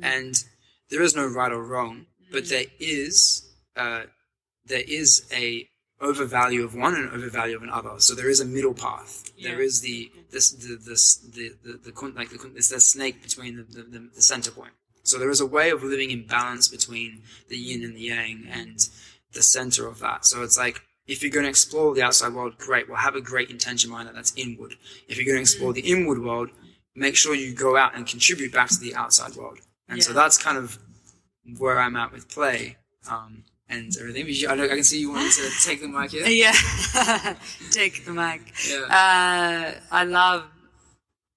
And 0.02 0.44
there 0.90 1.02
is 1.02 1.16
no 1.16 1.26
right 1.26 1.52
or 1.52 1.64
wrong, 1.64 2.08
but 2.32 2.50
there 2.50 2.66
is, 2.80 3.50
uh, 3.78 4.04
there 4.66 4.84
is 4.86 5.26
a 5.32 5.68
overvalue 6.02 6.64
of 6.64 6.76
one 6.76 6.96
and 6.96 7.10
overvalue 7.10 7.56
of 7.56 7.64
another. 7.64 8.00
So 8.00 8.14
there 8.16 8.30
is 8.30 8.40
a 8.40 8.46
middle 8.46 8.74
path. 8.74 9.32
There 9.42 9.60
Yeah. 9.60 9.66
is 9.66 9.82
the 9.82 10.12
this 10.32 10.52
the 10.52 10.76
this 10.76 11.16
the 11.16 11.54
the, 11.64 11.92
the, 11.92 12.12
like 12.16 12.30
the 12.30 12.52
it's 12.56 12.70
the 12.70 12.80
snake 12.80 13.22
between 13.24 13.58
the, 13.58 13.64
the, 13.64 14.10
the, 14.14 14.22
center 14.22 14.52
point. 14.52 14.74
So 15.04 15.18
there 15.18 15.30
is 15.30 15.40
a 15.40 15.46
way 15.46 15.70
of 15.70 15.84
living 15.84 16.12
in 16.12 16.26
balance 16.26 16.68
between 16.68 17.22
the 17.48 17.58
yin 17.58 17.84
and 17.84 17.96
the 17.96 18.02
yang 18.02 18.48
and 18.52 18.80
the 19.34 19.44
center 19.44 19.88
of 19.88 20.00
that. 20.00 20.26
So 20.26 20.44
it's 20.44 20.58
like 20.58 20.82
if 21.08 21.22
you're 21.22 21.32
going 21.32 21.44
to 21.44 21.50
explore 21.50 21.94
the 21.94 22.02
outside 22.02 22.34
world, 22.34 22.58
great. 22.58 22.90
Well, 22.90 22.98
have 22.98 23.16
a 23.16 23.22
great 23.22 23.50
intention 23.50 23.92
mind 23.92 24.08
that 24.08 24.16
that's 24.16 24.34
inward. 24.36 24.76
If 25.08 25.18
you're 25.18 25.26
going 25.26 25.38
to 25.38 25.42
explore 25.42 25.72
the 25.74 25.82
inward 25.82 26.24
world, 26.24 26.50
make 26.96 27.16
sure 27.16 27.36
you 27.36 27.54
go 27.54 27.78
out 27.78 27.96
and 27.96 28.08
contribute 28.08 28.52
back 28.52 28.70
to 28.70 28.80
the 28.80 28.96
outside 28.96 29.36
world. 29.36 29.60
And 29.88 30.02
so 30.04 30.14
that's 30.14 30.38
kind 30.38 30.58
of 30.58 30.80
where 31.58 31.80
I'm 31.80 31.96
at 31.96 32.12
with 32.12 32.28
play. 32.28 32.78
Um, 33.10 33.44
and 33.70 33.96
everything. 34.00 34.24
But 34.26 34.34
you- 34.34 34.50
I, 34.50 34.54
I 34.54 34.68
can 34.68 34.84
see 34.84 35.00
you 35.00 35.12
wanting 35.12 35.32
to 35.32 35.50
take 35.64 35.82
the 35.82 35.88
mic 35.88 36.12
here. 36.12 36.26
Yeah. 36.28 36.54
Take 37.72 38.06
the 38.06 38.12
mic. 38.14 38.42
Yeah. 38.70 38.86
Uh, 38.86 39.80
I 39.92 40.04
love 40.04 40.46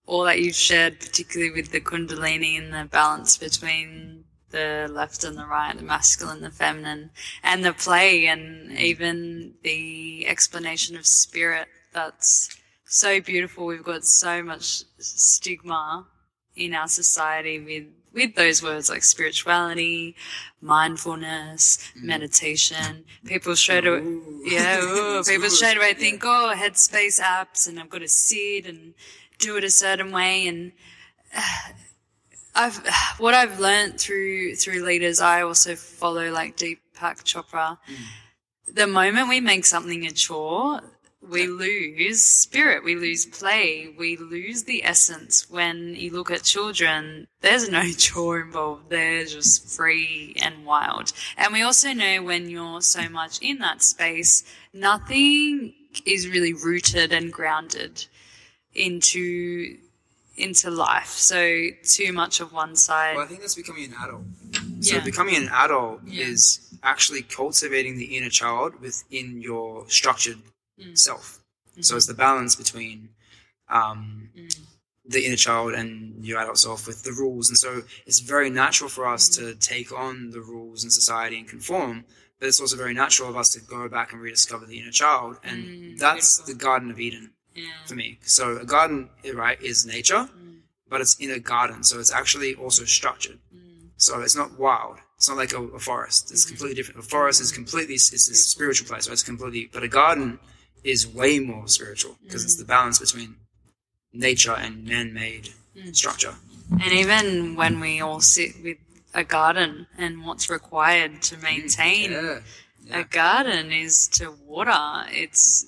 all 0.06 0.24
that 0.24 0.40
you've 0.40 0.54
shared, 0.54 1.00
particularly 1.00 1.52
with 1.52 1.70
the 1.72 1.80
Kundalini 1.80 2.56
and 2.58 2.72
the 2.72 2.88
balance 2.90 3.36
between 3.36 4.24
the 4.50 4.88
left 4.90 5.24
and 5.24 5.36
the 5.36 5.44
right, 5.44 5.76
the 5.76 5.82
masculine, 5.84 6.40
the 6.40 6.50
feminine, 6.50 7.10
and 7.42 7.62
the 7.64 7.72
play, 7.74 8.26
and 8.26 8.72
even 8.78 9.54
the 9.62 10.26
explanation 10.26 10.96
of 10.96 11.04
spirit. 11.06 11.68
That's 11.92 12.56
so 12.86 13.20
beautiful. 13.20 13.66
We've 13.66 13.82
got 13.84 14.04
so 14.04 14.42
much 14.42 14.84
stigma 14.98 16.06
in 16.58 16.74
our 16.74 16.88
society 16.88 17.58
with 17.58 17.84
with 18.14 18.34
those 18.34 18.62
words 18.62 18.90
like 18.90 19.02
spirituality, 19.02 20.16
mindfulness, 20.60 21.78
mm. 21.96 22.02
meditation. 22.02 23.04
People 23.24 23.54
straight 23.54 23.86
away, 23.86 23.98
Ooh. 24.00 24.42
yeah, 24.44 24.80
ooh, 24.82 25.22
people 25.22 25.50
straight 25.50 25.76
away 25.76 25.90
Yeah. 25.90 25.98
think, 25.98 26.24
oh, 26.24 26.52
headspace 26.56 27.20
apps, 27.20 27.68
and 27.68 27.78
I've 27.78 27.90
got 27.90 28.00
to 28.00 28.08
sit 28.08 28.66
and 28.66 28.94
do 29.38 29.56
it 29.56 29.64
a 29.64 29.70
certain 29.70 30.10
way. 30.10 30.48
And 30.48 30.72
I've 32.54 32.84
what 33.18 33.34
I've 33.34 33.60
learned 33.60 34.00
through 34.00 34.56
through 34.56 34.82
leaders, 34.84 35.20
I 35.20 35.42
also 35.42 35.76
follow 35.76 36.30
like 36.30 36.56
Deepak 36.56 37.22
Chopra. 37.24 37.78
Mm. 37.88 38.74
The 38.74 38.86
moment 38.86 39.28
we 39.28 39.40
make 39.40 39.64
something 39.64 40.06
a 40.06 40.10
chore, 40.10 40.80
we 41.28 41.46
lose 41.46 42.22
spirit, 42.22 42.84
we 42.84 42.94
lose 42.96 43.26
play, 43.26 43.94
we 43.98 44.16
lose 44.16 44.64
the 44.64 44.84
essence. 44.84 45.48
When 45.50 45.94
you 45.94 46.10
look 46.12 46.30
at 46.30 46.42
children, 46.42 47.26
there's 47.40 47.68
no 47.68 47.90
chore 47.98 48.40
involved. 48.40 48.90
They're 48.90 49.24
just 49.24 49.68
free 49.76 50.36
and 50.42 50.64
wild. 50.64 51.12
And 51.36 51.52
we 51.52 51.62
also 51.62 51.92
know 51.92 52.22
when 52.22 52.48
you're 52.48 52.80
so 52.80 53.08
much 53.08 53.40
in 53.40 53.58
that 53.58 53.82
space, 53.82 54.44
nothing 54.72 55.74
is 56.06 56.28
really 56.28 56.52
rooted 56.52 57.12
and 57.12 57.32
grounded 57.32 58.06
into 58.74 59.76
into 60.36 60.70
life. 60.70 61.08
So 61.08 61.66
too 61.82 62.12
much 62.12 62.38
of 62.38 62.52
one 62.52 62.76
side. 62.76 63.16
Well, 63.16 63.24
I 63.24 63.28
think 63.28 63.40
that's 63.40 63.56
becoming 63.56 63.86
an 63.86 63.94
adult. 64.00 64.22
So 64.80 64.94
Yeah. 64.96 65.00
becoming 65.04 65.34
an 65.34 65.48
adult 65.48 66.02
Yeah. 66.06 66.26
is 66.26 66.60
actually 66.84 67.22
cultivating 67.22 67.96
the 67.98 68.16
inner 68.16 68.30
child 68.30 68.80
within 68.80 69.40
your 69.40 69.90
structured 69.90 70.38
Mm. 70.80 70.96
self. 70.98 71.40
Mm-hmm. 71.70 71.82
So 71.82 71.96
it's 71.96 72.06
the 72.06 72.14
balance 72.14 72.54
between 72.56 73.10
um, 73.68 74.30
Mm. 74.36 74.54
the 75.04 75.24
inner 75.26 75.36
child 75.36 75.74
and 75.74 76.24
your 76.24 76.38
adult 76.40 76.58
self 76.58 76.86
with 76.86 77.02
the 77.02 77.12
rules. 77.12 77.48
And 77.48 77.58
so 77.58 77.82
it's 78.06 78.20
very 78.20 78.50
natural 78.50 78.88
for 78.88 79.06
us 79.06 79.28
Mm. 79.28 79.34
to 79.36 79.54
take 79.56 79.90
on 79.92 80.30
the 80.30 80.40
rules 80.40 80.84
in 80.84 80.90
society 80.90 81.38
and 81.38 81.48
conform. 81.48 82.04
But 82.38 82.46
it's 82.48 82.60
also 82.60 82.76
very 82.76 82.94
natural 82.94 83.28
of 83.28 83.36
us 83.36 83.48
to 83.54 83.60
go 83.60 83.88
back 83.88 84.12
and 84.12 84.20
rediscover 84.22 84.64
the 84.66 84.78
inner 84.80 84.92
child. 84.92 85.38
And 85.42 85.64
Mm, 85.64 85.98
that's 85.98 86.36
beautiful. 86.38 86.54
the 86.54 86.64
Garden 86.64 86.90
of 86.90 87.00
Eden 87.00 87.32
yeah. 87.54 87.64
for 87.86 87.94
me. 87.96 88.18
So 88.22 88.56
a 88.58 88.64
garden, 88.64 89.10
right, 89.34 89.60
is 89.60 89.84
nature, 89.84 90.28
Mm. 90.32 90.60
but 90.88 91.00
it's 91.00 91.16
in 91.16 91.30
a 91.30 91.40
garden. 91.40 91.82
So 91.84 91.98
it's 91.98 92.12
actually 92.12 92.54
also 92.54 92.84
structured. 92.84 93.38
Mm. 93.54 93.90
So 93.96 94.20
it's 94.20 94.36
not 94.36 94.58
wild. 94.58 94.98
It's 95.16 95.28
not 95.28 95.36
like 95.36 95.52
a, 95.52 95.60
a 95.62 95.80
forest. 95.80 96.30
It's 96.30 96.44
completely 96.44 96.76
different. 96.76 97.00
A 97.00 97.02
forest 97.02 97.40
is 97.40 97.50
completely 97.50 97.94
it's 97.96 98.28
a 98.28 98.34
spiritual 98.34 98.86
place. 98.86 99.04
So 99.06 99.12
it's 99.12 99.24
completely. 99.24 99.68
But 99.72 99.82
a 99.82 99.88
garden 99.88 100.38
is 100.88 101.06
way 101.06 101.38
more 101.38 101.68
spiritual 101.68 102.16
because 102.22 102.44
it's 102.44 102.56
the 102.56 102.64
mm. 102.64 102.68
balance 102.68 102.98
between 102.98 103.36
nature 104.12 104.54
and 104.54 104.86
man-made 104.86 105.50
mm. 105.76 105.94
structure. 105.94 106.34
And 106.70 106.92
even 106.92 107.56
when 107.56 107.78
we 107.80 108.00
all 108.00 108.20
sit 108.20 108.52
with 108.62 108.78
a 109.14 109.24
garden 109.24 109.86
and 109.98 110.24
what's 110.24 110.48
required 110.48 111.22
to 111.22 111.36
mm, 111.36 111.42
maintain 111.42 112.12
Yeah. 112.12 112.40
a 113.00 113.04
garden 113.04 113.70
is 113.70 114.08
to 114.08 114.30
water. 114.46 115.06
It's 115.10 115.66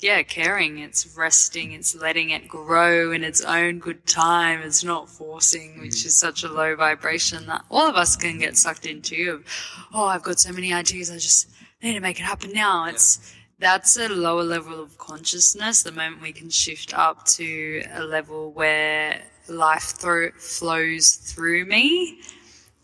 yeah, 0.00 0.22
caring. 0.22 0.78
It's 0.78 1.14
resting. 1.16 1.72
It's 1.72 1.94
letting 1.94 2.30
it 2.30 2.48
grow 2.48 3.12
in 3.12 3.22
its 3.22 3.42
own 3.42 3.80
good 3.80 4.06
time. 4.06 4.60
It's 4.60 4.82
not 4.82 5.10
forcing, 5.10 5.80
which 5.80 6.06
is 6.06 6.18
such 6.18 6.42
a 6.42 6.48
low 6.48 6.74
vibration 6.74 7.46
that 7.46 7.64
all 7.70 7.86
of 7.86 7.96
us 7.96 8.16
can 8.16 8.38
get 8.38 8.56
sucked 8.56 8.86
into. 8.86 9.32
Of 9.32 9.88
oh, 9.92 10.06
I've 10.06 10.22
got 10.22 10.40
so 10.40 10.52
many 10.52 10.72
ideas. 10.72 11.10
I 11.10 11.16
just 11.16 11.50
need 11.82 11.94
to 11.94 12.00
make 12.00 12.18
it 12.18 12.22
happen 12.22 12.52
now. 12.52 12.86
It's 12.86 13.34
that's 13.60 13.96
a 13.98 14.08
lower 14.08 14.42
level 14.42 14.82
of 14.82 14.96
consciousness. 14.98 15.82
The 15.82 15.92
moment 15.92 16.22
we 16.22 16.32
can 16.32 16.50
shift 16.50 16.92
up 16.98 17.24
to 17.26 17.84
a 17.92 18.02
level 18.02 18.52
where 18.52 19.20
life 19.48 19.82
thro- 19.82 20.32
flows 20.32 21.12
through 21.12 21.66
me, 21.66 22.20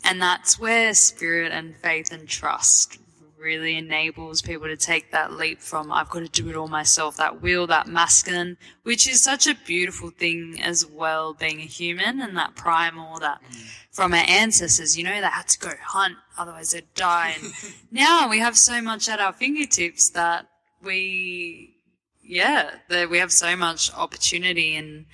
and 0.04 0.20
that's 0.20 0.58
where 0.58 0.94
spirit 0.94 1.50
and 1.50 1.74
faith 1.76 2.12
and 2.12 2.28
trust 2.28 2.98
really 3.38 3.76
enables 3.76 4.42
people 4.42 4.66
to 4.66 4.76
take 4.76 5.12
that 5.12 5.32
leap 5.32 5.60
from 5.60 5.92
I've 5.92 6.08
got 6.10 6.20
to 6.20 6.28
do 6.28 6.48
it 6.50 6.56
all 6.56 6.68
myself, 6.68 7.16
that 7.18 7.40
will, 7.42 7.66
that 7.68 7.86
masculine, 7.86 8.56
which 8.82 9.08
is 9.08 9.22
such 9.22 9.46
a 9.46 9.54
beautiful 9.54 10.10
thing 10.10 10.60
as 10.60 10.84
well, 10.84 11.32
being 11.32 11.60
a 11.60 11.64
human 11.64 12.20
and 12.20 12.36
that 12.36 12.56
primal 12.56 13.18
that 13.20 13.40
mm. 13.42 13.70
from 13.92 14.14
our 14.14 14.24
ancestors, 14.26 14.98
you 14.98 15.04
know, 15.04 15.20
they 15.20 15.26
had 15.26 15.48
to 15.48 15.58
go 15.58 15.70
hunt, 15.80 16.16
otherwise 16.36 16.72
they'd 16.72 16.92
die. 16.94 17.36
And 17.40 17.52
now 17.90 18.28
we 18.28 18.40
have 18.40 18.56
so 18.56 18.82
much 18.82 19.08
at 19.08 19.20
our 19.20 19.32
fingertips 19.32 20.10
that 20.10 20.48
we, 20.82 21.76
yeah, 22.22 22.70
that 22.88 23.10
we 23.10 23.18
have 23.18 23.32
so 23.32 23.56
much 23.56 23.92
opportunity 23.94 24.76
and 24.76 25.06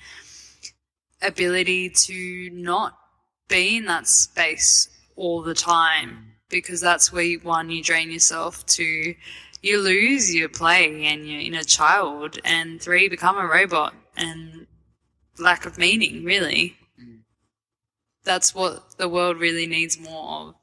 ability 1.21 1.89
to 1.89 2.49
not 2.51 2.97
be 3.47 3.77
in 3.77 3.85
that 3.85 4.07
space 4.07 4.89
all 5.15 5.41
the 5.41 5.53
time 5.53 6.33
because 6.49 6.81
that's 6.81 7.11
where 7.11 7.23
you, 7.23 7.39
one 7.39 7.69
you 7.69 7.83
drain 7.83 8.11
yourself 8.11 8.65
to 8.65 9.15
you 9.61 9.81
lose 9.81 10.33
your 10.33 10.49
play 10.49 11.05
and 11.05 11.27
your 11.27 11.39
inner 11.39 11.63
child 11.63 12.37
and 12.43 12.81
three 12.81 13.07
become 13.07 13.37
a 13.37 13.47
robot 13.47 13.93
and 14.17 14.67
lack 15.39 15.65
of 15.65 15.77
meaning 15.77 16.23
really. 16.23 16.77
That's 18.23 18.53
what 18.53 18.97
the 18.97 19.09
world 19.09 19.37
really 19.37 19.67
needs 19.67 19.99
more 19.99 20.29
of. 20.29 20.55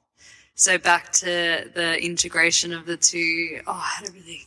So 0.55 0.78
back 0.78 1.12
to 1.12 1.70
the 1.74 2.03
integration 2.03 2.72
of 2.72 2.86
the 2.86 2.96
two 2.96 3.61
oh 3.66 3.72
i 3.72 3.98
had 3.98 4.09
a 4.09 4.12
really 4.12 4.46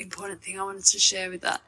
important 0.00 0.42
thing 0.42 0.58
i 0.58 0.62
wanted 0.62 0.84
to 0.84 0.98
share 0.98 1.30
with 1.30 1.42
that. 1.42 1.60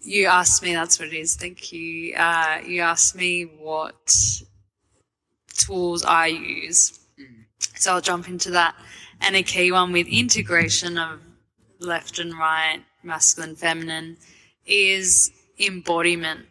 You 0.00 0.26
asked 0.26 0.62
me 0.62 0.72
that's 0.72 0.98
what 1.00 1.08
it 1.08 1.16
is. 1.16 1.34
Thank 1.36 1.72
you. 1.72 2.14
Uh, 2.14 2.58
you 2.64 2.80
asked 2.80 3.16
me 3.16 3.42
what 3.42 4.16
tools 5.52 6.04
i 6.04 6.26
use. 6.26 6.98
So 7.74 7.94
I'll 7.94 8.00
jump 8.00 8.28
into 8.28 8.50
that. 8.50 8.74
And 9.20 9.34
a 9.34 9.42
key 9.42 9.72
one 9.72 9.92
with 9.92 10.06
integration 10.06 10.98
of 10.98 11.20
left 11.80 12.18
and 12.18 12.32
right, 12.38 12.80
masculine, 13.02 13.56
feminine, 13.56 14.16
is 14.66 15.30
embodiment. 15.58 16.46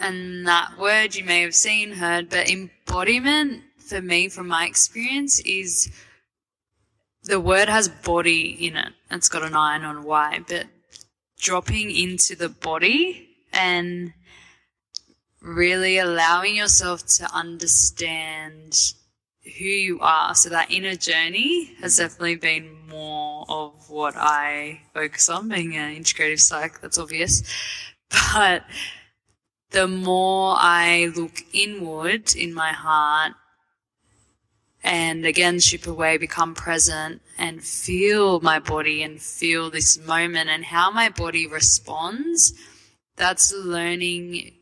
And 0.00 0.46
that 0.46 0.78
word 0.78 1.14
you 1.14 1.24
may 1.24 1.42
have 1.42 1.54
seen, 1.54 1.92
heard, 1.92 2.28
but 2.28 2.50
embodiment 2.50 3.62
for 3.78 4.00
me, 4.00 4.28
from 4.28 4.48
my 4.48 4.66
experience, 4.66 5.40
is 5.40 5.90
the 7.24 7.40
word 7.40 7.68
has 7.68 7.88
body 7.88 8.66
in 8.66 8.76
it. 8.76 8.92
It's 9.10 9.28
got 9.28 9.42
an 9.42 9.54
I 9.54 9.76
and 9.76 9.98
a 9.98 10.00
Y, 10.02 10.40
but 10.48 10.66
dropping 11.38 11.90
into 11.90 12.36
the 12.36 12.48
body 12.48 13.28
and 13.52 14.12
really 15.40 15.98
allowing 15.98 16.56
yourself 16.56 17.06
to 17.06 17.28
understand 17.34 18.94
who 19.58 19.64
you 19.64 19.98
are. 20.00 20.34
So 20.34 20.48
that 20.50 20.70
inner 20.70 20.94
journey 20.94 21.74
has 21.80 21.96
definitely 21.96 22.36
been 22.36 22.88
more 22.88 23.44
of 23.48 23.90
what 23.90 24.14
I 24.16 24.82
focus 24.94 25.28
on, 25.28 25.48
being 25.48 25.76
an 25.76 25.96
integrative 25.96 26.40
psych, 26.40 26.80
that's 26.80 26.98
obvious. 26.98 27.42
But 28.34 28.64
the 29.70 29.88
more 29.88 30.54
I 30.58 31.10
look 31.16 31.44
inward 31.54 32.36
in 32.36 32.52
my 32.52 32.72
heart 32.72 33.32
and 34.82 35.24
again 35.24 35.60
strip 35.60 35.86
away, 35.86 36.18
become 36.18 36.54
present 36.54 37.22
and 37.38 37.62
feel 37.62 38.40
my 38.40 38.58
body 38.58 39.02
and 39.02 39.20
feel 39.20 39.70
this 39.70 39.98
moment 39.98 40.50
and 40.50 40.64
how 40.64 40.90
my 40.90 41.08
body 41.08 41.46
responds, 41.46 42.52
that's 43.16 43.54
learning 43.54 44.52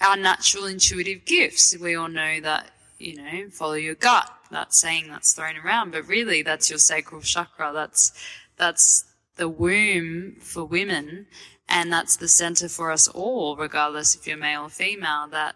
our 0.00 0.16
natural 0.16 0.64
intuitive 0.64 1.24
gifts. 1.24 1.76
We 1.78 1.94
all 1.94 2.08
know 2.08 2.40
that 2.40 2.70
you 3.00 3.16
know, 3.16 3.48
follow 3.50 3.74
your 3.74 3.94
gut. 3.94 4.30
That 4.50 4.74
saying 4.74 5.08
that's 5.08 5.32
thrown 5.32 5.56
around, 5.56 5.92
but 5.92 6.06
really 6.06 6.42
that's 6.42 6.68
your 6.70 6.78
sacral 6.78 7.22
chakra. 7.22 7.70
That's, 7.72 8.12
that's 8.56 9.04
the 9.36 9.48
womb 9.48 10.36
for 10.40 10.64
women. 10.64 11.26
And 11.68 11.92
that's 11.92 12.16
the 12.16 12.28
center 12.28 12.68
for 12.68 12.90
us 12.90 13.08
all, 13.08 13.56
regardless 13.56 14.14
if 14.14 14.26
you're 14.26 14.36
male 14.36 14.64
or 14.64 14.68
female, 14.68 15.28
that 15.30 15.54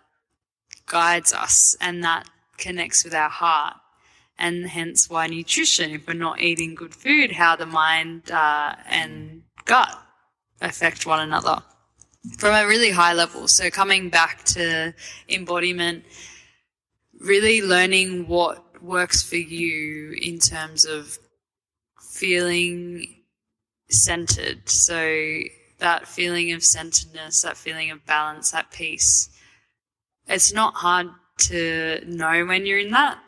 guides 0.86 1.32
us 1.32 1.76
and 1.80 2.04
that 2.04 2.28
connects 2.56 3.04
with 3.04 3.14
our 3.14 3.28
heart. 3.28 3.74
And 4.38 4.66
hence 4.66 5.08
why 5.08 5.28
nutrition, 5.28 5.92
if 5.92 6.06
we're 6.08 6.14
not 6.14 6.40
eating 6.40 6.74
good 6.74 6.94
food, 6.94 7.32
how 7.32 7.54
the 7.56 7.66
mind 7.66 8.30
uh, 8.30 8.74
and 8.86 9.42
gut 9.64 9.96
affect 10.60 11.06
one 11.06 11.20
another 11.20 11.62
from 12.38 12.54
a 12.54 12.66
really 12.66 12.90
high 12.90 13.12
level. 13.12 13.48
So 13.48 13.70
coming 13.70 14.08
back 14.08 14.44
to 14.46 14.94
embodiment, 15.28 16.04
really 17.20 17.62
learning 17.62 18.26
what 18.26 18.82
works 18.82 19.22
for 19.22 19.36
you 19.36 20.16
in 20.20 20.38
terms 20.38 20.84
of 20.84 21.18
feeling 22.00 23.06
centered. 23.88 24.68
So 24.68 25.40
that 25.78 26.08
feeling 26.08 26.52
of 26.52 26.62
centeredness, 26.62 27.42
that 27.42 27.56
feeling 27.56 27.90
of 27.90 28.04
balance, 28.06 28.50
that 28.52 28.70
peace. 28.70 29.28
It's 30.26 30.52
not 30.52 30.74
hard 30.74 31.08
to 31.36 32.00
know 32.06 32.46
when 32.46 32.64
you're 32.64 32.78
in 32.78 32.92
that. 32.92 33.23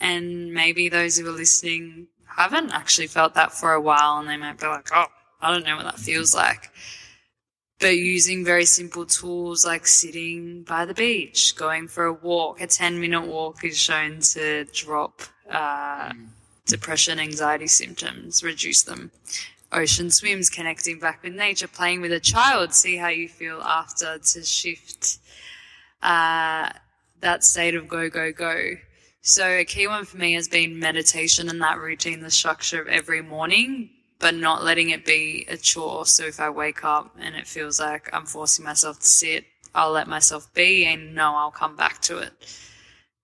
And 0.00 0.52
maybe 0.54 0.88
those 0.88 1.18
who 1.18 1.28
are 1.28 1.32
listening 1.32 2.08
haven't 2.26 2.72
actually 2.72 3.06
felt 3.06 3.34
that 3.34 3.52
for 3.52 3.72
a 3.72 3.80
while 3.80 4.18
and 4.18 4.28
they 4.28 4.36
might 4.36 4.58
be 4.58 4.66
like, 4.66 4.88
oh, 4.94 5.06
I 5.42 5.52
don't 5.52 5.66
know 5.66 5.76
what 5.76 5.84
that 5.84 5.98
feels 5.98 6.34
like 6.34 6.70
but 7.80 7.96
using 7.96 8.44
very 8.44 8.66
simple 8.66 9.06
tools 9.06 9.64
like 9.64 9.86
sitting 9.86 10.62
by 10.62 10.84
the 10.84 10.94
beach, 10.94 11.56
going 11.56 11.88
for 11.88 12.04
a 12.04 12.12
walk. 12.12 12.60
A 12.60 12.66
10 12.66 13.00
minute 13.00 13.26
walk 13.26 13.64
is 13.64 13.76
shown 13.76 14.20
to 14.20 14.64
drop 14.66 15.22
uh, 15.50 16.10
mm. 16.10 16.26
depression, 16.66 17.18
anxiety 17.18 17.66
symptoms, 17.66 18.44
reduce 18.44 18.82
them. 18.82 19.10
Ocean 19.72 20.10
swims, 20.10 20.50
connecting 20.50 20.98
back 20.98 21.22
with 21.22 21.34
nature, 21.34 21.68
playing 21.68 22.02
with 22.02 22.12
a 22.12 22.20
child, 22.20 22.74
see 22.74 22.96
how 22.96 23.08
you 23.08 23.28
feel 23.28 23.62
after 23.62 24.18
to 24.18 24.42
shift 24.42 25.18
uh, 26.02 26.70
that 27.20 27.44
state 27.44 27.74
of 27.74 27.88
go, 27.88 28.10
go, 28.10 28.30
go. 28.30 28.72
So 29.22 29.46
a 29.46 29.64
key 29.64 29.86
one 29.86 30.04
for 30.04 30.16
me 30.16 30.34
has 30.34 30.48
been 30.48 30.78
meditation 30.78 31.48
and 31.48 31.60
that 31.60 31.78
routine, 31.78 32.20
the 32.20 32.30
structure 32.30 32.80
of 32.80 32.88
every 32.88 33.22
morning, 33.22 33.90
but 34.18 34.34
not 34.34 34.64
letting 34.64 34.90
it 34.90 35.04
be 35.04 35.46
a 35.48 35.56
chore. 35.56 36.06
So 36.06 36.24
if 36.24 36.40
I 36.40 36.48
wake 36.50 36.84
up 36.84 37.14
and 37.18 37.36
it 37.36 37.46
feels 37.46 37.78
like 37.78 38.08
I'm 38.12 38.26
forcing 38.26 38.64
myself 38.64 39.00
to 39.00 39.06
sit, 39.06 39.44
I'll 39.74 39.92
let 39.92 40.08
myself 40.08 40.52
be 40.54 40.86
and 40.86 41.14
know 41.14 41.34
I'll 41.36 41.50
come 41.50 41.76
back 41.76 42.00
to 42.02 42.18
it. 42.18 42.32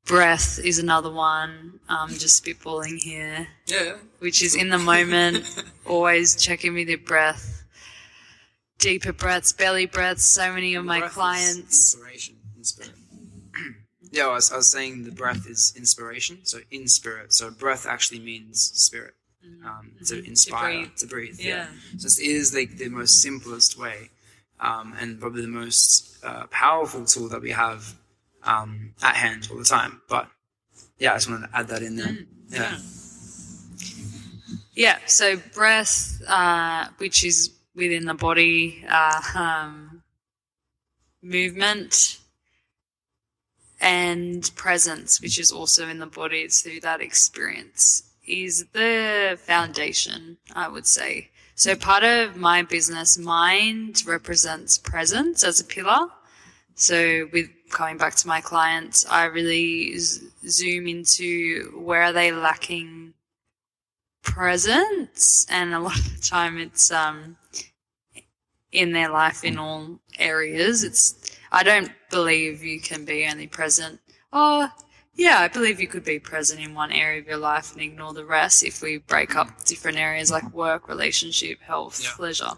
Breath 0.04 0.60
is 0.62 0.78
another 0.78 1.10
one. 1.10 1.80
Um, 1.88 2.10
just 2.10 2.44
spitballing 2.44 2.98
here. 2.98 3.48
Yeah. 3.66 3.96
Which 4.20 4.42
is 4.42 4.54
in 4.54 4.68
the 4.68 4.78
moment, 4.78 5.64
always 5.86 6.36
checking 6.36 6.74
with 6.74 6.88
your 6.88 6.98
breath. 6.98 7.64
Deeper 8.78 9.12
breaths, 9.12 9.52
belly 9.52 9.86
breaths. 9.86 10.24
So 10.24 10.52
many 10.52 10.74
of 10.74 10.84
my 10.84 11.00
breath 11.00 11.12
clients. 11.12 11.94
inspiration, 11.94 12.36
inspiration. 12.56 12.95
Yeah, 14.16 14.26
I 14.26 14.34
was, 14.34 14.52
I 14.52 14.56
was 14.56 14.68
saying 14.70 15.04
the 15.04 15.10
breath 15.12 15.46
is 15.46 15.72
inspiration. 15.76 16.38
So 16.44 16.58
in 16.70 16.88
spirit. 16.88 17.32
So 17.32 17.50
breath 17.50 17.86
actually 17.86 18.20
means 18.20 18.60
spirit 18.74 19.14
um, 19.64 19.92
to 20.06 20.14
Mhm. 20.14 20.28
inspire, 20.28 20.72
To 20.72 20.78
breathe. 20.78 20.96
to 20.98 21.06
breathe. 21.06 21.40
Yeah. 21.40 21.66
So 21.98 22.06
it 22.06 22.26
is 22.26 22.54
like 22.54 22.76
the 22.78 22.88
most 22.88 23.20
simplest 23.22 23.76
way, 23.78 24.10
um, 24.60 24.94
and 25.00 25.20
probably 25.20 25.42
the 25.42 25.48
most 25.62 26.18
uh, 26.24 26.46
powerful 26.48 27.04
tool 27.04 27.28
that 27.28 27.40
we 27.42 27.50
have 27.50 27.94
um, 28.42 28.94
at 29.02 29.16
hand 29.16 29.48
all 29.50 29.58
the 29.58 29.64
time. 29.64 30.00
But 30.08 30.28
yeah, 30.98 31.12
I 31.12 31.16
just 31.16 31.28
wanted 31.30 31.48
to 31.48 31.56
add 31.56 31.68
that 31.68 31.82
in 31.82 31.96
there. 31.96 32.08
Mm, 32.08 32.26
yeah. 32.50 32.78
Yeah, 34.74 34.98
so 35.06 35.36
breath, 35.54 36.20
uh, 36.28 36.88
which 36.98 37.24
is 37.24 37.50
within 37.74 38.04
the 38.04 38.14
body, 38.14 38.84
uh, 38.88 39.20
um, 39.34 40.02
movement, 41.22 42.18
and 43.80 44.50
presence, 44.56 45.20
which 45.20 45.38
is 45.38 45.52
also 45.52 45.88
in 45.88 45.98
the 45.98 46.06
body. 46.06 46.48
Through 46.48 46.80
that 46.80 47.00
experience, 47.00 48.02
is 48.26 48.66
the 48.72 49.38
foundation, 49.40 50.38
I 50.54 50.68
would 50.68 50.86
say. 50.86 51.30
So 51.54 51.74
part 51.74 52.04
of 52.04 52.36
my 52.36 52.62
business, 52.62 53.16
mind 53.16 54.04
represents 54.06 54.76
presence 54.78 55.42
as 55.42 55.60
a 55.60 55.64
pillar. 55.64 56.08
So 56.74 57.28
with 57.32 57.48
coming 57.70 57.96
back 57.96 58.14
to 58.16 58.28
my 58.28 58.40
clients, 58.40 59.06
I 59.06 59.24
really 59.24 59.98
z- 59.98 60.26
zoom 60.46 60.86
into 60.86 61.72
where 61.78 62.02
are 62.02 62.12
they 62.12 62.32
lacking 62.32 63.14
presence, 64.22 65.46
and 65.48 65.72
a 65.72 65.80
lot 65.86 65.98
of 65.98 66.16
the 66.16 66.22
time 66.22 66.58
it's 66.58 66.90
um 66.90 67.36
in 68.72 68.92
their 68.92 69.08
life 69.08 69.42
in 69.44 69.58
all 69.58 69.98
areas. 70.18 70.84
It's 70.84 71.38
I 71.50 71.62
don't 71.62 71.90
believe 72.16 72.64
you 72.64 72.80
can 72.80 73.04
be 73.04 73.26
only 73.30 73.46
present. 73.46 74.00
Oh, 74.32 74.70
Yeah, 75.14 75.38
I 75.40 75.48
believe 75.48 75.80
you 75.80 75.88
could 75.88 76.04
be 76.04 76.18
present 76.18 76.60
in 76.60 76.74
one 76.74 76.92
area 76.92 77.20
of 77.20 77.26
your 77.26 77.38
life 77.38 77.72
and 77.72 77.80
ignore 77.80 78.12
the 78.12 78.24
rest 78.24 78.62
if 78.62 78.82
we 78.82 78.98
break 78.98 79.34
up 79.34 79.48
different 79.64 79.96
areas 79.98 80.30
like 80.30 80.52
work, 80.52 80.88
relationship, 80.88 81.60
health, 81.62 82.02
Yeah. 82.02 82.12
leisure. 82.18 82.54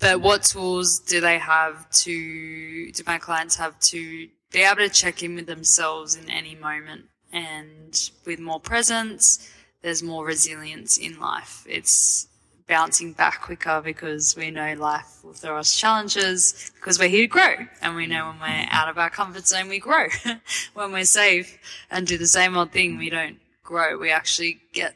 But 0.00 0.20
what 0.20 0.42
tools 0.42 0.98
do 0.98 1.20
they 1.20 1.38
have 1.38 1.88
to, 2.04 2.92
do 2.92 3.02
my 3.06 3.18
clients 3.18 3.56
have 3.56 3.78
to 3.92 4.28
be 4.52 4.60
able 4.60 4.76
to 4.76 4.88
check 4.88 5.22
in 5.22 5.34
with 5.36 5.46
themselves 5.46 6.16
in 6.16 6.28
any 6.28 6.54
moment? 6.54 7.06
And 7.32 7.92
with 8.24 8.40
more 8.40 8.60
presence, 8.60 9.48
there's 9.82 10.02
more 10.02 10.24
resilience 10.26 10.96
in 10.96 11.18
life. 11.20 11.64
It's 11.68 12.26
bouncing 12.68 13.12
back 13.12 13.42
quicker 13.42 13.80
because 13.84 14.36
we 14.36 14.50
know 14.50 14.74
life 14.74 15.20
will 15.22 15.32
throw 15.32 15.58
us 15.58 15.78
challenges 15.78 16.72
because 16.74 16.98
we're 16.98 17.08
here 17.08 17.22
to 17.22 17.26
grow. 17.26 17.54
And 17.80 17.94
we 17.94 18.06
know 18.06 18.28
when 18.28 18.40
we're 18.40 18.66
out 18.70 18.88
of 18.88 18.98
our 18.98 19.10
comfort 19.10 19.46
zone, 19.46 19.68
we 19.68 19.78
grow. 19.78 20.06
when 20.74 20.92
we're 20.92 21.04
safe 21.04 21.58
and 21.90 22.06
do 22.06 22.18
the 22.18 22.26
same 22.26 22.56
old 22.56 22.72
thing, 22.72 22.98
we 22.98 23.10
don't 23.10 23.38
grow. 23.62 23.98
We 23.98 24.10
actually 24.10 24.60
get, 24.72 24.94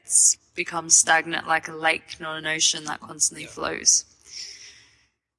become 0.54 0.90
stagnant 0.90 1.46
like 1.46 1.68
a 1.68 1.74
lake, 1.74 2.16
not 2.18 2.38
an 2.38 2.46
ocean 2.46 2.84
that 2.84 3.00
constantly 3.00 3.46
flows. 3.46 4.04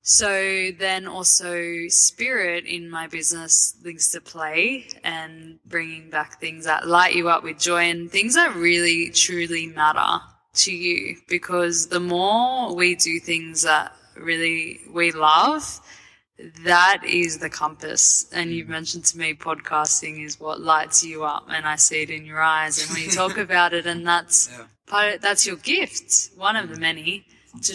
So 0.03 0.71
then 0.79 1.07
also 1.07 1.87
spirit 1.89 2.65
in 2.65 2.89
my 2.89 3.07
business 3.07 3.75
links 3.83 4.11
to 4.11 4.21
play 4.21 4.87
and 5.03 5.59
bringing 5.65 6.09
back 6.09 6.39
things 6.39 6.65
that 6.65 6.87
light 6.87 7.13
you 7.13 7.29
up 7.29 7.43
with 7.43 7.59
joy 7.59 7.83
and 7.83 8.09
things 8.09 8.33
that 8.33 8.55
really 8.55 9.11
truly 9.11 9.67
matter 9.67 10.21
to 10.53 10.73
you 10.73 11.17
because 11.27 11.87
the 11.87 11.99
more 11.99 12.75
we 12.75 12.95
do 12.95 13.19
things 13.19 13.63
that 13.63 13.95
really 14.15 14.81
we 14.91 15.11
love, 15.11 15.79
that 16.63 17.03
is 17.05 17.37
the 17.39 17.49
compass. 17.49 18.25
And 18.33 18.51
you've 18.51 18.69
mentioned 18.69 19.05
to 19.05 19.17
me 19.17 19.33
podcasting 19.33 20.23
is 20.25 20.39
what 20.39 20.59
lights 20.59 21.03
you 21.03 21.23
up 21.23 21.45
and 21.49 21.65
I 21.65 21.75
see 21.75 22.01
it 22.01 22.09
in 22.09 22.25
your 22.25 22.41
eyes 22.41 22.81
and 22.81 22.89
when 22.93 23.03
you 23.03 23.11
talk 23.11 23.37
about 23.47 23.73
it 23.73 23.85
and 23.85 24.05
that's 24.05 24.49
Yeah. 24.51 24.65
part 24.87 25.15
of, 25.15 25.21
that's 25.21 25.45
your 25.45 25.57
gift, 25.57 26.31
one 26.35 26.55
of 26.55 26.69
the 26.69 26.79
many. 26.79 27.25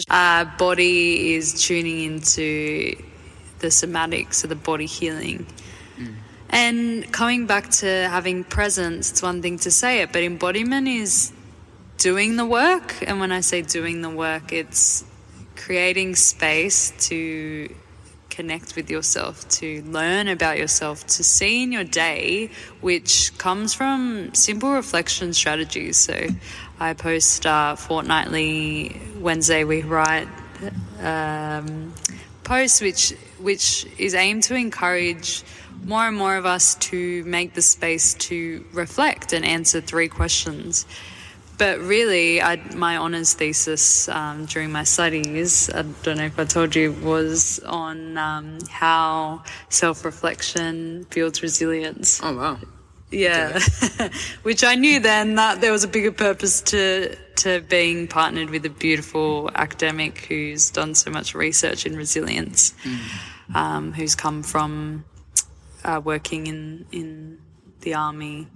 Our 0.09 0.41
uh, 0.41 0.45
body 0.57 1.33
is 1.35 1.61
tuning 1.63 2.03
into 2.03 2.95
the 3.59 3.69
somatic, 3.69 4.33
so 4.33 4.47
the 4.47 4.55
body 4.55 4.87
healing. 4.87 5.45
And 6.49 7.11
coming 7.11 7.45
back 7.45 7.69
to 7.81 7.87
having 8.09 8.43
presence, 8.43 9.11
it's 9.11 9.21
one 9.21 9.41
thing 9.41 9.59
to 9.59 9.69
say 9.69 10.01
it, 10.01 10.11
but 10.13 10.23
embodiment 10.23 10.87
is 10.87 11.31
doing 11.97 12.35
the 12.35 12.45
work. 12.45 12.95
And 13.05 13.19
when 13.19 13.31
I 13.31 13.41
say 13.41 13.61
doing 13.61 14.01
the 14.01 14.09
work, 14.09 14.53
it's 14.53 15.03
creating 15.55 16.15
space 16.15 16.93
to 17.09 17.73
connect 18.29 18.75
with 18.75 18.91
yourself, 18.91 19.47
to 19.49 19.81
learn 19.83 20.27
about 20.27 20.57
yourself, 20.59 21.05
to 21.07 21.23
see 21.23 21.63
in 21.63 21.71
your 21.71 21.83
day, 21.83 22.51
which 22.81 23.35
comes 23.39 23.73
from 23.73 24.33
simple 24.35 24.71
reflection 24.71 25.33
strategies. 25.33 25.97
So 25.97 26.27
I 26.79 26.93
post 26.93 27.45
uh, 27.45 27.75
fortnightly, 27.75 29.01
Wednesday 29.19 29.63
we 29.63 29.81
write 29.81 30.27
um, 31.01 31.93
posts 32.43 32.81
which 32.81 33.13
which 33.39 33.85
is 33.97 34.15
aimed 34.15 34.43
to 34.43 34.55
encourage 34.55 35.43
more 35.83 36.07
and 36.07 36.17
more 36.17 36.37
of 36.37 36.45
us 36.45 36.75
to 36.75 37.23
make 37.23 37.53
the 37.53 37.61
space 37.61 38.13
to 38.15 38.65
reflect 38.73 39.33
and 39.33 39.45
answer 39.45 39.81
three 39.81 40.07
questions. 40.07 40.85
But 41.57 41.79
really, 41.79 42.41
I, 42.41 42.57
my 42.75 42.97
honours 42.97 43.33
thesis 43.33 44.07
um, 44.09 44.45
during 44.45 44.71
my 44.71 44.83
studies, 44.83 45.69
I 45.71 45.81
don't 46.03 46.17
know 46.17 46.25
if 46.25 46.37
I 46.37 46.45
told 46.45 46.75
you, 46.75 46.91
was 46.91 47.59
on 47.59 48.17
um, 48.17 48.59
how 48.69 49.43
self 49.69 50.05
reflection 50.05 51.07
builds 51.09 51.41
resilience. 51.41 52.19
Oh 52.21 52.35
wow. 52.35 52.59
Yeah, 53.09 53.59
which 54.43 54.63
I 54.63 54.75
knew 54.75 54.99
then 54.99 55.35
that 55.35 55.61
there 55.61 55.71
was 55.71 55.83
a 55.83 55.87
bigger 55.87 56.11
purpose 56.11 56.61
to 56.61 57.15
to 57.37 57.61
being 57.61 58.07
partnered 58.07 58.49
with 58.49 58.65
a 58.65 58.69
beautiful 58.69 59.49
academic 59.55 60.25
who's 60.25 60.69
done 60.69 60.93
so 60.93 61.09
much 61.09 61.33
research 61.33 61.85
in 61.85 61.95
resilience, 61.95 62.73
um, 63.55 63.93
who's 63.93 64.13
come 64.13 64.43
from 64.43 65.05
uh, 65.85 66.01
working 66.03 66.47
in 66.47 66.85
in 66.91 67.39
the 67.81 67.93
army 67.93 68.47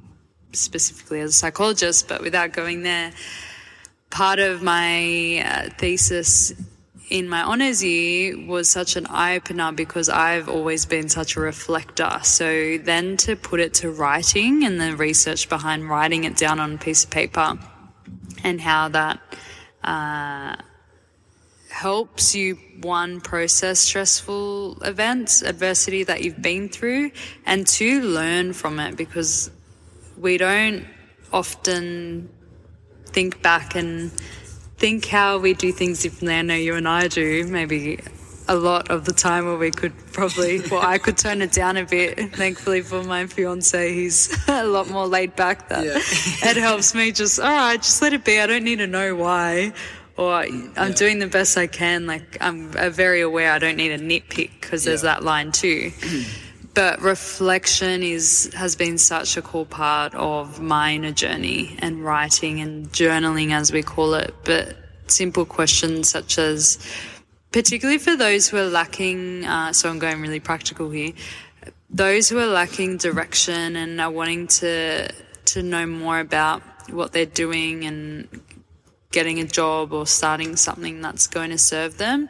specifically 0.54 1.22
as 1.22 1.32
a 1.32 1.34
psychologist, 1.34 2.08
but 2.08 2.22
without 2.22 2.54
going 2.54 2.84
there. 2.84 3.12
Part 4.10 4.40
of 4.40 4.62
my 4.62 5.44
uh, 5.46 5.70
thesis 5.78 6.54
in 7.10 7.28
my 7.28 7.44
honours 7.44 7.84
year 7.84 8.38
was 8.48 8.70
such 8.70 8.96
an 8.96 9.06
eye 9.08 9.36
opener 9.36 9.72
because 9.74 10.08
I've 10.08 10.48
always 10.48 10.86
been 10.86 11.10
such 11.10 11.36
a 11.36 11.42
reflector. 11.42 12.20
So 12.24 12.78
then 12.78 13.18
to 13.18 13.36
put 13.36 13.60
it 13.60 13.74
to 13.76 13.92
writing 13.92 14.64
and 14.64 14.80
the 14.80 14.96
research 14.96 15.50
behind 15.50 15.90
writing 15.90 16.24
it 16.24 16.38
down 16.38 16.60
on 16.60 16.74
a 16.74 16.78
piece 16.78 17.04
of 17.04 17.10
paper 17.10 17.60
and 18.44 18.62
how 18.62 18.88
that 18.90 19.20
uh, 19.84 20.56
helps 21.70 22.34
you 22.34 22.58
one 22.82 23.20
process 23.20 23.80
stressful 23.80 24.82
events, 24.84 25.42
adversity 25.42 26.04
that 26.06 26.24
you've 26.24 26.42
been 26.42 26.70
through, 26.70 27.12
and 27.46 27.68
two 27.68 28.02
learn 28.02 28.54
from 28.54 28.80
it 28.80 28.96
because 28.96 29.52
we 30.22 30.38
don't 30.38 30.86
often 31.34 32.30
think 33.08 33.42
back 33.42 33.76
and 33.76 34.12
think 34.78 35.06
how 35.06 35.40
we 35.40 35.54
do 35.54 35.72
things 35.72 36.04
differently. 36.04 36.36
I 36.36 36.42
know 36.44 36.56
you 36.56 36.76
and 36.76 36.88
I 36.88 37.08
do, 37.08 37.46
maybe 37.48 38.00
a 38.48 38.56
lot 38.56 38.92
of 38.92 39.06
the 39.06 39.14
time 39.14 39.46
where 39.46 39.58
we 39.58 39.72
could 39.72 39.94
probably, 40.14 40.62
well, 40.72 40.82
I 40.82 41.00
could 41.00 41.18
turn 41.18 41.42
it 41.42 41.52
down 41.52 41.76
a 41.76 41.86
bit. 41.86 42.36
Thankfully 42.36 42.82
for 42.82 43.04
my 43.04 43.26
fiance, 43.26 43.94
he's 43.94 44.38
a 44.48 44.66
lot 44.66 44.90
more 44.90 45.08
laid 45.08 45.36
back. 45.36 45.70
That 45.70 45.86
Yeah. 45.86 45.98
it 46.50 46.58
helps 46.58 46.94
me 46.94 47.12
just, 47.12 47.40
all 47.40 47.52
right, 47.52 47.82
just 47.82 48.02
let 48.02 48.14
it 48.14 48.24
be. 48.24 48.40
I 48.40 48.46
don't 48.46 48.64
need 48.64 48.78
to 48.78 48.88
know 48.88 49.16
why. 49.16 49.74
Or 50.18 50.46
I'm 50.78 50.94
doing 50.94 51.18
the 51.18 51.28
best 51.28 51.58
I 51.58 51.66
can. 51.66 52.06
Like 52.06 52.38
I'm 52.42 52.70
uh, 52.78 52.92
very 52.92 53.22
aware 53.22 53.52
I 53.54 53.58
don't 53.58 53.78
need 53.78 53.92
a 53.92 53.98
nitpick 53.98 54.52
because 54.60 54.84
there's 54.84 55.02
that 55.02 55.24
line 55.24 55.52
too 55.52 55.92
but 56.74 57.02
reflection 57.02 58.04
is 58.04 58.52
has 58.56 58.76
been 58.76 58.98
such 58.98 59.38
a 59.38 59.42
core 59.42 59.66
part 59.66 60.14
of 60.16 60.62
my 60.62 60.94
inner 60.94 61.12
journey 61.12 61.78
and 61.80 62.04
writing 62.04 62.60
and 62.62 62.92
journaling 62.92 63.52
as 63.52 63.72
we 63.72 63.84
call 63.84 64.14
it. 64.14 64.34
But 64.44 64.78
simple 65.08 65.46
questions 65.46 66.10
such 66.10 66.38
as 66.38 66.78
particularly 67.52 67.98
for 67.98 68.16
those 68.16 68.48
who 68.48 68.58
are 68.58 68.68
lacking 68.68 69.46
uh, 69.46 69.74
so 69.74 69.90
i'm 69.90 70.00
going 70.00 70.22
really 70.22 70.40
practical 70.40 70.90
here 70.90 71.12
those 71.90 72.30
who 72.30 72.40
are 72.40 72.48
lacking 72.48 72.98
direction 72.98 73.76
and 73.76 74.00
are 74.00 74.12
wanting 74.12 74.48
to 74.48 75.12
to 75.46 75.62
know 75.62 75.86
more 75.86 76.20
about 76.20 76.62
what 76.90 77.12
they're 77.12 77.26
doing 77.26 77.84
and 77.84 78.28
getting 79.12 79.40
a 79.40 79.46
job 79.46 79.92
or 79.92 80.08
starting 80.08 80.56
something 80.56 81.02
that's 81.02 81.28
going 81.28 81.50
to 81.50 81.58
serve 81.58 81.98
them 81.98 82.30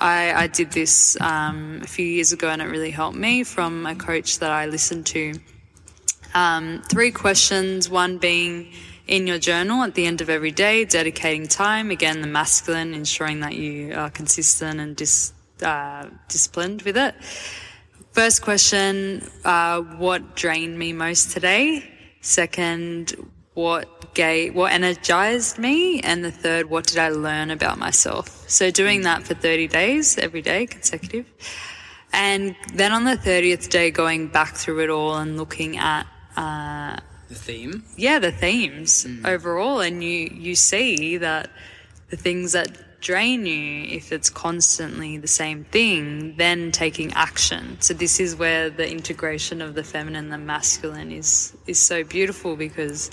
I, 0.00 0.32
I 0.44 0.46
did 0.46 0.72
this 0.72 1.20
um, 1.20 1.80
a 1.82 1.86
few 1.86 2.06
years 2.06 2.32
ago 2.32 2.48
and 2.48 2.62
it 2.62 2.66
really 2.66 2.90
helped 2.90 3.16
me 3.16 3.44
from 3.44 3.86
a 3.86 3.94
coach 3.94 4.38
that 4.38 4.50
I 4.50 4.66
listened 4.66 5.06
to. 5.06 5.34
Um, 6.34 6.82
three 6.88 7.10
questions, 7.10 7.88
one 7.88 8.18
being 8.18 8.72
in 9.06 9.26
your 9.26 9.38
journal 9.38 9.82
at 9.82 9.94
the 9.94 10.06
end 10.06 10.20
of 10.20 10.30
every 10.30 10.52
day, 10.52 10.84
dedicating 10.84 11.48
time. 11.48 11.90
Again, 11.90 12.20
the 12.20 12.28
masculine, 12.28 12.94
ensuring 12.94 13.40
that 13.40 13.54
you 13.54 13.92
are 13.94 14.10
consistent 14.10 14.80
and 14.80 14.96
dis, 14.96 15.32
uh, 15.62 16.06
disciplined 16.28 16.82
with 16.82 16.96
it. 16.96 17.14
First 18.12 18.42
question, 18.42 19.28
uh, 19.44 19.80
what 19.80 20.34
drained 20.36 20.78
me 20.78 20.92
most 20.92 21.32
today? 21.32 21.88
Second, 22.20 23.14
what 23.54 24.14
gave, 24.14 24.54
what 24.54 24.72
energized 24.72 25.58
me? 25.58 26.00
And 26.00 26.24
the 26.24 26.30
third, 26.30 26.70
what 26.70 26.86
did 26.86 26.98
I 26.98 27.08
learn 27.10 27.50
about 27.50 27.78
myself? 27.78 28.48
So 28.48 28.70
doing 28.70 29.02
that 29.02 29.24
for 29.24 29.34
30 29.34 29.68
days, 29.68 30.18
every 30.18 30.42
day, 30.42 30.66
consecutive. 30.66 31.26
And 32.12 32.56
then 32.74 32.92
on 32.92 33.04
the 33.04 33.16
30th 33.16 33.68
day, 33.68 33.90
going 33.90 34.28
back 34.28 34.54
through 34.56 34.80
it 34.80 34.90
all 34.90 35.16
and 35.16 35.36
looking 35.36 35.76
at, 35.78 36.06
uh, 36.36 36.96
The 37.28 37.34
theme. 37.34 37.84
yeah, 37.96 38.18
the 38.18 38.32
themes 38.32 39.06
overall, 39.24 39.80
and 39.80 40.02
you 40.02 40.28
you 40.32 40.54
see 40.56 41.18
that 41.18 41.50
the 42.08 42.16
things 42.16 42.52
that 42.52 43.00
drain 43.00 43.46
you, 43.46 43.84
if 43.96 44.10
it's 44.12 44.28
constantly 44.28 45.16
the 45.18 45.28
same 45.28 45.64
thing, 45.64 46.34
then 46.36 46.70
taking 46.72 47.12
action. 47.14 47.76
So 47.80 47.94
this 47.94 48.18
is 48.20 48.34
where 48.36 48.68
the 48.68 48.90
integration 48.90 49.62
of 49.62 49.74
the 49.74 49.84
feminine 49.84 50.24
and 50.24 50.32
the 50.32 50.38
masculine 50.38 51.12
is 51.12 51.56
is 51.66 51.78
so 51.78 52.02
beautiful 52.02 52.56
because 52.56 53.10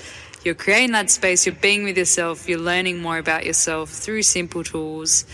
you're 0.47 0.55
creating 0.55 0.93
that 0.93 1.11
space, 1.11 1.45
you're 1.45 1.53
being 1.53 1.83
with 1.83 1.97
yourself, 1.97 2.49
you're 2.49 2.57
learning 2.57 2.99
more 2.99 3.19
about 3.19 3.45
yourself 3.45 3.91
through 3.91 4.23
simple 4.23 4.63
tools, 4.63 5.25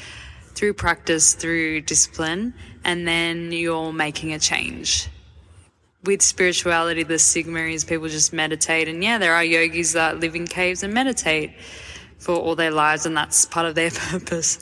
through 0.55 0.73
practice, 0.73 1.33
through 1.33 1.81
discipline, 1.81 2.53
and 2.83 3.07
then 3.07 3.53
you're 3.53 3.93
making 3.93 4.33
a 4.33 4.39
change 4.39 5.07
with 6.03 6.21
spirituality, 6.21 7.03
the 7.03 7.17
stigma 7.17 7.59
is 7.59 7.85
people 7.85 8.07
just 8.09 8.33
meditate. 8.33 8.87
And 8.87 9.03
yeah, 9.03 9.17
there 9.17 9.33
are 9.33 9.43
yogis 9.43 9.93
that 9.93 10.19
live 10.19 10.35
in 10.35 10.47
caves 10.47 10.83
and 10.83 10.93
meditate 10.93 11.53
for 12.17 12.35
all 12.35 12.55
their 12.55 12.71
lives, 12.71 13.05
and 13.05 13.15
that's 13.15 13.45
part 13.45 13.65
of 13.65 13.75
their 13.75 13.91
purpose. 14.11 14.59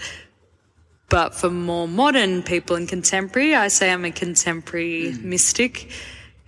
But 1.10 1.36
for 1.36 1.49
more 1.49 1.88
modern 1.88 2.43
people 2.43 2.76
and 2.76 2.88
contemporary, 2.88 3.56
I 3.56 3.68
say 3.68 3.91
I'm 3.91 4.06
a 4.06 4.12
contemporary 4.12 5.14
hmm. 5.14 5.30
mystic 5.30 5.91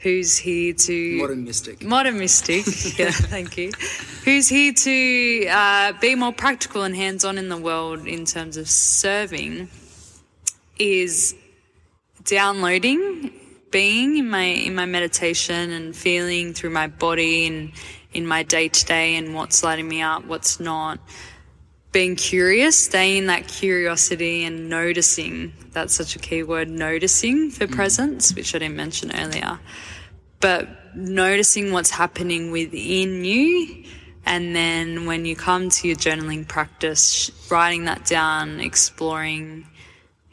who's 0.04 0.38
here 0.38 0.74
to 0.74 1.18
Modern 1.18 1.44
mystic. 1.46 1.84
modern 1.84 2.20
mystic. 2.20 2.66
yeah, 3.00 3.12
thank 3.12 3.58
you. 3.58 3.72
Who's 4.26 4.50
here 4.50 4.74
to 4.74 5.48
uh, 5.48 5.94
be 6.00 6.16
more 6.16 6.34
practical 6.34 6.84
and 6.84 6.96
hands 6.96 7.26
on 7.26 7.38
in 7.38 7.50
the 7.50 7.58
world 7.58 8.06
in 8.06 8.26
terms 8.26 8.58
of 8.58 8.70
serving 8.70 9.70
is 10.78 11.36
downloading 12.26 13.32
being 13.72 14.18
in 14.18 14.30
my 14.30 14.44
in 14.44 14.76
my 14.76 14.86
meditation 14.86 15.72
and 15.72 15.96
feeling 15.96 16.54
through 16.54 16.70
my 16.70 16.88
body 16.88 17.48
and 17.48 17.72
in 18.14 18.28
my 18.28 18.44
day 18.44 18.68
to 18.70 18.86
day 18.86 19.16
and 19.16 19.34
what's 19.34 19.64
lighting 19.64 19.88
me 19.88 20.02
up, 20.02 20.26
what's 20.26 20.60
not. 20.60 21.00
Being 21.92 22.16
curious, 22.16 22.86
staying 22.86 23.18
in 23.18 23.28
that 23.28 23.48
curiosity 23.48 24.46
and 24.46 24.68
noticing. 24.70 25.54
That's 25.72 25.94
such 25.94 26.16
a 26.16 26.20
key 26.20 26.42
word, 26.42 26.68
noticing 26.70 27.52
for 27.52 27.68
presence, 27.68 28.34
which 28.34 28.56
I 28.56 28.60
didn't 28.60 28.76
mention 28.76 29.12
earlier. 29.16 29.60
But 30.44 30.68
noticing 30.96 31.72
what's 31.72 31.90
happening 31.90 32.52
within 32.52 33.24
you. 33.24 33.84
And 34.26 34.56
then 34.56 35.06
when 35.06 35.26
you 35.26 35.36
come 35.36 35.70
to 35.70 35.88
your 35.88 35.98
journaling 35.98 36.48
practice, 36.48 37.32
writing 37.52 37.86
that 37.86 38.06
down, 38.06 38.60
exploring, 38.60 39.68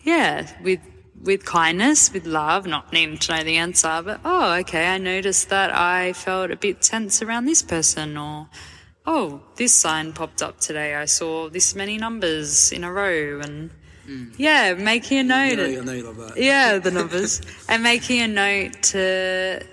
yeah, 0.04 0.48
with 0.62 0.80
with 1.22 1.44
kindness, 1.44 2.12
with 2.12 2.24
love, 2.24 2.66
not 2.66 2.92
needing 2.94 3.18
to 3.18 3.36
know 3.36 3.44
the 3.44 3.58
answer, 3.58 4.00
but 4.02 4.20
oh, 4.24 4.54
okay, 4.60 4.86
I 4.86 4.96
noticed 4.96 5.50
that 5.50 5.70
I 5.74 6.14
felt 6.14 6.50
a 6.50 6.56
bit 6.56 6.80
tense 6.80 7.20
around 7.20 7.44
this 7.44 7.62
person, 7.62 8.16
or 8.16 8.48
oh, 9.06 9.42
this 9.56 9.74
sign 9.74 10.12
popped 10.14 10.40
up 10.40 10.60
today. 10.60 10.94
I 10.94 11.04
saw 11.04 11.50
this 11.50 11.74
many 11.74 11.98
numbers 11.98 12.72
in 12.72 12.84
a 12.84 12.92
row, 12.92 13.40
and 13.40 13.70
hmm. 14.06 14.28
yeah, 14.38 14.72
making 14.74 15.18
a 15.18 15.22
note. 15.24 15.58
Know, 15.58 15.92
you 15.92 16.02
love 16.04 16.16
that. 16.16 16.36
yeah, 16.36 16.78
the 16.78 16.90
numbers, 16.90 17.42
and 17.68 17.82
making 17.82 18.20
a 18.20 18.28
note 18.28 18.82
to 18.84 19.66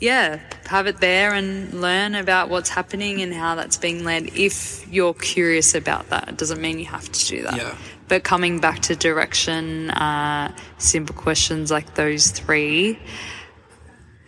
yeah, 0.00 0.38
have 0.66 0.86
it 0.86 0.98
there 1.00 1.32
and 1.34 1.72
learn 1.80 2.14
about 2.14 2.48
what's 2.50 2.68
happening 2.68 3.20
and 3.22 3.32
how 3.34 3.54
that's 3.56 3.76
being 3.76 4.04
led 4.04 4.36
if 4.36 4.86
you're 4.92 5.14
curious 5.14 5.74
about 5.74 6.08
that. 6.10 6.28
It 6.28 6.36
doesn't 6.36 6.60
mean 6.60 6.78
you 6.78 6.84
have 6.86 7.10
to 7.10 7.26
do 7.26 7.42
that. 7.42 7.56
Yeah. 7.56 7.76
But 8.06 8.22
coming 8.24 8.58
back 8.60 8.80
to 8.82 8.96
direction, 8.96 9.90
uh, 9.90 10.54
simple 10.78 11.14
questions 11.14 11.70
like 11.70 11.94
those 11.94 12.30
three, 12.30 12.98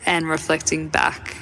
and 0.06 0.28
reflecting 0.28 0.88
back 0.88 1.36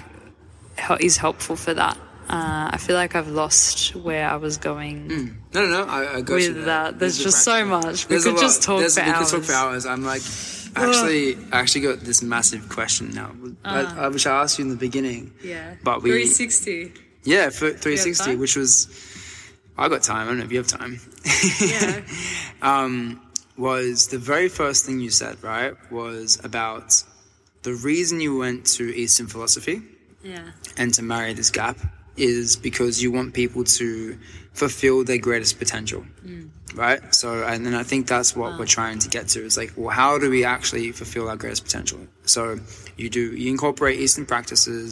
is 1.00 1.16
helpful 1.16 1.56
for 1.56 1.74
that. 1.74 1.96
Uh, 2.28 2.68
I 2.72 2.76
feel 2.76 2.94
like 2.94 3.16
I've 3.16 3.28
lost 3.28 3.96
where 3.96 4.28
I 4.28 4.36
was 4.36 4.58
going 4.58 5.08
No, 5.54 5.66
no, 5.66 5.66
no. 5.66 5.84
I, 5.86 6.16
I 6.16 6.20
got 6.20 6.34
with 6.34 6.54
there. 6.56 6.64
that. 6.66 6.98
There's 6.98 7.16
the 7.18 7.24
just 7.24 7.42
so 7.42 7.64
much. 7.64 8.06
We 8.06 8.10
There's 8.16 8.24
could 8.24 8.38
just 8.38 8.62
talk 8.62 8.80
There's- 8.80 8.96
for 8.98 9.02
we 9.04 9.10
hours. 9.10 9.30
could 9.30 9.38
talk 9.38 9.46
for 9.46 9.52
hours. 9.54 9.86
I'm 9.86 10.04
like, 10.04 10.20
actually, 10.88 11.36
I 11.52 11.60
actually 11.60 11.82
got 11.82 12.00
this 12.00 12.22
massive 12.22 12.68
question 12.68 13.10
now, 13.10 13.34
I, 13.64 14.04
I, 14.04 14.08
which 14.08 14.26
I 14.26 14.42
asked 14.42 14.58
you 14.58 14.64
in 14.64 14.70
the 14.70 14.76
beginning. 14.76 15.32
Yeah. 15.42 15.74
But 15.82 16.02
we- 16.02 16.10
360. 16.10 16.92
Yeah, 17.24 17.50
for 17.50 17.70
360, 17.70 18.36
which 18.36 18.56
was, 18.56 18.88
I 19.76 19.88
got 19.88 20.02
time. 20.02 20.26
I 20.26 20.30
don't 20.30 20.38
know 20.38 20.44
if 20.44 20.52
you 20.52 20.58
have 20.58 20.66
time. 20.66 21.00
Yeah. 21.60 22.00
um, 22.62 23.20
was 23.58 24.06
the 24.08 24.18
very 24.18 24.48
first 24.48 24.86
thing 24.86 25.00
you 25.00 25.10
said, 25.10 25.42
right? 25.42 25.74
Was 25.90 26.42
about 26.42 27.02
the 27.62 27.74
reason 27.74 28.20
you 28.20 28.38
went 28.38 28.66
to 28.66 28.84
Eastern 28.96 29.26
philosophy 29.26 29.82
yeah. 30.22 30.52
and 30.76 30.94
to 30.94 31.02
marry 31.02 31.34
this 31.34 31.50
gap 31.50 31.76
is 32.16 32.56
because 32.56 33.02
you 33.02 33.12
want 33.12 33.34
people 33.34 33.64
to 33.64 34.18
fulfill 34.62 34.98
their 35.08 35.18
greatest 35.28 35.54
potential 35.58 36.02
right? 36.84 37.00
So 37.20 37.28
and 37.50 37.64
then 37.64 37.74
i 37.82 37.84
think 37.90 38.02
that's 38.14 38.30
what 38.40 38.50
we're 38.58 38.72
trying 38.78 38.98
to 39.04 39.08
get 39.16 39.24
to 39.34 39.38
is 39.48 39.56
like 39.60 39.72
well 39.78 39.94
how 40.02 40.12
do 40.22 40.26
we 40.36 40.40
actually 40.56 40.86
fulfill 41.00 41.24
our 41.30 41.36
greatest 41.42 41.64
potential? 41.68 42.00
So 42.34 42.40
you 43.00 43.08
do 43.18 43.22
you 43.42 43.48
incorporate 43.56 43.96
eastern 44.04 44.26
practices 44.26 44.90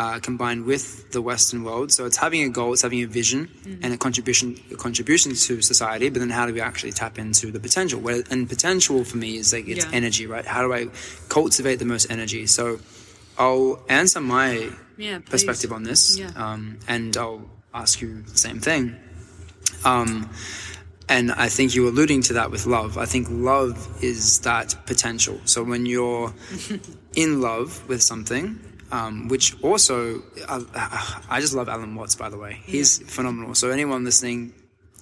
uh, 0.00 0.16
combined 0.28 0.62
with 0.72 0.82
the 1.14 1.20
western 1.30 1.60
world. 1.66 1.90
So 1.96 2.00
it's 2.08 2.20
having 2.26 2.42
a 2.44 2.50
goal 2.58 2.70
it's 2.74 2.82
having 2.88 3.02
a 3.08 3.10
vision 3.20 3.40
and 3.82 3.90
a 3.92 3.98
contribution 4.06 4.48
a 4.76 4.78
contribution 4.86 5.30
to 5.46 5.52
society 5.72 6.06
but 6.12 6.18
then 6.22 6.30
how 6.38 6.44
do 6.48 6.52
we 6.58 6.62
actually 6.70 6.92
tap 7.02 7.14
into 7.24 7.46
the 7.56 7.60
potential? 7.68 7.98
And 8.32 8.40
potential 8.56 8.98
for 9.10 9.16
me 9.24 9.30
is 9.42 9.48
like 9.54 9.66
it's 9.74 9.84
Yeah. 9.86 9.98
energy 10.00 10.24
right? 10.34 10.46
How 10.54 10.62
do 10.66 10.70
i 10.80 10.82
cultivate 11.36 11.76
the 11.84 11.90
most 11.94 12.06
energy? 12.16 12.42
So 12.56 12.64
i'll 13.44 13.72
answer 14.00 14.20
my 14.38 14.50
Yeah. 15.08 15.18
perspective 15.34 15.70
on 15.78 15.82
this, 15.90 16.02
Yeah. 16.22 16.30
um, 16.44 16.62
and 16.94 17.10
I'll 17.24 17.42
ask 17.74 18.00
you 18.00 18.22
the 18.22 18.38
same 18.38 18.60
thing. 18.60 18.96
Um, 19.84 20.30
and 21.08 21.32
I 21.32 21.48
think 21.48 21.74
you 21.74 21.82
were 21.82 21.88
alluding 21.88 22.22
to 22.22 22.34
that 22.34 22.50
with 22.50 22.66
love. 22.66 22.96
I 22.96 23.04
think 23.04 23.26
love 23.30 24.02
is 24.02 24.40
that 24.40 24.76
potential. 24.86 25.40
So 25.44 25.64
when 25.64 25.84
you're 25.84 26.32
in 27.16 27.40
love 27.40 27.88
with 27.88 28.00
something, 28.02 28.60
um, 28.92 29.28
which 29.28 29.60
also, 29.62 30.22
I, 30.48 31.18
I 31.28 31.40
just 31.40 31.54
love 31.54 31.68
Alan 31.68 31.94
Watts, 31.94 32.14
by 32.14 32.28
the 32.28 32.38
way. 32.38 32.60
He's 32.64 32.98
phenomenal. 33.12 33.54
So 33.54 33.70
anyone 33.70 34.04
listening, 34.04 34.52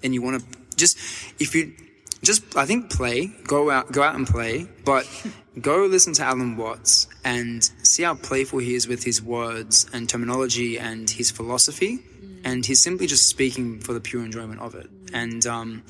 and 0.02 0.14
you 0.14 0.22
want 0.22 0.40
to 0.40 0.58
just, 0.76 0.98
if 1.38 1.54
you 1.54 1.74
just, 2.22 2.56
I 2.56 2.64
think 2.64 2.90
play, 2.90 3.26
go 3.46 3.70
out, 3.70 3.92
go 3.92 4.02
out 4.02 4.14
and 4.14 4.26
play, 4.26 4.66
but 4.84 5.06
go 5.60 5.84
listen 5.86 6.12
to 6.14 6.22
Alan 6.22 6.56
Watts 6.56 7.06
and 7.24 7.62
see 7.82 8.02
how 8.02 8.14
playful 8.14 8.60
he 8.60 8.74
is 8.74 8.88
with 8.88 9.04
his 9.04 9.22
words 9.22 9.88
and 9.92 10.08
terminology 10.08 10.78
and 10.78 11.08
his 11.08 11.30
philosophy. 11.30 11.98
And 12.44 12.64
he's 12.64 12.82
simply 12.82 13.06
just 13.06 13.28
speaking 13.28 13.80
for 13.80 13.92
the 13.92 14.00
pure 14.00 14.24
enjoyment 14.24 14.60
of 14.60 14.74
it. 14.74 14.88
And 15.12 15.44
um, 15.46 15.82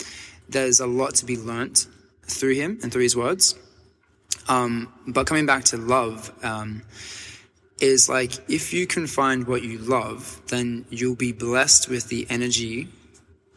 there's 0.48 0.80
a 0.80 0.86
lot 0.86 1.14
to 1.16 1.26
be 1.26 1.36
learnt 1.36 1.86
through 2.22 2.54
him 2.54 2.78
and 2.82 2.92
through 2.92 3.02
his 3.02 3.16
words. 3.16 3.54
Um, 4.48 4.92
but 5.06 5.26
coming 5.26 5.46
back 5.46 5.64
to 5.64 5.76
love, 5.76 6.32
um, 6.42 6.82
is 7.80 8.08
like 8.08 8.32
if 8.50 8.72
you 8.72 8.86
can 8.86 9.06
find 9.06 9.46
what 9.46 9.62
you 9.62 9.78
love, 9.78 10.40
then 10.48 10.84
you'll 10.90 11.14
be 11.14 11.32
blessed 11.32 11.88
with 11.88 12.08
the 12.08 12.26
energy 12.28 12.88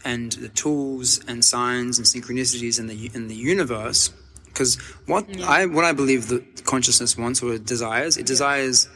and 0.04 0.32
the 0.34 0.50
tools 0.50 1.24
and 1.28 1.44
signs 1.44 1.98
and 1.98 2.06
synchronicities 2.06 2.80
in 2.80 2.88
the 2.88 3.12
in 3.14 3.28
the 3.28 3.36
universe. 3.36 4.12
Because 4.46 4.78
what 5.06 5.26
I 5.42 5.66
what 5.66 5.86
I 5.86 5.94
believe 5.94 6.28
that 6.28 6.66
consciousness 6.66 7.18
wants 7.18 7.42
or 7.42 7.58
desires, 7.58 8.18
it 8.18 8.26
desires 8.26 8.88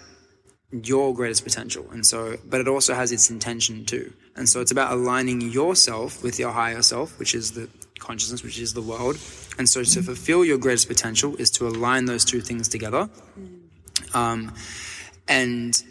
your 0.72 1.14
greatest 1.14 1.44
potential, 1.44 1.86
and 1.92 2.06
so 2.06 2.38
but 2.46 2.60
it 2.62 2.68
also 2.68 2.94
has 2.94 3.12
its 3.12 3.30
intention 3.30 3.86
too. 3.86 4.14
And 4.36 4.50
so 4.50 4.60
it's 4.62 4.72
about 4.72 4.92
aligning 4.92 5.42
yourself 5.42 6.22
with 6.22 6.38
your 6.40 6.52
higher 6.52 6.82
self, 6.82 7.18
which 7.20 7.34
is 7.34 7.54
the 7.54 7.70
consciousness, 8.00 8.44
which 8.44 8.60
is 8.60 8.74
the 8.74 8.82
world. 8.82 9.18
And 9.58 9.70
so 9.70 9.84
to 9.84 10.04
fulfill 10.04 10.44
your 10.44 10.58
greatest 10.58 10.88
potential 10.88 11.36
is 11.38 11.50
to 11.52 11.68
align 11.68 12.06
those 12.06 12.26
two 12.26 12.42
things 12.42 12.68
together. 12.68 13.10
Um, 14.14 14.54
and 15.28 15.82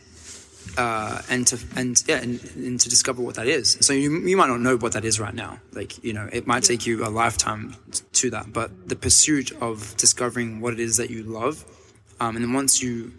uh, 0.77 1.23
and 1.31 1.47
to 1.47 1.59
and 1.77 2.03
yeah 2.07 2.17
and, 2.17 2.43
and 2.57 2.81
to 2.81 2.89
discover 2.89 3.23
what 3.23 3.37
that 3.37 3.47
is. 3.47 3.79
So 3.81 3.93
you 3.93 4.27
you 4.27 4.37
might 4.37 4.49
not 4.49 4.61
know 4.61 4.77
what 4.77 4.93
that 4.93 5.05
is 5.05 5.21
right 5.21 5.35
now. 5.35 5.59
Like 5.73 6.03
you 6.05 6.13
know, 6.13 6.29
it 6.33 6.47
might 6.47 6.65
take 6.65 6.87
you 6.87 7.07
a 7.07 7.11
lifetime 7.11 7.77
to 8.15 8.31
that. 8.31 8.53
But 8.53 8.89
the 8.89 8.97
pursuit 8.97 9.53
of 9.63 9.97
discovering 9.97 10.61
what 10.61 10.73
it 10.73 10.81
is 10.81 10.97
that 10.97 11.11
you 11.11 11.23
love, 11.23 11.65
um, 12.21 12.37
and 12.37 12.45
then 12.45 12.53
once 12.53 12.83
you 12.83 13.13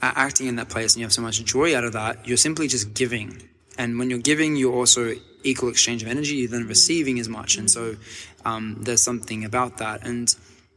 acting 0.00 0.46
in 0.46 0.56
that 0.56 0.68
place 0.68 0.94
and 0.94 1.00
you 1.00 1.06
have 1.06 1.12
so 1.12 1.22
much 1.22 1.42
joy 1.44 1.76
out 1.76 1.84
of 1.84 1.92
that, 1.92 2.26
you're 2.26 2.36
simply 2.36 2.68
just 2.68 2.94
giving. 2.94 3.42
And 3.76 3.98
when 3.98 4.10
you're 4.10 4.18
giving, 4.18 4.56
you're 4.56 4.74
also 4.74 5.14
equal 5.44 5.68
exchange 5.68 6.02
of 6.02 6.08
energy. 6.08 6.36
You're 6.36 6.50
then 6.50 6.66
receiving 6.66 7.18
as 7.18 7.28
much, 7.28 7.56
and 7.56 7.70
so 7.70 7.96
um, 8.44 8.78
there's 8.80 9.00
something 9.02 9.44
about 9.44 9.78
that. 9.78 10.06
And 10.06 10.34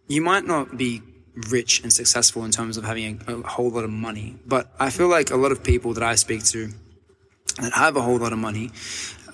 you 0.07 0.21
might 0.21 0.45
not 0.45 0.77
be 0.77 1.01
rich 1.49 1.81
and 1.81 1.91
successful 1.91 2.43
in 2.45 2.51
terms 2.51 2.77
of 2.77 2.83
having 2.83 3.21
a, 3.27 3.37
a 3.37 3.47
whole 3.47 3.69
lot 3.69 3.83
of 3.83 3.89
money. 3.89 4.35
But 4.45 4.71
I 4.79 4.89
feel 4.89 5.07
like 5.07 5.31
a 5.31 5.37
lot 5.37 5.51
of 5.51 5.63
people 5.63 5.93
that 5.93 6.03
I 6.03 6.15
speak 6.15 6.43
to 6.45 6.69
that 7.59 7.73
have 7.73 7.95
a 7.95 8.01
whole 8.01 8.17
lot 8.17 8.33
of 8.33 8.39
money, 8.39 8.71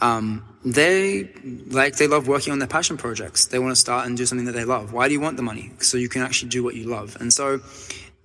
um, 0.02 0.44
they 0.64 1.30
like 1.68 1.98
they 1.98 2.08
love 2.08 2.28
working 2.28 2.54
on 2.54 2.60
their 2.60 2.68
passion 2.68 2.98
projects. 2.98 3.48
They 3.48 3.60
want 3.60 3.72
to 3.72 3.76
start 3.80 4.06
and 4.06 4.16
do 4.16 4.26
something 4.26 4.46
that 4.46 4.54
they 4.54 4.66
love. 4.66 4.94
Why 4.94 5.08
do 5.08 5.14
you 5.14 5.20
want 5.20 5.38
the 5.38 5.44
money? 5.44 5.72
So 5.80 5.98
you 5.98 6.10
can 6.10 6.22
actually 6.22 6.50
do 6.50 6.64
what 6.64 6.76
you 6.76 6.86
love. 6.86 7.18
And 7.20 7.34
so 7.34 7.62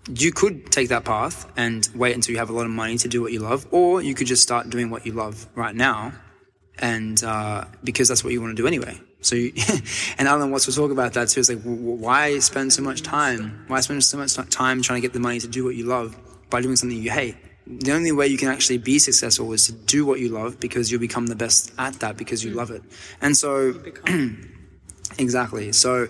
you 0.09 0.33
could 0.33 0.71
take 0.73 0.89
that 0.89 1.05
path 1.05 1.51
and 1.57 1.89
wait 1.95 2.15
until 2.15 2.33
you 2.33 2.39
have 2.39 2.51
a 2.51 2.53
lot 2.53 2.65
of 2.65 2.73
money 2.73 2.99
to 2.99 3.09
do 3.09 3.23
what 3.23 3.33
you 3.33 3.41
love, 3.41 3.67
or 3.71 4.03
you 4.03 4.15
could 4.15 4.27
just 4.27 4.43
start 4.43 4.69
doing 4.71 4.91
what 4.91 5.07
you 5.07 5.13
love 5.13 5.47
right 5.55 5.75
now, 5.75 6.13
and 6.79 7.23
uh, 7.23 7.65
because 7.85 8.09
that's 8.09 8.25
what 8.25 8.33
you 8.33 8.41
want 8.41 8.57
to 8.57 8.61
do 8.61 8.67
anyway. 8.67 9.01
So, 9.21 9.37
you, 9.37 9.53
and 10.19 10.27
Alan 10.27 10.51
Watts 10.51 10.67
will 10.67 10.75
talk 10.75 10.91
about 10.91 11.13
that 11.15 11.29
too. 11.29 11.41
It's 11.41 11.49
like, 11.49 11.63
why 11.63 12.39
spend 12.41 12.73
so 12.73 12.83
much 12.83 13.03
time? 13.03 13.65
Why 13.69 13.81
spend 13.81 14.03
so 14.03 14.19
much 14.19 14.35
time 14.35 14.83
trying 14.83 15.01
to 15.01 15.07
get 15.07 15.13
the 15.13 15.21
money 15.21 15.39
to 15.39 15.49
do 15.49 15.65
what 15.65 15.77
you 15.77 15.85
love 15.87 16.17
by 16.51 16.61
doing 16.61 16.77
something 16.77 17.01
you 17.01 17.11
hate? 17.11 17.37
The 17.65 17.93
only 17.93 18.11
way 18.11 18.27
you 18.27 18.37
can 18.37 18.49
actually 18.49 18.79
be 18.79 18.99
successful 18.99 19.53
is 19.53 19.67
to 19.67 19.73
do 19.73 20.05
what 20.05 20.19
you 20.19 20.31
love 20.31 20.59
because 20.59 20.91
you'll 20.91 21.01
become 21.01 21.29
the 21.29 21.37
best 21.37 21.73
at 21.79 21.95
that 22.01 22.17
because 22.17 22.45
you 22.45 22.51
love 22.51 22.73
it. 22.73 22.83
And 23.21 23.37
so, 23.37 23.81
exactly. 25.19 25.71
So, 25.71 26.09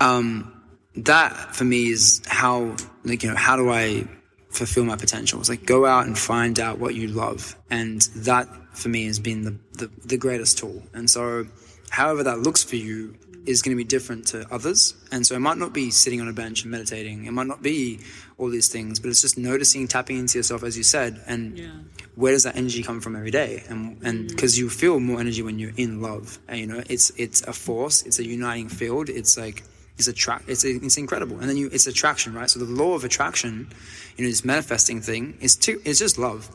um, 0.00 0.53
that 0.96 1.54
for 1.54 1.64
me 1.64 1.88
is 1.88 2.22
how, 2.26 2.76
like, 3.04 3.22
you 3.22 3.30
know, 3.30 3.36
how 3.36 3.56
do 3.56 3.70
I 3.70 4.06
fulfill 4.50 4.84
my 4.84 4.96
potential? 4.96 5.40
It's 5.40 5.48
like 5.48 5.66
go 5.66 5.86
out 5.86 6.06
and 6.06 6.18
find 6.18 6.60
out 6.60 6.78
what 6.78 6.94
you 6.94 7.08
love. 7.08 7.56
And 7.70 8.02
that 8.16 8.48
for 8.76 8.88
me 8.88 9.06
has 9.06 9.18
been 9.18 9.42
the, 9.42 9.58
the, 9.72 9.90
the 10.04 10.16
greatest 10.16 10.58
tool. 10.58 10.82
And 10.92 11.08
so, 11.10 11.46
however 11.90 12.22
that 12.24 12.40
looks 12.40 12.62
for 12.62 12.76
you, 12.76 13.16
is 13.46 13.60
going 13.62 13.76
to 13.76 13.76
be 13.76 13.84
different 13.84 14.26
to 14.28 14.46
others. 14.50 14.94
And 15.12 15.26
so 15.26 15.34
it 15.34 15.40
might 15.40 15.58
not 15.58 15.72
be 15.72 15.90
sitting 15.90 16.20
on 16.20 16.28
a 16.28 16.32
bench 16.32 16.62
and 16.62 16.70
meditating. 16.70 17.26
It 17.26 17.32
might 17.32 17.46
not 17.46 17.62
be 17.62 18.00
all 18.38 18.48
these 18.48 18.68
things, 18.68 18.98
but 19.00 19.10
it's 19.10 19.20
just 19.20 19.36
noticing, 19.36 19.86
tapping 19.86 20.18
into 20.18 20.38
yourself, 20.38 20.62
as 20.62 20.76
you 20.76 20.82
said, 20.82 21.22
and 21.26 21.58
Yeah. 21.58 21.66
where 22.14 22.32
does 22.32 22.44
that 22.44 22.56
energy 22.56 22.82
come 22.82 23.00
from 23.00 23.16
every 23.16 23.30
day? 23.30 23.62
And 23.68 23.98
and 24.02 24.24
mm. 24.24 24.28
because 24.28 24.58
you 24.58 24.70
feel 24.70 24.98
more 24.98 25.20
energy 25.20 25.42
when 25.42 25.58
you're 25.58 25.74
in 25.76 26.00
love. 26.00 26.38
And, 26.48 26.58
you 26.60 26.66
know, 26.66 26.82
it's 26.88 27.10
it's 27.16 27.42
a 27.42 27.52
force. 27.52 28.02
It's 28.02 28.18
a 28.18 28.24
uniting 28.26 28.68
field. 28.68 29.08
It's 29.08 29.36
like 29.36 29.62
it's 29.96 30.08
attract. 30.08 30.48
It's 30.48 30.64
it's 30.64 30.96
incredible. 30.96 31.38
And 31.38 31.48
then 31.48 31.56
you 31.56 31.68
it's 31.72 31.86
attraction, 31.86 32.34
right? 32.34 32.50
So 32.50 32.58
the 32.58 32.64
law 32.64 32.94
of 32.94 33.04
attraction, 33.04 33.68
you 34.16 34.24
know, 34.24 34.30
this 34.30 34.44
manifesting 34.44 35.00
thing 35.00 35.38
is 35.40 35.56
too. 35.56 35.80
It's 35.84 35.98
just 35.98 36.18
love. 36.18 36.50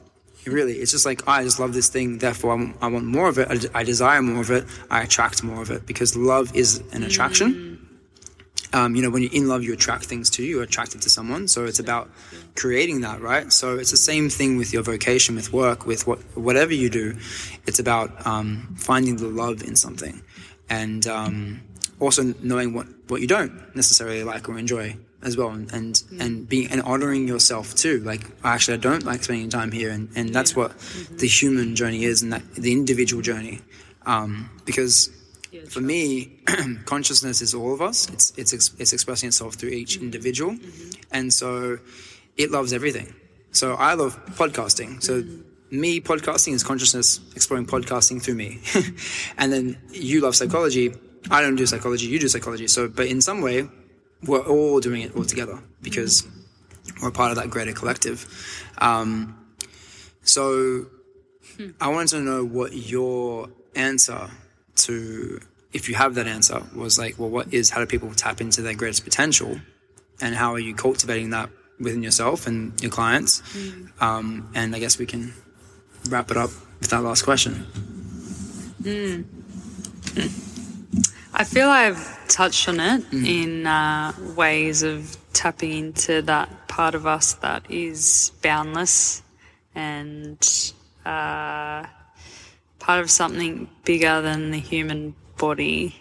Really, 0.45 0.77
it's 0.77 0.91
just 0.91 1.05
like 1.05 1.27
I 1.27 1.43
just 1.43 1.59
love 1.59 1.73
this 1.73 1.89
thing. 1.89 2.17
Therefore, 2.17 2.53
I 2.53 2.55
want, 2.55 2.75
I 2.81 2.87
want 2.87 3.05
more 3.05 3.27
of 3.27 3.37
it. 3.37 3.49
I, 3.49 3.57
d- 3.57 3.67
I 3.73 3.83
desire 3.83 4.21
more 4.21 4.41
of 4.41 4.49
it. 4.49 4.65
I 4.89 5.03
attract 5.03 5.43
more 5.43 5.61
of 5.61 5.69
it 5.69 5.85
because 5.85 6.15
love 6.15 6.55
is 6.55 6.81
an 6.91 7.03
attraction. 7.03 7.69
Um, 8.71 8.95
you 8.95 9.01
know, 9.01 9.09
when 9.09 9.21
you're 9.21 9.33
in 9.33 9.47
love, 9.47 9.63
you 9.63 9.73
attract 9.73 10.05
things 10.05 10.29
to 10.31 10.43
you. 10.43 10.55
You're 10.55 10.63
attracted 10.63 11.01
to 11.01 11.09
someone. 11.09 11.47
So 11.47 11.65
it's 11.65 11.79
about 11.79 12.09
creating 12.55 13.01
that, 13.01 13.19
right? 13.19 13.51
So 13.51 13.77
it's 13.77 13.91
the 13.91 13.97
same 13.97 14.29
thing 14.29 14.57
with 14.57 14.71
your 14.73 14.83
vocation, 14.83 15.35
with 15.35 15.51
work, 15.51 15.85
with 15.85 16.07
what 16.07 16.19
whatever 16.37 16.73
you 16.73 16.89
do. 16.89 17.17
It's 17.67 17.79
about 17.79 18.25
um, 18.25 18.75
finding 18.77 19.17
the 19.17 19.27
love 19.27 19.61
in 19.61 19.75
something, 19.75 20.21
and 20.69 21.05
um, 21.05 21.61
also 21.99 22.33
knowing 22.41 22.73
what 22.73 22.87
what 23.07 23.21
you 23.21 23.27
don't 23.27 23.75
necessarily 23.75 24.23
like 24.23 24.47
or 24.49 24.57
enjoy 24.57 24.97
as 25.21 25.35
well, 25.35 25.49
and 25.49 25.71
and, 25.73 25.95
mm. 25.95 26.21
and 26.21 26.49
being 26.49 26.71
and 26.71 26.81
honoring 26.81 27.27
yourself 27.27 27.75
too. 27.75 27.99
Like 27.99 28.21
actually, 28.43 28.75
I 28.75 28.77
don't 28.77 29.03
like 29.03 29.23
spending 29.23 29.49
time 29.49 29.71
here, 29.71 29.91
and 29.91 30.09
and 30.15 30.33
that's 30.33 30.55
what 30.55 30.71
mm-hmm. 30.71 31.17
the 31.17 31.27
human 31.27 31.75
journey 31.75 32.03
is, 32.03 32.21
and 32.21 32.33
that 32.33 32.43
the 32.55 32.71
individual 32.71 33.21
journey, 33.21 33.61
um, 34.05 34.49
because 34.65 35.09
for 35.69 35.81
me, 35.81 36.39
consciousness 36.85 37.41
is 37.41 37.53
all 37.53 37.73
of 37.73 37.81
us. 37.81 38.09
It's 38.09 38.33
it's 38.37 38.53
ex- 38.53 38.75
it's 38.79 38.93
expressing 38.93 39.27
itself 39.27 39.55
through 39.55 39.69
each 39.69 39.95
mm-hmm. 39.95 40.05
individual, 40.05 40.51
mm-hmm. 40.53 41.01
and 41.11 41.33
so 41.33 41.79
it 42.37 42.51
loves 42.51 42.73
everything. 42.73 43.13
So 43.51 43.73
I 43.73 43.95
love 43.95 44.17
podcasting. 44.35 45.01
So 45.01 45.23
me 45.71 45.99
podcasting 45.99 46.53
is 46.53 46.63
consciousness 46.63 47.19
exploring 47.35 47.65
podcasting 47.65 48.21
through 48.21 48.35
me, 48.35 48.59
and 49.37 49.51
then 49.51 49.77
you 49.91 50.21
love 50.21 50.35
psychology. 50.35 50.93
I 51.29 51.41
don't 51.41 51.55
do 51.55 51.65
psychology. 51.65 52.07
You 52.07 52.19
do 52.19 52.27
psychology. 52.27 52.67
So, 52.67 52.87
but 52.87 53.07
in 53.07 53.21
some 53.21 53.41
way, 53.41 53.67
we're 54.23 54.45
all 54.45 54.79
doing 54.79 55.01
it 55.01 55.15
all 55.15 55.25
together 55.25 55.59
because 55.81 56.27
we're 57.01 57.11
part 57.11 57.31
of 57.31 57.37
that 57.37 57.49
greater 57.49 57.73
collective. 57.73 58.25
Um, 58.79 59.35
so 60.21 60.87
I 61.79 61.89
wanted 61.89 62.09
to 62.17 62.21
know 62.21 62.45
what 62.45 62.73
your 62.73 63.49
answer 63.75 64.29
to, 64.75 65.39
if 65.73 65.87
you 65.89 65.95
have 65.95 66.15
that 66.15 66.27
answer, 66.27 66.61
was 66.75 66.97
like, 66.97 67.17
well, 67.19 67.29
what 67.29 67.53
is, 67.53 67.69
how 67.69 67.79
do 67.79 67.85
people 67.85 68.11
tap 68.13 68.41
into 68.41 68.61
their 68.61 68.73
greatest 68.75 69.03
potential? 69.03 69.59
And 70.21 70.35
how 70.35 70.53
are 70.53 70.59
you 70.59 70.73
cultivating 70.75 71.29
that 71.29 71.49
within 71.79 72.03
yourself 72.03 72.47
and 72.47 72.79
your 72.81 72.91
clients? 72.91 73.41
Um, 74.01 74.49
and 74.53 74.75
I 74.75 74.79
guess 74.79 74.97
we 74.97 75.05
can 75.05 75.33
wrap 76.09 76.31
it 76.31 76.37
up 76.37 76.49
with 76.79 76.89
that 76.89 77.03
last 77.03 77.23
question. 77.23 77.65
I 81.39 81.45
feel 81.45 81.69
I've 81.69 82.27
touched 82.27 82.67
on 82.67 82.81
it 82.81 83.13
in 83.13 83.65
uh, 83.65 84.11
ways 84.35 84.83
of 84.83 85.15
tapping 85.31 85.71
into 85.71 86.21
that 86.23 86.67
part 86.67 86.95
of 86.95 87.07
us 87.07 87.35
that 87.35 87.71
is 87.71 88.33
boundless 88.41 89.23
and 89.73 90.37
uh, 91.05 91.85
part 92.79 92.99
of 92.99 93.09
something 93.09 93.69
bigger 93.85 94.21
than 94.21 94.51
the 94.51 94.59
human 94.59 95.15
body. 95.37 95.95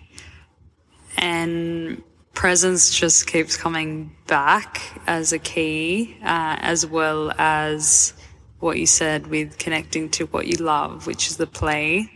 And 1.16 2.02
presence 2.34 2.92
just 2.92 3.28
keeps 3.28 3.56
coming 3.56 4.16
back 4.26 4.82
as 5.06 5.32
a 5.32 5.38
key, 5.38 6.16
uh, 6.20 6.56
as 6.58 6.84
well 6.84 7.32
as 7.38 8.12
what 8.58 8.76
you 8.76 8.86
said 8.86 9.28
with 9.28 9.56
connecting 9.56 10.10
to 10.10 10.26
what 10.26 10.48
you 10.48 10.56
love, 10.56 11.06
which 11.06 11.28
is 11.28 11.36
the 11.36 11.46
play 11.46 12.10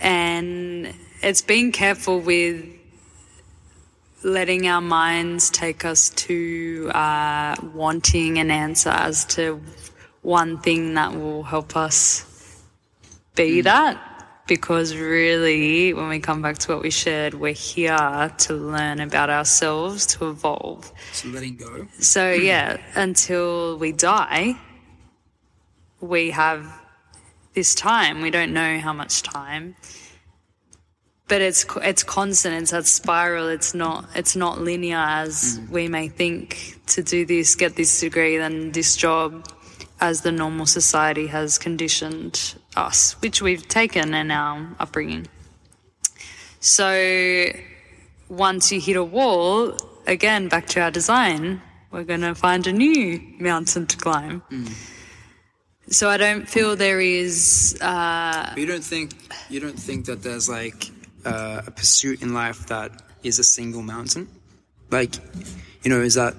and 0.00 0.92
it's 1.24 1.42
being 1.42 1.72
careful 1.72 2.20
with 2.20 2.64
letting 4.22 4.66
our 4.66 4.80
minds 4.80 5.50
take 5.50 5.84
us 5.84 6.10
to 6.10 6.90
uh, 6.94 7.56
wanting 7.74 8.38
an 8.38 8.50
answer 8.50 8.90
as 8.90 9.24
to 9.26 9.60
one 10.22 10.58
thing 10.58 10.94
that 10.94 11.14
will 11.14 11.42
help 11.42 11.76
us 11.76 12.62
be 13.34 13.60
that. 13.62 14.10
Because 14.46 14.94
really, 14.94 15.94
when 15.94 16.10
we 16.10 16.18
come 16.18 16.42
back 16.42 16.58
to 16.58 16.74
what 16.74 16.82
we 16.82 16.90
shared, 16.90 17.32
we're 17.32 17.54
here 17.54 18.30
to 18.38 18.52
learn 18.52 19.00
about 19.00 19.30
ourselves, 19.30 20.04
to 20.18 20.28
evolve. 20.28 20.92
So 21.12 21.28
letting 21.28 21.56
go. 21.56 21.88
So, 21.98 22.30
yeah, 22.30 22.76
until 22.94 23.78
we 23.78 23.92
die, 23.92 24.56
we 26.02 26.30
have 26.32 26.66
this 27.54 27.74
time. 27.74 28.20
We 28.20 28.30
don't 28.30 28.52
know 28.52 28.78
how 28.80 28.92
much 28.92 29.22
time, 29.22 29.76
but 31.28 31.40
it's 31.40 31.64
it's 31.82 32.02
constant. 32.02 32.62
It's 32.62 32.70
that 32.70 32.86
spiral. 32.86 33.48
It's 33.48 33.74
not 33.74 34.06
it's 34.14 34.36
not 34.36 34.60
linear 34.60 34.98
as 34.98 35.60
we 35.70 35.88
may 35.88 36.08
think. 36.08 36.78
To 36.88 37.02
do 37.02 37.24
this, 37.24 37.54
get 37.54 37.76
this 37.76 37.98
degree, 37.98 38.36
then 38.36 38.72
this 38.72 38.94
job, 38.94 39.48
as 40.00 40.20
the 40.20 40.30
normal 40.30 40.66
society 40.66 41.28
has 41.28 41.56
conditioned 41.56 42.56
us, 42.76 43.12
which 43.22 43.40
we've 43.40 43.66
taken 43.66 44.12
in 44.12 44.30
our 44.30 44.68
upbringing. 44.78 45.26
So 46.60 47.46
once 48.28 48.70
you 48.70 48.80
hit 48.80 48.96
a 48.96 49.04
wall, 49.04 49.78
again 50.06 50.48
back 50.48 50.66
to 50.68 50.80
our 50.80 50.90
design, 50.90 51.62
we're 51.90 52.04
going 52.04 52.20
to 52.20 52.34
find 52.34 52.66
a 52.66 52.72
new 52.72 53.18
mountain 53.38 53.86
to 53.86 53.96
climb. 53.96 54.42
So 55.88 56.10
I 56.10 56.16
don't 56.16 56.48
feel 56.48 56.76
there 56.76 57.00
is. 57.00 57.78
Uh, 57.80 58.52
you 58.56 58.66
don't 58.66 58.84
think 58.84 59.12
you 59.48 59.60
don't 59.60 59.78
think 59.78 60.06
that 60.06 60.22
there's 60.22 60.48
like 60.48 60.90
uh, 61.24 61.62
a 61.66 61.70
pursuit 61.70 62.22
in 62.22 62.34
life 62.34 62.66
that 62.66 62.90
is 63.22 63.38
a 63.38 63.44
single 63.44 63.82
mountain? 63.82 64.28
Like, 64.90 65.16
you 65.82 65.90
know, 65.90 66.00
is 66.00 66.14
that 66.14 66.34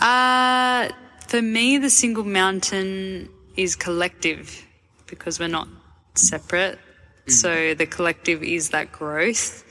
uh, 0.00 0.88
for 1.28 1.42
me, 1.42 1.78
the 1.78 1.90
single 1.90 2.24
mountain 2.24 3.28
is 3.56 3.76
collective 3.76 4.64
because 5.06 5.38
we're 5.38 5.48
not 5.48 5.68
separate. 6.14 6.78
So 7.26 7.72
the 7.74 7.86
collective 7.86 8.42
is 8.42 8.70
that 8.70 8.92
growth. 8.92 9.64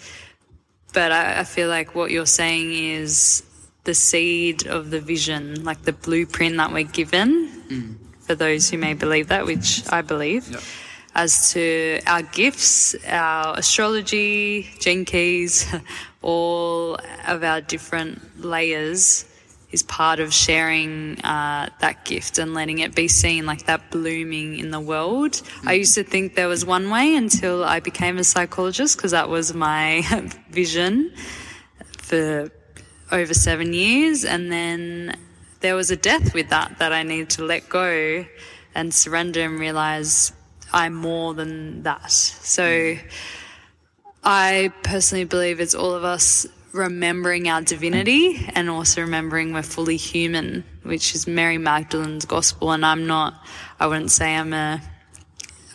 But 0.93 1.11
I, 1.11 1.41
I 1.41 1.43
feel 1.43 1.69
like 1.69 1.93
what 1.93 2.09
you're 2.09 2.25
saying 2.25 2.73
is 2.73 3.43
the 3.83 3.93
seed 3.93 4.65
of 4.65 4.89
the 4.89 4.99
vision, 4.99 5.63
like 5.63 5.83
the 5.83 5.93
blueprint 5.93 6.57
that 6.57 6.71
we're 6.71 6.83
given, 6.83 7.99
for 8.21 8.33
those 8.33 8.69
who 8.69 8.77
may 8.77 8.93
believe 8.93 9.27
that, 9.27 9.45
which 9.45 9.83
I 9.91 10.01
believe, 10.01 10.49
Yeah. 10.49 10.59
As 11.15 11.53
to 11.53 11.99
our 12.07 12.23
gifts, 12.23 12.95
our 13.07 13.57
astrology, 13.57 14.69
gene 14.79 15.05
keys, 15.05 15.71
all 16.21 16.97
of 17.27 17.43
our 17.43 17.61
different 17.61 18.43
layers 18.43 19.25
is 19.73 19.83
part 19.83 20.19
of 20.19 20.31
sharing 20.31 21.19
uh, 21.21 21.67
that 21.79 22.05
gift 22.05 22.37
and 22.37 22.53
letting 22.53 22.79
it 22.79 22.93
be 22.93 23.07
seen 23.07 23.45
like 23.45 23.65
that 23.65 23.89
blooming 23.89 24.59
in 24.59 24.69
the 24.69 24.79
world. 24.79 25.41
I 25.65 25.73
used 25.73 25.95
to 25.95 26.03
think 26.03 26.35
there 26.35 26.47
was 26.47 26.63
one 26.63 26.91
way 26.91 27.15
until 27.15 27.63
I 27.63 27.79
became 27.79 28.19
a 28.19 28.23
psychologist 28.23 28.97
because 28.97 29.11
that 29.11 29.29
was 29.29 29.53
my 29.53 30.01
vision 30.51 31.11
for 31.97 32.51
over 33.11 33.33
seven 33.33 33.73
years. 33.73 34.23
And 34.23 34.51
then 34.51 35.17
there 35.61 35.75
was 35.75 35.89
a 35.89 35.97
death 35.97 36.35
with 36.35 36.49
that 36.49 36.77
that 36.77 36.93
I 36.93 37.01
needed 37.01 37.31
to 37.31 37.43
let 37.43 37.67
go 37.67 38.25
and 38.75 38.93
surrender 38.93 39.41
and 39.41 39.59
realize 39.59 40.33
I'm 40.73 40.93
more 40.95 41.33
than 41.33 41.83
that. 41.83 42.11
So 42.11 42.95
I 44.23 44.71
personally 44.83 45.25
believe 45.25 45.59
it's 45.59 45.75
all 45.75 45.93
of 45.93 46.03
us 46.03 46.47
remembering 46.73 47.47
our 47.47 47.61
divinity 47.61 48.49
and 48.55 48.69
also 48.69 49.01
remembering 49.01 49.53
we're 49.53 49.61
fully 49.61 49.97
human, 49.97 50.63
which 50.81 51.13
is 51.13 51.27
Mary 51.27 51.59
Magdalene's 51.59 52.25
gospel. 52.25 52.71
And 52.71 52.83
I'm 52.83 53.05
not, 53.05 53.35
I 53.79 53.87
wouldn't 53.87 54.11
say 54.11 54.35
I'm 54.35 54.53
a 54.53 54.81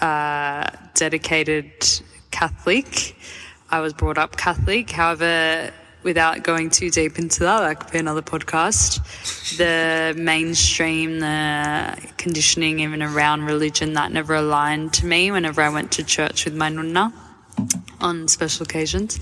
uh, 0.00 0.70
dedicated 0.94 1.70
Catholic. 2.30 3.16
I 3.70 3.80
was 3.80 3.92
brought 3.92 4.18
up 4.18 4.36
Catholic. 4.36 4.90
However, 4.90 5.72
without 6.02 6.42
going 6.42 6.70
too 6.70 6.90
deep 6.90 7.18
into 7.18 7.40
that, 7.40 7.60
that 7.60 7.80
could 7.80 7.92
be 7.92 7.98
another 7.98 8.22
podcast. 8.22 9.00
The 9.56 10.18
mainstream, 10.20 11.20
the 11.20 12.10
conditioning, 12.16 12.80
even 12.80 13.02
around 13.02 13.42
religion, 13.42 13.94
that 13.94 14.12
never 14.12 14.34
aligned 14.34 14.92
to 14.94 15.06
me 15.06 15.30
whenever 15.30 15.60
I 15.60 15.68
went 15.68 15.92
to 15.92 16.04
church 16.04 16.44
with 16.44 16.54
my 16.54 16.70
nunna 16.70 17.12
on 18.00 18.28
special 18.28 18.64
occasions. 18.64 19.18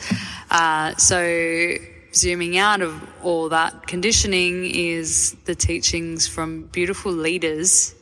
Uh, 0.51 0.95
so, 0.97 1.74
zooming 2.12 2.57
out 2.59 2.83
of 2.83 3.03
all 3.22 3.49
that 3.51 3.87
conditioning 3.87 4.64
is 4.66 5.33
the 5.45 5.55
teachings 5.55 6.27
from 6.27 6.62
beautiful 6.68 7.12
leaders 7.12 7.95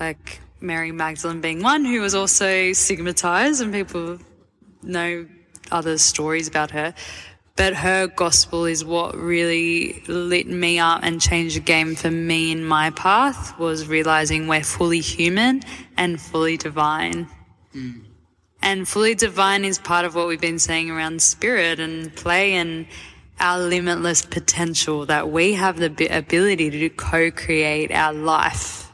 like 0.00 0.40
Mary 0.60 0.92
Magdalene 0.92 1.40
being 1.40 1.62
one 1.62 1.84
who 1.84 2.00
was 2.00 2.14
also 2.14 2.72
stigmatized 2.72 3.60
and 3.60 3.72
people 3.72 4.18
know 4.82 5.26
other 5.70 5.98
stories 5.98 6.48
about 6.48 6.70
her. 6.70 6.94
But 7.58 7.74
her 7.74 8.06
gospel 8.06 8.66
is 8.66 8.84
what 8.84 9.16
really 9.16 10.04
lit 10.06 10.46
me 10.46 10.78
up 10.78 11.00
and 11.02 11.20
changed 11.20 11.56
the 11.56 11.60
game 11.60 11.96
for 11.96 12.08
me 12.08 12.52
in 12.52 12.64
my 12.64 12.90
path 12.90 13.58
was 13.58 13.88
realizing 13.88 14.46
we're 14.46 14.62
fully 14.62 15.00
human 15.00 15.62
and 15.96 16.20
fully 16.20 16.56
divine. 16.56 17.26
Mm. 17.74 18.04
And 18.62 18.88
fully 18.88 19.16
divine 19.16 19.64
is 19.64 19.76
part 19.76 20.04
of 20.04 20.14
what 20.14 20.28
we've 20.28 20.40
been 20.40 20.60
saying 20.60 20.88
around 20.88 21.20
spirit 21.20 21.80
and 21.80 22.14
play 22.14 22.54
and 22.54 22.86
our 23.40 23.58
limitless 23.58 24.22
potential 24.22 25.06
that 25.06 25.28
we 25.28 25.54
have 25.54 25.78
the 25.78 26.06
ability 26.16 26.70
to 26.70 26.88
co-create 26.90 27.90
our 27.90 28.12
life. 28.12 28.92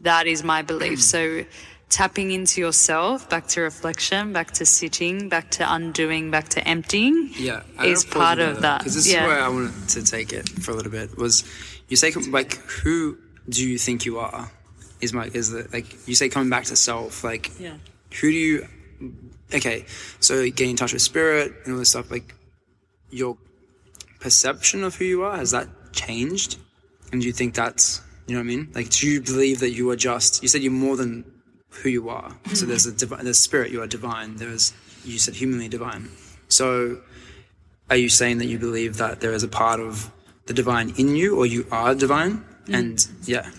That 0.00 0.26
is 0.26 0.42
my 0.42 0.62
belief. 0.62 1.02
So 1.02 1.44
tapping 1.90 2.30
into 2.30 2.60
yourself, 2.60 3.28
back 3.28 3.48
to 3.48 3.60
reflection, 3.60 4.32
back 4.32 4.52
to 4.52 4.64
sitting, 4.64 5.28
back 5.28 5.50
to 5.50 5.74
undoing, 5.74 6.30
back 6.30 6.48
to 6.48 6.66
emptying 6.66 7.30
Yeah, 7.36 7.62
I 7.76 7.86
is 7.86 8.04
part 8.04 8.38
of 8.38 8.62
that. 8.62 8.78
Because 8.78 8.94
this 8.94 9.12
yeah. 9.12 9.24
is 9.24 9.28
where 9.28 9.40
I 9.40 9.48
wanted 9.48 9.88
to 9.90 10.04
take 10.04 10.32
it 10.32 10.48
for 10.48 10.70
a 10.70 10.74
little 10.74 10.92
bit. 10.92 11.18
Was 11.18 11.44
you 11.88 11.96
say 11.96 12.12
like 12.12 12.54
who 12.54 13.18
do 13.48 13.68
you 13.68 13.76
think 13.76 14.06
you 14.06 14.18
are? 14.18 14.50
Is 15.00 15.12
my 15.12 15.26
is 15.26 15.50
the 15.50 15.68
like 15.72 16.08
you 16.08 16.14
say 16.14 16.28
coming 16.28 16.48
back 16.48 16.64
to 16.66 16.76
self? 16.76 17.24
Like 17.24 17.50
yeah. 17.60 17.74
who 18.20 18.30
do 18.30 18.36
you? 18.36 18.68
Okay, 19.52 19.84
so 20.20 20.44
getting 20.44 20.70
in 20.70 20.76
touch 20.76 20.92
with 20.92 21.02
spirit 21.02 21.52
and 21.64 21.74
all 21.74 21.78
this 21.80 21.90
stuff. 21.90 22.10
Like 22.10 22.34
your 23.10 23.36
perception 24.20 24.84
of 24.84 24.94
who 24.94 25.04
you 25.04 25.22
are 25.24 25.36
has 25.36 25.50
that 25.50 25.68
changed? 25.92 26.58
And 27.10 27.20
do 27.20 27.26
you 27.26 27.32
think 27.32 27.54
that's 27.54 28.00
you 28.28 28.36
know 28.36 28.42
what 28.42 28.44
I 28.44 28.56
mean? 28.56 28.70
Like, 28.72 28.90
do 28.90 29.08
you 29.08 29.20
believe 29.20 29.58
that 29.58 29.70
you 29.70 29.90
are 29.90 29.96
just? 29.96 30.40
You 30.40 30.48
said 30.48 30.62
you're 30.62 30.70
more 30.70 30.96
than 30.96 31.24
who 31.70 31.88
you 31.88 32.08
are. 32.08 32.36
So 32.54 32.66
there's 32.66 32.86
a 32.86 32.92
divine, 32.92 33.24
there's 33.24 33.38
spirit. 33.38 33.70
You 33.70 33.82
are 33.82 33.86
divine. 33.86 34.36
There's 34.36 34.72
you 35.04 35.18
said 35.18 35.34
humanly 35.34 35.68
divine. 35.68 36.08
So 36.48 37.00
are 37.88 37.96
you 37.96 38.08
saying 38.08 38.38
that 38.38 38.46
you 38.46 38.58
believe 38.58 38.96
that 38.98 39.20
there 39.20 39.32
is 39.32 39.42
a 39.42 39.48
part 39.48 39.80
of 39.80 40.10
the 40.46 40.54
divine 40.54 40.94
in 40.96 41.16
you, 41.16 41.36
or 41.36 41.46
you 41.46 41.66
are 41.70 41.94
divine? 41.94 42.44
Mm. 42.66 42.78
And 42.78 43.06
yeah, 43.24 43.50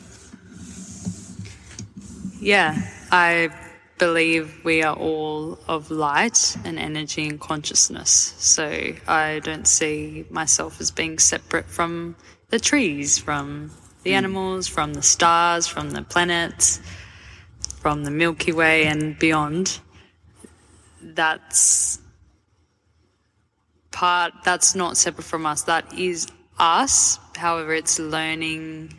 Yeah, 2.41 2.75
I 3.11 3.49
believe 3.99 4.61
we 4.63 4.81
are 4.81 4.95
all 4.95 5.59
of 5.67 5.91
light 5.91 6.57
and 6.65 6.79
energy 6.79 7.27
and 7.27 7.39
consciousness. 7.39 8.33
So 8.39 8.93
I 9.07 9.41
don't 9.43 9.67
see 9.67 10.25
myself 10.31 10.81
as 10.81 10.89
being 10.89 11.19
separate 11.19 11.65
from 11.65 12.15
the 12.49 12.59
trees, 12.59 13.19
from 13.19 13.69
the 14.01 14.11
mm. 14.11 14.15
animals, 14.15 14.67
from 14.67 14.95
the 14.95 15.03
stars, 15.03 15.67
from 15.67 15.91
the 15.91 16.01
planets, 16.01 16.81
from 17.81 18.03
the 18.03 18.11
Milky 18.11 18.51
Way 18.51 18.85
and 18.85 19.17
beyond. 19.17 19.79
That's 21.01 21.99
part, 23.89 24.33
that's 24.43 24.75
not 24.75 24.97
separate 24.97 25.23
from 25.23 25.47
us. 25.47 25.63
That 25.63 25.91
is 25.97 26.27
us. 26.59 27.17
However, 27.35 27.73
it's 27.73 27.97
learning 27.97 28.93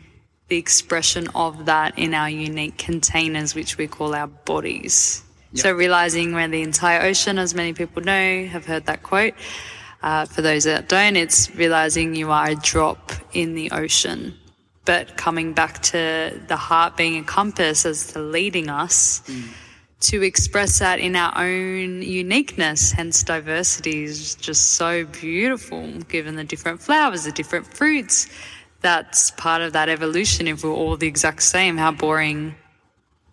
the 0.49 0.57
expression 0.57 1.29
of 1.33 1.65
that 1.65 1.97
in 1.97 2.13
our 2.13 2.29
unique 2.29 2.77
containers, 2.77 3.55
which 3.55 3.77
we 3.77 3.87
call 3.87 4.13
our 4.13 4.27
bodies. 4.27 5.23
So, 5.55 5.71
realizing 5.71 6.33
we're 6.33 6.47
the 6.47 6.63
entire 6.63 7.03
ocean, 7.03 7.37
as 7.37 7.53
many 7.53 7.73
people 7.73 8.01
know, 8.01 8.45
have 8.47 8.65
heard 8.65 8.87
that 8.87 9.03
quote. 9.03 9.35
Uh, 10.01 10.25
for 10.25 10.41
those 10.41 10.65
that 10.65 10.89
don't, 10.89 11.15
it's 11.15 11.55
realizing 11.55 12.15
you 12.15 12.31
are 12.31 12.49
a 12.49 12.55
drop 12.55 13.13
in 13.33 13.53
the 13.53 13.71
ocean. 13.71 14.37
But 14.85 15.15
coming 15.15 15.53
back 15.53 15.81
to 15.83 16.39
the 16.47 16.57
heart 16.57 16.97
being 16.97 17.17
a 17.17 17.23
compass 17.23 17.85
as 17.85 18.07
to 18.07 18.19
leading 18.19 18.69
us 18.69 19.21
mm. 19.21 19.49
to 20.01 20.21
express 20.21 20.79
that 20.79 20.99
in 20.99 21.15
our 21.15 21.33
own 21.37 22.01
uniqueness, 22.01 22.91
hence 22.91 23.23
diversity 23.23 24.03
is 24.03 24.35
just 24.35 24.73
so 24.73 25.05
beautiful, 25.05 25.87
given 26.09 26.35
the 26.35 26.43
different 26.43 26.81
flowers, 26.81 27.23
the 27.23 27.31
different 27.31 27.65
fruits. 27.65 28.27
That's 28.81 29.31
part 29.31 29.61
of 29.61 29.71
that 29.71 29.87
evolution. 29.87 30.47
If 30.49 30.65
we're 30.65 30.71
all 30.71 30.97
the 30.97 31.07
exact 31.07 31.43
same, 31.43 31.77
how 31.77 31.91
boring. 31.91 32.55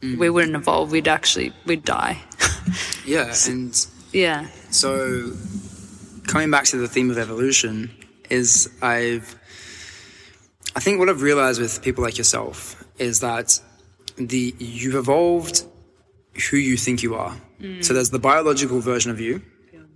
Mm. 0.03 0.18
We 0.18 0.30
wouldn't 0.30 0.55
evolve. 0.55 0.92
We'd 0.92 1.09
actually, 1.09 1.53
we'd 1.66 1.84
die. 1.84 2.22
yeah, 3.05 3.34
and 3.48 3.86
yeah. 4.12 4.46
so 4.70 5.32
coming 6.26 6.51
back 6.51 6.64
to 6.66 6.76
the 6.76 6.86
theme 6.86 7.11
of 7.11 7.18
evolution 7.18 7.90
is 8.30 8.70
I've 8.80 9.34
I 10.77 10.81
think 10.81 10.99
what 10.99 11.09
I've 11.09 11.23
realized 11.23 11.61
with 11.61 11.83
people 11.83 12.05
like 12.05 12.18
yourself 12.18 12.85
is 12.99 13.21
that 13.21 13.61
the 14.16 14.55
you've 14.59 14.95
evolved 14.95 15.64
who 16.51 16.57
you 16.57 16.77
think 16.77 17.03
you 17.03 17.14
are. 17.14 17.37
Mm. 17.61 17.85
So 17.85 17.93
there's 17.95 18.11
the 18.11 18.18
biological 18.18 18.81
version 18.81 19.11
of 19.11 19.21
you, 19.21 19.43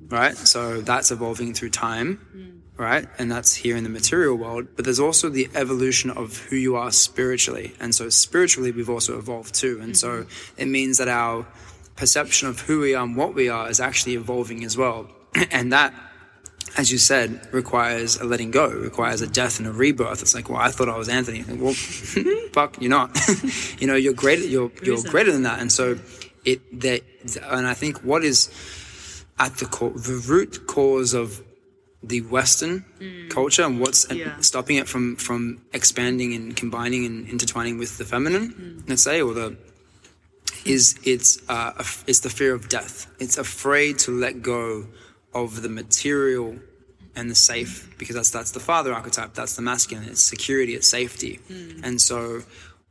right? 0.09 0.37
So 0.37 0.81
that's 0.81 1.11
evolving 1.11 1.55
through 1.55 1.71
time, 1.71 2.21
mm. 2.35 2.61
right? 2.77 3.07
And 3.19 3.31
that's 3.31 3.55
here 3.55 3.77
in 3.77 3.85
the 3.85 3.91
material 3.91 4.37
world. 4.37 4.69
But 4.77 4.85
there's 4.85 5.01
also 5.01 5.29
the 5.29 5.49
evolution 5.55 6.11
of 6.11 6.39
who 6.39 6.57
you 6.57 6.77
are 6.77 6.91
spiritually. 6.91 7.75
And 7.81 7.95
so 7.95 8.09
spiritually, 8.09 8.73
we've 8.73 8.91
also 8.91 9.19
evolved 9.19 9.55
too. 9.55 9.79
And 9.81 9.97
so 9.97 10.09
mm-hmm. 10.25 10.61
it 10.61 10.67
means 10.67 10.99
that 10.99 11.09
our 11.09 11.47
perception 11.97 12.49
of 12.49 12.61
who 12.61 12.81
we 12.81 12.95
are 12.95 13.05
and 13.05 13.17
what 13.17 13.35
we 13.35 13.49
are 13.49 13.71
is 13.71 13.81
actually 13.81 14.15
evolving 14.15 14.65
as 14.65 14.77
well. 14.77 15.09
and 15.51 15.73
that, 15.73 15.95
as 16.77 16.91
you 16.91 16.99
said, 16.99 17.49
requires 17.53 18.17
a 18.21 18.25
letting 18.25 18.51
go, 18.51 18.69
requires 18.69 19.21
a 19.21 19.27
death 19.27 19.59
and 19.59 19.67
a 19.69 19.73
rebirth. 19.73 20.23
It's 20.23 20.35
like, 20.35 20.49
well, 20.49 20.59
I 20.61 20.71
thought 20.71 20.89
I 20.89 20.97
was 20.99 21.09
Anthony. 21.09 21.43
Like, 21.45 21.61
well, 21.61 21.75
fuck, 22.53 22.81
you're 22.81 22.91
not. 22.91 23.17
you 23.81 23.87
know, 23.87 23.95
you're 23.95 24.13
greater. 24.15 24.45
You're 24.45 24.71
you're 24.83 25.03
greater 25.03 25.33
than 25.33 25.43
that. 25.45 25.61
And 25.61 25.71
so 25.71 25.99
it 26.45 26.61
that, 26.81 27.03
and 27.43 27.67
I 27.67 27.75
think 27.75 27.99
what 28.05 28.25
is 28.25 28.49
at 29.39 29.57
the 29.57 29.67
core, 29.67 29.91
the 29.91 30.23
root 30.29 30.67
cause 30.67 31.15
of 31.15 31.43
the 32.03 32.21
Western 32.23 32.85
culture 33.31 33.63
and 33.63 33.81
what's 33.81 34.07
Yeah. 34.13 34.39
stopping 34.41 34.77
it 34.77 34.89
from 34.89 35.17
from 35.17 35.63
expanding 35.73 36.35
and 36.35 36.55
combining 36.57 37.07
and 37.07 37.29
intertwining 37.29 37.79
with 37.79 37.97
the 37.99 38.05
feminine, 38.05 38.85
let's 38.89 39.03
say, 39.03 39.23
or 39.23 39.33
the 39.35 39.57
is 40.65 40.99
it's 41.05 41.39
uh, 41.49 41.73
it's 42.07 42.21
the 42.21 42.31
fear 42.31 42.53
of 42.55 42.69
death. 42.69 43.07
It's 43.21 43.39
afraid 43.39 43.99
to 44.01 44.11
let 44.11 44.43
go 44.43 44.87
of 45.35 45.63
the 45.63 45.69
material 45.69 46.57
and 47.17 47.31
the 47.31 47.35
safe 47.35 47.95
because 47.99 48.17
that's 48.17 48.31
that's 48.31 48.53
the 48.53 48.61
father 48.61 48.93
archetype. 48.93 49.35
That's 49.35 49.57
the 49.57 49.63
masculine. 49.63 50.09
It's 50.09 50.23
security. 50.23 50.75
It's 50.75 50.89
safety. 50.89 51.41
Hmm. 51.49 51.85
And 51.85 52.01
so, 52.01 52.43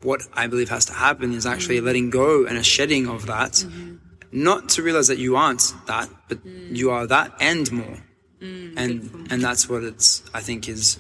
what 0.02 0.22
I 0.34 0.48
believe 0.48 0.70
has 0.70 0.86
to 0.86 0.94
happen 0.94 1.34
is 1.34 1.46
actually 1.46 1.80
hmm. 1.80 1.86
letting 1.86 2.10
go 2.10 2.46
and 2.46 2.58
a 2.58 2.64
shedding 2.64 3.08
of 3.08 3.26
that, 3.28 3.54
mm-hmm. 3.54 3.96
not 4.32 4.70
to 4.70 4.84
realize 4.84 5.08
that 5.08 5.18
you 5.18 5.36
aren't 5.36 5.74
that, 5.88 6.10
but 6.30 6.40
hmm. 6.40 6.76
you 6.76 6.92
are 6.92 7.08
that 7.08 7.34
and 7.40 7.72
more. 7.72 7.98
and 8.42 9.28
and 9.32 9.42
that's 9.42 9.70
what 9.70 9.84
it's 9.84 10.22
I 10.34 10.42
think 10.42 10.68
is 10.68 11.00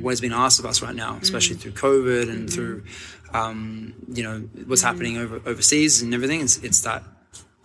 what 0.00 0.10
has 0.10 0.20
been 0.20 0.32
asked 0.32 0.58
of 0.58 0.66
us 0.66 0.82
right 0.82 0.94
now, 0.94 1.18
especially 1.20 1.56
through 1.56 1.72
COVID 1.72 2.28
and 2.28 2.50
through 2.50 2.84
um, 3.32 3.94
you 4.08 4.22
know 4.22 4.40
what's 4.66 4.82
happening 4.82 5.16
over 5.18 5.36
overseas 5.46 6.02
and 6.02 6.14
everything. 6.14 6.40
It's 6.40 6.56
it's 6.58 6.80
that 6.82 7.02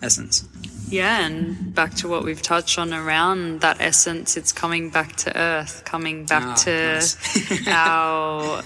essence. 0.01 0.47
Yeah, 0.89 1.25
and 1.25 1.73
back 1.73 1.95
to 1.95 2.07
what 2.07 2.23
we've 2.23 2.41
touched 2.41 2.77
on 2.77 2.93
around 2.93 3.61
that 3.61 3.77
essence, 3.81 4.37
it's 4.37 4.51
coming 4.51 4.89
back 4.91 5.15
to 5.17 5.35
earth, 5.37 5.83
coming 5.85 6.25
back 6.25 6.43
Ah, 6.45 6.55
to 6.65 6.93
nice. 6.93 7.67
our 7.67 8.61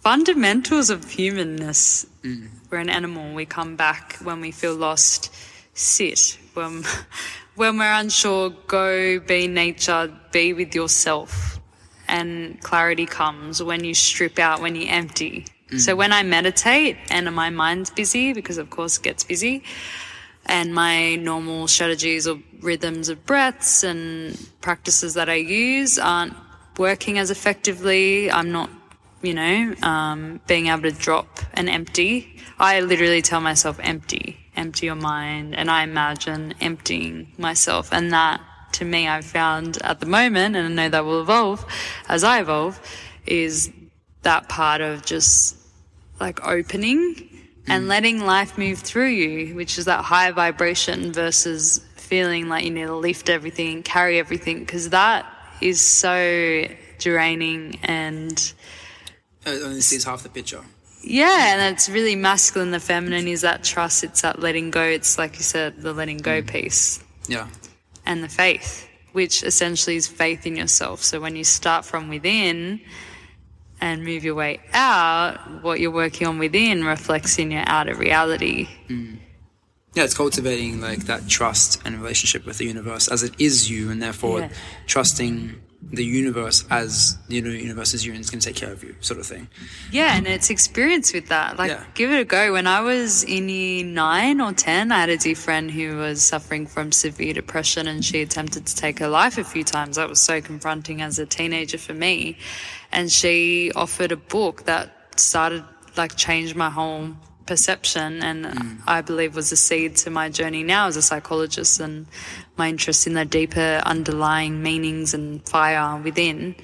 fundamentals 0.00 0.90
of 0.90 1.08
humanness. 1.10 2.06
Mm. 2.22 2.48
We're 2.70 2.78
an 2.78 2.88
animal. 2.90 3.34
We 3.34 3.44
come 3.44 3.76
back 3.76 4.16
when 4.22 4.40
we 4.40 4.50
feel 4.52 4.74
lost. 4.74 5.34
Sit 5.74 6.38
when 6.54 6.84
when 7.56 7.78
we're 7.78 7.92
unsure. 7.92 8.50
Go 8.66 9.18
be 9.20 9.48
nature. 9.48 10.12
Be 10.30 10.52
with 10.52 10.74
yourself, 10.74 11.58
and 12.08 12.60
clarity 12.62 13.06
comes 13.06 13.62
when 13.62 13.82
you 13.84 13.94
strip 13.94 14.38
out. 14.38 14.60
When 14.62 14.76
you 14.76 14.86
empty. 14.88 15.46
Mm. 15.70 15.80
So 15.80 15.96
when 15.96 16.12
I 16.12 16.22
meditate 16.22 16.96
and 17.10 17.34
my 17.34 17.50
mind's 17.50 17.90
busy, 17.90 18.32
because 18.32 18.58
of 18.58 18.70
course 18.70 18.98
it 18.98 19.02
gets 19.02 19.24
busy, 19.24 19.64
and 20.52 20.74
my 20.74 21.16
normal 21.16 21.66
strategies 21.66 22.28
or 22.28 22.38
rhythms 22.60 23.08
of 23.08 23.24
breaths 23.24 23.82
and 23.82 24.38
practices 24.60 25.14
that 25.14 25.30
I 25.30 25.36
use 25.36 25.98
aren't 25.98 26.34
working 26.76 27.18
as 27.18 27.30
effectively. 27.30 28.30
I'm 28.30 28.52
not, 28.52 28.68
you 29.22 29.32
know, 29.32 29.74
um, 29.82 30.42
being 30.46 30.66
able 30.66 30.82
to 30.82 30.92
drop 30.92 31.40
and 31.54 31.70
empty. 31.70 32.36
I 32.58 32.80
literally 32.80 33.22
tell 33.22 33.40
myself 33.40 33.80
empty, 33.82 34.38
empty 34.54 34.86
your 34.86 34.94
mind, 34.94 35.54
and 35.54 35.70
I 35.70 35.84
imagine 35.84 36.54
emptying 36.60 37.32
myself, 37.38 37.90
and 37.90 38.12
that 38.12 38.42
to 38.72 38.84
me 38.84 39.08
I've 39.08 39.24
found 39.24 39.78
at 39.82 40.00
the 40.00 40.06
moment, 40.06 40.54
and 40.54 40.66
I 40.66 40.84
know 40.84 40.88
that 40.90 41.04
will 41.06 41.22
evolve 41.22 41.64
as 42.10 42.24
I 42.24 42.40
evolve, 42.40 42.78
is 43.26 43.72
that 44.20 44.50
part 44.50 44.82
of 44.82 45.02
just 45.06 45.56
like 46.20 46.46
opening 46.46 47.31
and 47.68 47.88
letting 47.88 48.24
life 48.24 48.58
move 48.58 48.78
through 48.80 49.08
you, 49.08 49.54
which 49.54 49.78
is 49.78 49.84
that 49.86 50.04
higher 50.04 50.32
vibration 50.32 51.12
versus 51.12 51.78
feeling 51.96 52.48
like 52.48 52.64
you 52.64 52.70
need 52.70 52.86
to 52.86 52.94
lift 52.96 53.28
everything 53.30 53.76
and 53.76 53.84
carry 53.84 54.18
everything, 54.18 54.58
because 54.60 54.90
that 54.90 55.24
is 55.60 55.80
so 55.80 56.66
draining 56.98 57.78
and 57.82 58.52
Uh, 59.46 59.50
only 59.64 59.80
sees 59.80 60.04
half 60.04 60.22
the 60.22 60.28
picture. 60.28 60.60
yeah, 61.02 61.54
and 61.54 61.74
it's 61.74 61.88
really 61.88 62.14
masculine. 62.16 62.70
The 62.70 62.80
feminine 62.80 63.26
is 63.28 63.40
that 63.42 63.64
trust. 63.64 64.04
It's 64.04 64.20
that 64.22 64.40
letting 64.40 64.70
go. 64.70 64.82
It's 64.82 65.18
like 65.18 65.36
you 65.36 65.42
said, 65.42 65.80
the 65.82 65.92
letting 65.92 66.18
go 66.18 66.42
piece. 66.42 67.02
Yeah. 67.28 67.46
and 68.04 68.22
the 68.24 68.28
faith, 68.28 68.88
which 69.12 69.44
essentially 69.44 69.94
is 69.94 70.08
faith 70.08 70.44
in 70.44 70.56
yourself. 70.56 71.04
So 71.04 71.20
when 71.20 71.36
you 71.36 71.44
start 71.44 71.84
from 71.84 72.08
within 72.08 72.80
and 73.82 74.04
move 74.04 74.22
your 74.24 74.36
way 74.36 74.60
out, 74.72 75.38
what 75.62 75.80
you're 75.80 75.90
working 75.90 76.26
on 76.28 76.38
within 76.38 76.84
reflects 76.84 77.36
in 77.38 77.50
your 77.50 77.64
outer 77.66 77.94
reality. 77.96 78.68
Mm. 78.88 79.18
Yeah, 79.94 80.04
it's 80.04 80.14
cultivating 80.14 80.80
like 80.80 81.00
that 81.00 81.28
trust 81.28 81.82
and 81.84 82.00
relationship 82.00 82.46
with 82.46 82.58
the 82.58 82.64
universe 82.64 83.08
as 83.08 83.24
it 83.24 83.34
is 83.38 83.68
you, 83.68 83.90
and 83.90 84.00
therefore 84.00 84.40
Yeah. 84.40 84.48
trusting 84.86 85.60
the 85.90 86.04
universe 86.04 86.64
as 86.70 87.18
the 87.28 87.34
universe 87.36 87.92
is 87.92 88.06
you 88.06 88.12
and 88.12 88.20
it's 88.20 88.30
going 88.30 88.40
to 88.40 88.46
take 88.46 88.56
care 88.56 88.72
of 88.72 88.82
you, 88.82 88.94
sort 89.00 89.20
of 89.20 89.26
thing. 89.26 89.48
Yeah, 89.90 90.16
and 90.16 90.26
it's 90.26 90.48
experience 90.48 91.12
with 91.12 91.28
that. 91.28 91.58
Like, 91.58 91.70
Yeah. 91.70 91.84
give 91.94 92.10
it 92.12 92.20
a 92.20 92.24
go. 92.24 92.52
When 92.52 92.66
I 92.66 92.80
was 92.80 93.24
in 93.24 93.48
year 93.48 93.84
nine 93.84 94.40
or 94.40 94.52
10, 94.52 94.92
I 94.92 95.00
had 95.00 95.10
a 95.10 95.16
dear 95.18 95.34
friend 95.34 95.70
who 95.70 95.96
was 95.96 96.22
suffering 96.22 96.66
from 96.66 96.92
severe 96.92 97.34
depression 97.34 97.86
and 97.88 98.04
she 98.04 98.22
attempted 98.22 98.66
to 98.66 98.76
take 98.76 98.98
her 99.00 99.08
life 99.08 99.36
a 99.38 99.44
few 99.44 99.64
times. 99.64 99.96
That 99.96 100.08
was 100.08 100.20
so 100.20 100.40
confronting 100.40 101.02
as 101.02 101.18
a 101.18 101.26
teenager 101.26 101.78
for 101.78 101.94
me. 101.94 102.38
And 102.90 103.10
she 103.10 103.72
offered 103.74 104.12
a 104.12 104.16
book 104.16 104.64
that 104.64 104.94
started, 105.16 105.64
like, 105.96 106.16
changed 106.16 106.56
my 106.56 106.70
whole 106.70 107.10
perception 107.46 108.22
and 108.22 108.46
hmm. 108.46 108.76
I 108.86 109.00
believe 109.00 109.34
was 109.34 109.52
a 109.52 109.56
seed 109.56 109.96
to 109.96 110.10
my 110.10 110.28
journey 110.28 110.62
now 110.62 110.86
as 110.86 110.96
a 110.96 111.02
psychologist 111.02 111.80
and 111.80 112.06
my 112.56 112.68
interest 112.68 113.06
in 113.06 113.14
the 113.14 113.24
deeper 113.24 113.82
underlying 113.84 114.62
meanings 114.62 115.14
and 115.14 115.46
fire 115.48 116.00
within 116.02 116.54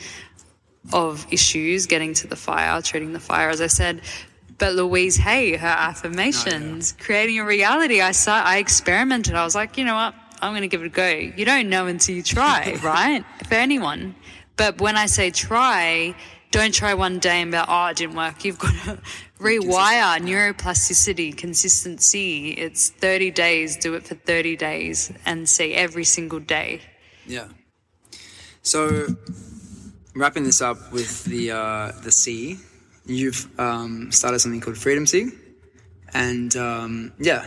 of 0.92 1.26
issues, 1.30 1.86
getting 1.86 2.14
to 2.14 2.26
the 2.26 2.36
fire, 2.36 2.80
treating 2.82 3.12
the 3.12 3.20
fire, 3.20 3.50
as 3.50 3.60
I 3.60 3.66
said. 3.66 4.00
But 4.58 4.74
Louise 4.74 5.16
Hay, 5.16 5.56
her 5.56 5.66
oh, 5.66 5.70
affirmations, 5.70 6.92
creating 6.98 7.38
a 7.38 7.44
reality. 7.44 8.00
I 8.00 8.12
saw, 8.12 8.42
I 8.42 8.58
experimented. 8.58 9.34
I 9.34 9.44
was 9.44 9.54
like, 9.54 9.78
you 9.78 9.84
know 9.84 9.94
what? 9.94 10.14
I'm 10.40 10.52
going 10.52 10.62
to 10.62 10.68
give 10.68 10.82
it 10.82 10.86
a 10.86 10.90
go. 10.90 11.08
You 11.08 11.44
don't 11.44 11.68
know 11.68 11.86
until 11.86 12.16
you 12.16 12.22
try, 12.22 12.78
right? 12.82 13.24
For 13.46 13.54
anyone. 13.54 14.14
But 14.56 14.80
when 14.80 14.96
I 14.96 15.06
say 15.06 15.30
try, 15.30 16.14
don't 16.50 16.74
try 16.74 16.94
one 16.94 17.18
day 17.18 17.42
and 17.42 17.50
be 17.50 17.58
like, 17.58 17.68
oh, 17.68 17.86
it 17.86 17.96
didn't 17.96 18.16
work. 18.16 18.44
You've 18.44 18.58
got 18.58 18.74
to 18.84 18.98
rewire 19.39 20.18
neuroplasticity, 20.20 21.36
consistency. 21.36 22.51
It's 22.51 22.91
30 22.91 23.30
days. 23.30 23.76
Do 23.76 23.95
it 23.95 24.07
for 24.07 24.14
30 24.14 24.57
days 24.57 25.12
and 25.24 25.49
see 25.49 25.74
every 25.74 26.05
single 26.05 26.41
day. 26.41 26.80
Yeah. 27.26 27.49
So, 28.62 29.07
wrapping 30.14 30.45
this 30.45 30.61
up 30.61 30.93
with 30.93 31.24
the 31.24 31.53
uh, 31.53 31.93
the 32.03 32.11
C, 32.11 32.59
you've 33.07 33.49
um, 33.59 34.12
started 34.12 34.41
something 34.41 34.61
called 34.61 34.76
Freedom 34.76 35.07
C, 35.07 35.30
and 36.12 36.55
um, 36.57 37.12
yeah, 37.18 37.47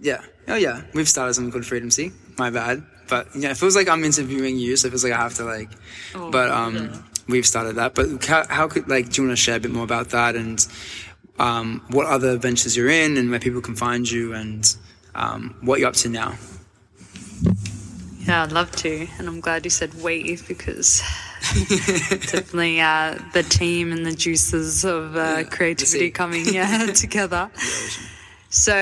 yeah, 0.00 0.22
oh 0.48 0.54
yeah, 0.54 0.82
we've 0.94 1.08
started 1.08 1.34
something 1.34 1.52
called 1.52 1.66
Freedom 1.66 1.90
C. 1.90 2.12
My 2.38 2.50
bad, 2.50 2.82
but 3.08 3.28
yeah, 3.36 3.50
it 3.50 3.56
feels 3.56 3.76
like 3.76 3.88
I'm 3.88 4.04
interviewing 4.04 4.58
you, 4.58 4.76
so 4.76 4.88
it 4.88 4.90
feels 4.90 5.04
like 5.04 5.12
I 5.12 5.18
have 5.18 5.34
to 5.34 5.44
like. 5.44 5.70
Oh, 6.14 6.30
but 6.30 6.50
um, 6.50 7.04
we've 7.28 7.46
started 7.46 7.76
that. 7.76 7.94
But 7.94 8.24
how, 8.24 8.46
how 8.48 8.68
could 8.68 8.88
like 8.88 9.10
do 9.10 9.22
you 9.22 9.28
want 9.28 9.36
to 9.36 9.42
share 9.42 9.56
a 9.56 9.60
bit 9.60 9.70
more 9.70 9.84
about 9.84 10.10
that 10.10 10.36
and 10.36 10.66
um, 11.38 11.82
what 11.88 12.06
other 12.06 12.36
ventures 12.36 12.76
you're 12.76 12.90
in 12.90 13.16
and 13.16 13.30
where 13.30 13.40
people 13.40 13.60
can 13.60 13.74
find 13.74 14.10
you 14.10 14.32
and 14.34 14.76
um, 15.14 15.56
what 15.62 15.78
you're 15.80 15.88
up 15.88 15.94
to 15.94 16.08
now? 16.08 16.34
Yeah, 18.26 18.42
I'd 18.44 18.52
love 18.52 18.70
to. 18.76 19.06
And 19.18 19.28
I'm 19.28 19.40
glad 19.40 19.64
you 19.64 19.70
said 19.70 19.92
we 20.02 20.38
because 20.48 21.02
definitely 21.52 22.80
uh, 22.80 23.18
the 23.32 23.42
team 23.42 23.92
and 23.92 24.06
the 24.06 24.14
juices 24.14 24.84
of 24.84 25.14
uh, 25.16 25.18
Yeah, 25.18 25.42
creativity 25.44 26.10
coming 26.10 26.44
yeah, 26.52 26.86
together. 26.94 27.50
So 28.48 28.72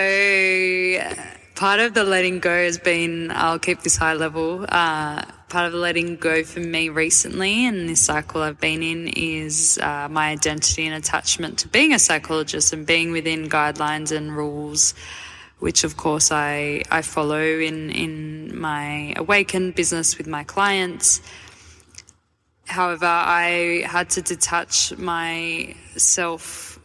part 1.56 1.80
of 1.80 1.94
the 1.94 2.04
letting 2.04 2.38
go 2.38 2.64
has 2.64 2.78
been, 2.78 3.30
I'll 3.32 3.58
keep 3.58 3.80
this 3.80 3.96
high 3.96 4.14
level. 4.14 4.64
Uh, 4.68 5.22
part 5.52 5.66
of 5.66 5.74
letting 5.74 6.16
go 6.16 6.42
for 6.42 6.60
me 6.60 6.88
recently 6.88 7.66
and 7.66 7.86
this 7.86 8.00
cycle 8.00 8.40
I've 8.40 8.58
been 8.58 8.82
in 8.82 9.08
is 9.08 9.78
uh, 9.82 10.08
my 10.10 10.30
identity 10.30 10.86
and 10.86 10.94
attachment 10.94 11.58
to 11.58 11.68
being 11.68 11.92
a 11.92 11.98
psychologist 11.98 12.72
and 12.72 12.86
being 12.86 13.12
within 13.12 13.50
guidelines 13.50 14.16
and 14.16 14.34
rules 14.34 14.94
which 15.58 15.84
of 15.84 15.98
course 15.98 16.32
I, 16.32 16.84
I 16.90 17.02
follow 17.02 17.42
in, 17.42 17.90
in 17.90 18.58
my 18.58 19.12
awakened 19.18 19.74
business 19.74 20.16
with 20.16 20.26
my 20.26 20.42
clients. 20.42 21.20
However, 22.66 23.04
I 23.04 23.84
had 23.86 24.08
to 24.10 24.22
detach 24.22 24.96
myself, 24.96 26.78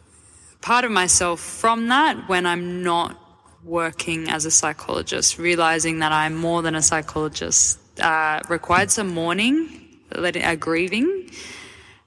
part 0.60 0.84
of 0.84 0.90
myself 0.90 1.40
from 1.40 1.88
that 1.88 2.28
when 2.28 2.44
I'm 2.44 2.82
not 2.82 3.18
working 3.64 4.28
as 4.28 4.44
a 4.44 4.50
psychologist, 4.50 5.38
realizing 5.38 6.00
that 6.00 6.12
I'm 6.12 6.36
more 6.36 6.60
than 6.60 6.74
a 6.74 6.82
psychologist, 6.82 7.78
uh, 8.00 8.40
required 8.48 8.90
some 8.90 9.08
mourning, 9.08 9.88
letting, 10.14 10.44
uh, 10.44 10.54
grieving. 10.54 11.30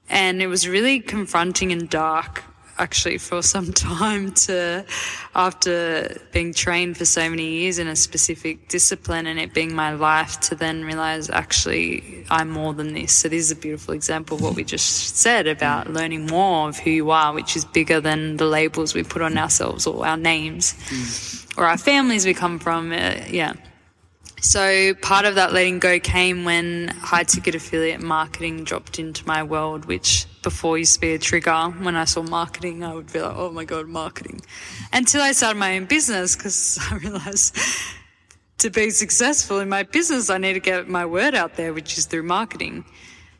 And 0.08 0.42
it 0.42 0.46
was 0.46 0.68
really 0.68 1.00
confronting 1.00 1.72
and 1.72 1.88
dark 1.88 2.44
actually 2.78 3.18
for 3.18 3.42
some 3.42 3.72
time 3.72 4.32
to 4.32 4.84
after 5.34 6.20
being 6.32 6.52
trained 6.52 6.96
for 6.96 7.04
so 7.04 7.28
many 7.28 7.48
years 7.60 7.78
in 7.78 7.86
a 7.86 7.96
specific 7.96 8.68
discipline 8.68 9.26
and 9.26 9.38
it 9.38 9.54
being 9.54 9.74
my 9.74 9.92
life 9.92 10.40
to 10.40 10.54
then 10.54 10.84
realize 10.84 11.30
actually 11.30 12.24
I'm 12.30 12.50
more 12.50 12.74
than 12.74 12.94
this. 12.94 13.12
So 13.12 13.28
this 13.28 13.44
is 13.44 13.50
a 13.50 13.56
beautiful 13.56 13.94
example 13.94 14.36
of 14.36 14.42
what 14.42 14.54
we 14.54 14.64
just 14.64 15.16
said 15.16 15.46
about 15.46 15.90
learning 15.90 16.26
more 16.26 16.68
of 16.68 16.78
who 16.78 16.90
you 16.90 17.10
are, 17.10 17.32
which 17.32 17.56
is 17.56 17.64
bigger 17.64 18.00
than 18.00 18.36
the 18.36 18.46
labels 18.46 18.94
we 18.94 19.02
put 19.02 19.22
on 19.22 19.38
ourselves 19.38 19.86
or 19.86 20.06
our 20.06 20.16
names 20.16 20.74
or 21.56 21.66
our 21.66 21.78
families 21.78 22.26
we 22.26 22.34
come 22.34 22.58
from. 22.58 22.92
Uh, 22.92 23.14
yeah. 23.28 23.54
So 24.42 24.92
part 24.94 25.24
of 25.24 25.36
that 25.36 25.52
letting 25.52 25.78
go 25.78 26.00
came 26.00 26.44
when 26.44 26.88
high 26.88 27.22
ticket 27.22 27.54
affiliate 27.54 28.02
marketing 28.02 28.64
dropped 28.64 28.98
into 28.98 29.24
my 29.24 29.44
world, 29.44 29.84
which 29.84 30.26
before 30.42 30.76
used 30.76 30.94
to 30.94 31.00
be 31.00 31.14
a 31.14 31.18
trigger. 31.18 31.72
When 31.80 31.94
I 31.94 32.04
saw 32.04 32.22
marketing, 32.22 32.82
I 32.82 32.92
would 32.92 33.12
be 33.12 33.20
like, 33.20 33.36
oh 33.36 33.52
my 33.52 33.64
God, 33.64 33.86
marketing. 33.86 34.40
Until 34.92 35.22
I 35.22 35.30
started 35.30 35.60
my 35.60 35.76
own 35.76 35.84
business 35.84 36.34
because 36.34 36.76
I 36.90 36.96
realized 36.96 37.56
to 38.58 38.68
be 38.68 38.90
successful 38.90 39.60
in 39.60 39.68
my 39.68 39.84
business, 39.84 40.28
I 40.28 40.38
need 40.38 40.54
to 40.54 40.60
get 40.60 40.88
my 40.88 41.06
word 41.06 41.36
out 41.36 41.54
there, 41.54 41.72
which 41.72 41.96
is 41.96 42.06
through 42.06 42.24
marketing. 42.24 42.84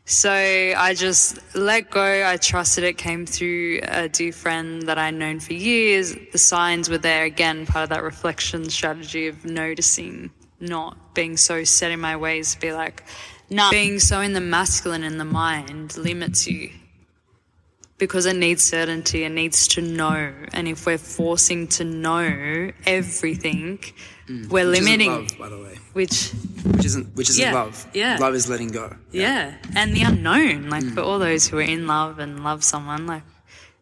So 0.05 0.31
I 0.31 0.93
just 0.93 1.37
let 1.53 1.89
go. 1.89 2.25
I 2.25 2.37
trusted 2.37 2.85
it 2.85 2.97
came 2.97 3.25
through 3.25 3.81
a 3.83 4.07
dear 4.07 4.31
friend 4.31 4.83
that 4.83 4.97
I'd 4.97 5.15
known 5.15 5.41
for 5.41 5.53
years. 5.53 6.15
The 6.31 6.37
signs 6.37 6.89
were 6.89 6.97
there 6.97 7.25
again, 7.25 7.65
part 7.65 7.83
of 7.83 7.89
that 7.89 8.03
reflection 8.03 8.69
strategy 8.69 9.27
of 9.27 9.43
noticing, 9.43 10.31
not 10.63 11.13
being 11.13 11.37
so 11.37 11.63
set 11.63 11.91
in 11.91 11.99
my 11.99 12.15
ways 12.15 12.53
to 12.55 12.59
be 12.59 12.73
like, 12.73 13.03
nah, 13.49 13.69
being 13.71 13.99
so 13.99 14.21
in 14.21 14.33
the 14.33 14.41
masculine 14.41 15.03
in 15.03 15.17
the 15.17 15.25
mind 15.25 15.95
limits 15.97 16.47
you 16.47 16.71
because 17.97 18.25
it 18.25 18.35
needs 18.35 18.63
certainty, 18.63 19.23
it 19.23 19.29
needs 19.29 19.67
to 19.69 19.81
know. 19.81 20.33
And 20.53 20.67
if 20.67 20.85
we're 20.85 20.97
forcing 20.97 21.67
to 21.69 21.83
know 21.85 22.71
everything, 22.85 23.79
we're 24.27 24.67
Which 24.69 24.79
limiting, 24.81 25.11
love, 25.11 25.37
by 25.37 25.49
the 25.49 25.57
way. 25.57 25.75
which 25.93 26.31
Which 26.65 26.85
isn't 26.85 27.15
which 27.15 27.29
isn't 27.29 27.41
Yeah, 27.43 27.53
love. 27.53 27.87
yeah. 27.93 28.17
Love 28.19 28.33
is 28.35 28.49
letting 28.49 28.69
go. 28.69 28.95
yeah. 29.11 29.53
And 29.75 29.93
the 29.93 30.01
unknown, 30.01 30.69
like 30.69 30.83
Mm. 30.83 30.93
for 30.95 31.01
all 31.01 31.19
those 31.19 31.47
who 31.47 31.57
are 31.59 31.61
in 31.61 31.87
love 31.87 32.19
and 32.19 32.43
love 32.43 32.63
someone, 32.63 33.05
like 33.05 33.23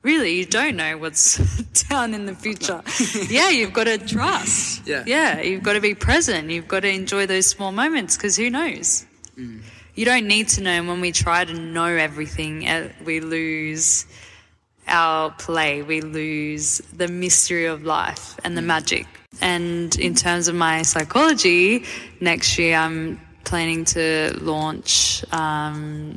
really 0.04 0.32
you 0.38 0.46
don't 0.46 0.76
know 0.76 0.98
what's 0.98 1.38
down 1.90 2.14
in 2.14 2.26
the 2.26 2.36
future. 2.36 2.82
yeah, 3.30 3.50
you've 3.50 3.74
got 3.74 3.86
to 3.86 3.98
trust. 3.98 4.88
Yeah. 4.88 5.04
Yeah, 5.06 5.42
you've 5.42 5.64
got 5.64 5.74
to 5.74 5.82
be 5.82 5.94
present. 5.96 6.50
You've 6.50 6.68
got 6.68 6.82
to 6.82 6.90
enjoy 6.90 7.26
those 7.26 7.48
small 7.48 7.72
moments 7.72 8.18
because 8.18 8.36
who 8.38 8.50
knows? 8.50 9.06
Mm. 9.38 9.62
You 9.96 10.06
don't 10.06 10.28
need 10.28 10.48
to 10.50 10.62
know. 10.62 10.72
And 10.72 10.88
when 10.88 11.02
we 11.02 11.12
try 11.12 11.46
to 11.46 11.54
know 11.54 11.86
everything, 11.86 12.66
eh, 12.68 12.90
we 13.06 13.20
lose 13.20 14.06
our 14.88 15.32
play. 15.32 15.84
We 15.84 16.02
lose 16.02 16.80
the 16.96 17.08
mystery 17.08 17.66
of 17.66 17.84
life 17.84 18.36
and 18.44 18.54
Mm. 18.54 18.56
the 18.56 18.62
magic. 18.64 19.08
And 19.42 19.96
in 19.98 20.16
terms 20.16 20.48
of 20.48 20.56
my 20.56 20.82
psychology, 20.82 21.86
next 22.20 22.58
year 22.58 22.76
I'm 22.78 23.20
planning 23.44 23.86
to 23.86 24.38
launch 24.42 25.24
um, 25.34 26.16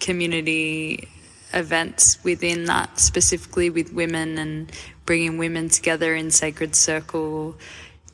community 0.00 1.08
events 1.56 2.22
within 2.22 2.64
that, 2.66 3.00
specifically 3.00 3.70
with 3.70 3.92
women 3.92 4.38
and 4.38 4.70
bringing 5.06 5.38
women 5.38 5.68
together 5.68 6.14
in 6.14 6.30
sacred 6.30 6.74
circle 6.74 7.56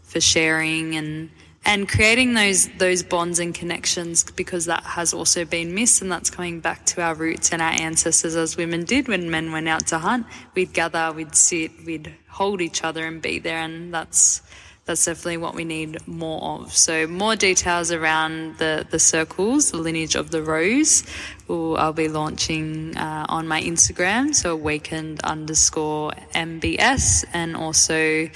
for 0.02 0.20
sharing 0.20 0.94
and 0.94 1.30
and 1.64 1.88
creating 1.88 2.34
those 2.34 2.68
those 2.78 3.02
bonds 3.02 3.38
and 3.38 3.54
connections 3.54 4.24
because 4.32 4.66
that 4.66 4.82
has 4.82 5.14
also 5.14 5.44
been 5.44 5.74
missed 5.74 6.02
and 6.02 6.10
that's 6.10 6.30
coming 6.30 6.60
back 6.60 6.84
to 6.86 7.00
our 7.00 7.14
roots 7.14 7.52
and 7.52 7.62
our 7.62 7.70
ancestors 7.70 8.34
as 8.34 8.56
women 8.56 8.84
did 8.84 9.08
when 9.08 9.30
men 9.30 9.52
went 9.52 9.68
out 9.68 9.86
to 9.86 9.98
hunt. 9.98 10.26
We'd 10.54 10.72
gather 10.72 11.12
we'd 11.12 11.34
sit 11.34 11.70
we'd 11.86 12.14
hold 12.28 12.60
each 12.60 12.82
other 12.82 13.06
and 13.06 13.22
be 13.22 13.38
there 13.38 13.58
and 13.58 13.94
that's 13.94 14.42
that's 14.84 15.04
definitely 15.04 15.36
what 15.36 15.54
we 15.54 15.64
need 15.64 16.06
more 16.08 16.42
of. 16.60 16.74
So 16.74 17.06
more 17.06 17.36
details 17.36 17.92
around 17.92 18.58
the, 18.58 18.84
the 18.90 18.98
circles, 18.98 19.70
the 19.70 19.76
lineage 19.76 20.16
of 20.16 20.30
the 20.30 20.42
rose, 20.42 21.04
will 21.46 21.76
I'll 21.76 21.92
be 21.92 22.08
launching 22.08 22.96
uh, 22.96 23.26
on 23.28 23.46
my 23.46 23.62
Instagram, 23.62 24.34
so 24.34 24.52
awakened 24.52 25.20
underscore 25.20 26.12
MBS, 26.34 27.24
and 27.32 27.56
also 27.56 28.28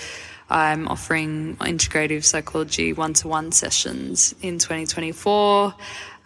I'm 0.49 0.87
offering 0.87 1.57
integrative 1.57 2.25
psychology 2.25 2.93
one 2.93 3.15
to 3.15 3.29
one 3.29 3.51
sessions 3.51 4.35
in 4.41 4.59
2024. 4.59 5.75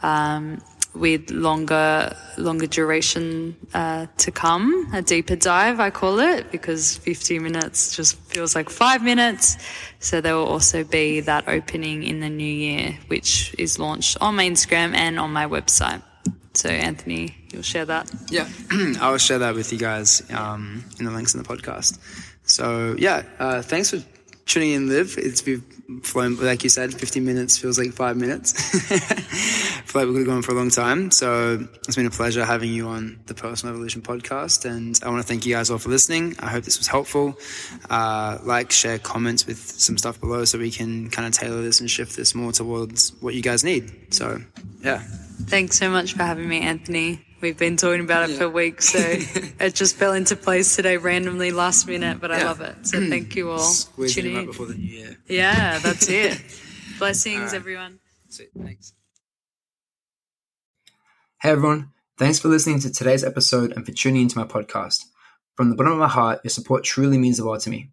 Um, 0.03 0.61
with 0.95 1.31
longer 1.31 2.17
longer 2.37 2.67
duration 2.67 3.57
uh, 3.75 4.07
to 4.19 4.31
come, 4.31 4.89
a 4.93 5.03
deeper 5.03 5.37
dive, 5.37 5.79
I 5.81 5.91
call 5.91 6.19
it, 6.21 6.51
because 6.51 6.97
50 6.99 7.39
minutes 7.39 7.95
just 7.95 8.17
feels 8.17 8.55
like 8.55 8.71
five 8.71 9.03
minutes. 9.03 9.57
So 9.99 10.21
there 10.21 10.35
will 10.35 10.47
also 10.47 10.85
be 10.85 11.21
that 11.21 11.49
opening 11.49 12.03
in 12.03 12.21
the 12.21 12.29
new 12.29 12.45
year, 12.45 12.99
which 13.09 13.55
is 13.59 13.79
launched 13.79 14.17
on 14.21 14.37
my 14.37 14.45
Instagram 14.45 14.95
and 14.95 15.19
on 15.19 15.33
my 15.33 15.47
website. 15.47 16.03
So 16.55 16.69
Anthony, 16.69 17.37
you'll 17.53 17.63
share 17.63 17.85
that. 17.85 18.11
Yeah, 18.29 18.49
I'll 19.01 19.19
share 19.19 19.39
that 19.39 19.55
with 19.55 19.73
you 19.73 19.79
guys 19.79 20.23
um, 20.33 20.85
in 20.99 21.05
the 21.05 21.11
links 21.13 21.35
in 21.35 21.43
the 21.43 21.49
podcast. 21.49 21.99
So 22.43 22.97
yeah, 22.99 23.23
uh, 23.39 23.63
thanks 23.63 23.91
for 23.91 23.99
tuning 24.47 24.73
in, 24.73 24.89
Liv. 24.89 25.17
It's 25.19 25.43
been 25.43 25.63
flown, 26.03 26.37
like 26.37 26.63
you 26.63 26.71
said, 26.71 26.95
15 26.95 27.25
minutes 27.25 27.59
feels 27.59 27.79
like 27.79 27.93
five 27.93 28.17
minutes. 28.17 28.53
feel 29.91 30.03
like 30.03 30.09
we 30.09 30.15
could 30.15 30.27
have 30.27 30.27
gone 30.27 30.43
for 30.43 30.53
a 30.53 30.55
long 30.55 30.71
time. 30.71 31.11
So 31.11 31.67
it's 31.87 31.97
been 31.97 32.07
a 32.07 32.11
pleasure 32.11 32.45
having 32.45 32.73
you 32.73 32.89
on 32.89 33.21
the 33.27 33.35
Personal 33.35 33.75
Evolution 33.75 34.03
podcast. 34.03 34.65
And 34.65 34.99
I 35.05 35.09
want 35.09 35.23
to 35.23 35.27
thank 35.27 35.47
you 35.47 35.55
guys 35.55 35.71
all 35.71 35.79
for 35.79 35.89
listening. 35.89 36.37
I 36.39 36.49
hope 36.49 36.65
this 36.65 36.79
was 36.79 36.87
helpful. 36.87 37.39
Uh, 37.89 38.39
like, 38.43 38.71
share, 38.71 38.99
comments 38.99 39.47
with 39.47 39.59
some 39.59 39.99
stuff 39.99 40.21
below 40.21 40.45
so 40.45 40.59
we 40.59 40.71
can 40.71 41.11
kind 41.11 41.27
of 41.27 41.33
tailor 41.33 41.63
this 41.63 41.81
and 41.81 41.91
shift 41.91 42.17
this 42.17 42.35
more 42.35 42.53
towards 42.53 43.13
what 43.21 43.35
you 43.35 43.43
guys 43.43 43.65
need. 43.65 44.13
So, 44.15 44.41
yeah. 44.83 44.99
Thanks 45.47 45.79
so 45.79 45.91
much 45.91 46.13
for 46.13 46.23
having 46.23 46.49
me, 46.49 46.61
Anthony. 46.61 47.25
We've 47.41 47.57
been 47.57 47.77
talking 47.77 48.01
about 48.03 48.29
it 48.29 48.33
Yeah. 48.33 48.39
for 48.39 48.49
weeks, 48.51 48.91
so 48.91 48.99
it 49.61 49.75
just 49.75 49.97
fell 49.97 50.13
into 50.13 50.37
place 50.37 50.77
today 50.77 50.97
randomly 50.99 51.51
last 51.53 51.87
minute, 51.87 52.21
but 52.21 52.31
I 52.31 52.43
love 52.45 52.61
it. 52.61 52.87
So 52.87 53.01
thank 53.09 53.35
you 53.37 53.51
all. 53.51 53.59
Squeezing 53.59 54.23
tuning 54.25 54.35
them 54.37 54.45
in. 54.45 54.51
before 54.51 54.67
the 54.67 54.75
new 54.75 54.85
year. 54.87 55.17
Yeah, 55.27 55.79
that's 55.79 56.09
it. 56.09 56.41
Blessings, 56.99 57.41
right. 57.41 57.55
everyone. 57.55 57.99
Sweet. 58.29 58.51
Thanks. 58.63 58.93
Hey 61.41 61.51
everyone, 61.51 61.93
thanks 62.19 62.39
for 62.39 62.49
listening 62.49 62.81
to 62.81 62.93
today's 62.93 63.25
episode 63.25 63.73
and 63.73 63.87
for 63.87 63.93
tuning 63.93 64.23
into 64.23 64.37
my 64.39 64.45
podcast. 64.45 65.05
From 65.57 65.71
the 65.71 65.77
bottom 65.77 65.95
of 65.95 65.99
my 65.99 66.09
heart, 66.09 66.41
your 66.45 66.51
support 66.51 66.85
truly 66.85 67.17
means 67.17 67.39
the 67.39 67.47
world 67.47 67.61
to 67.61 67.71
me. 67.71 67.91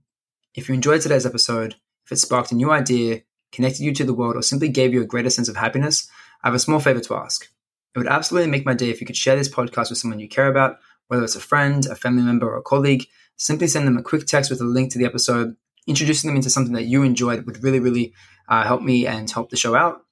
If 0.53 0.67
you 0.67 0.75
enjoyed 0.75 0.99
today's 1.01 1.25
episode, 1.25 1.75
if 2.05 2.11
it 2.11 2.17
sparked 2.17 2.51
a 2.51 2.55
new 2.55 2.69
idea, 2.71 3.21
connected 3.53 3.81
you 3.83 3.93
to 3.93 4.03
the 4.03 4.13
world, 4.13 4.35
or 4.35 4.41
simply 4.41 4.67
gave 4.67 4.93
you 4.93 5.01
a 5.01 5.05
greater 5.05 5.29
sense 5.29 5.47
of 5.47 5.55
happiness, 5.55 6.09
I 6.43 6.47
have 6.47 6.55
a 6.55 6.59
small 6.59 6.79
favor 6.79 6.99
to 6.99 7.15
ask. 7.15 7.47
It 7.97 8.01
would 8.01 8.09
absolutely 8.09 8.51
make 8.51 8.63
my 8.63 8.75
day 8.75 8.91
if 8.91 9.01
you 9.01 9.07
could 9.07 9.17
share 9.17 9.35
this 9.35 9.49
podcast 9.49 9.89
with 9.89 9.97
someone 9.97 10.19
you 10.19 10.29
care 10.29 10.49
about, 10.49 10.77
whether 11.07 11.23
it's 11.23 11.35
a 11.35 11.39
friend, 11.39 11.83
a 11.87 11.95
family 11.95 12.21
member, 12.21 12.47
or 12.47 12.57
a 12.57 12.61
colleague. 12.61 13.07
Simply 13.37 13.65
send 13.65 13.87
them 13.87 13.97
a 13.97 14.03
quick 14.03 14.27
text 14.27 14.51
with 14.51 14.61
a 14.61 14.65
link 14.65 14.91
to 14.91 14.99
the 14.99 15.05
episode. 15.05 15.55
Introducing 15.87 16.27
them 16.27 16.35
into 16.35 16.51
something 16.51 16.75
that 16.75 16.83
you 16.83 17.01
enjoyed 17.01 17.47
would 17.47 17.63
really, 17.63 17.79
really 17.79 18.13
uh, 18.49 18.63
help 18.65 18.83
me 18.83 19.07
and 19.07 19.31
help 19.31 19.49
the 19.49 19.57
show 19.57 19.75
out. 19.75 20.05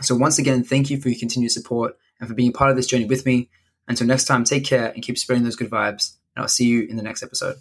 So, 0.00 0.14
once 0.14 0.38
again, 0.38 0.64
thank 0.64 0.88
you 0.88 0.98
for 0.98 1.10
your 1.10 1.18
continued 1.18 1.52
support 1.52 1.98
and 2.18 2.30
for 2.30 2.34
being 2.34 2.50
part 2.50 2.70
of 2.70 2.76
this 2.76 2.86
journey 2.86 3.04
with 3.04 3.26
me. 3.26 3.50
Until 3.86 4.06
next 4.06 4.24
time, 4.24 4.44
take 4.44 4.64
care 4.64 4.86
and 4.86 5.02
keep 5.02 5.18
spreading 5.18 5.44
those 5.44 5.56
good 5.56 5.70
vibes. 5.70 6.16
And 6.34 6.42
I'll 6.42 6.48
see 6.48 6.64
you 6.64 6.86
in 6.88 6.96
the 6.96 7.02
next 7.02 7.22
episode. 7.22 7.56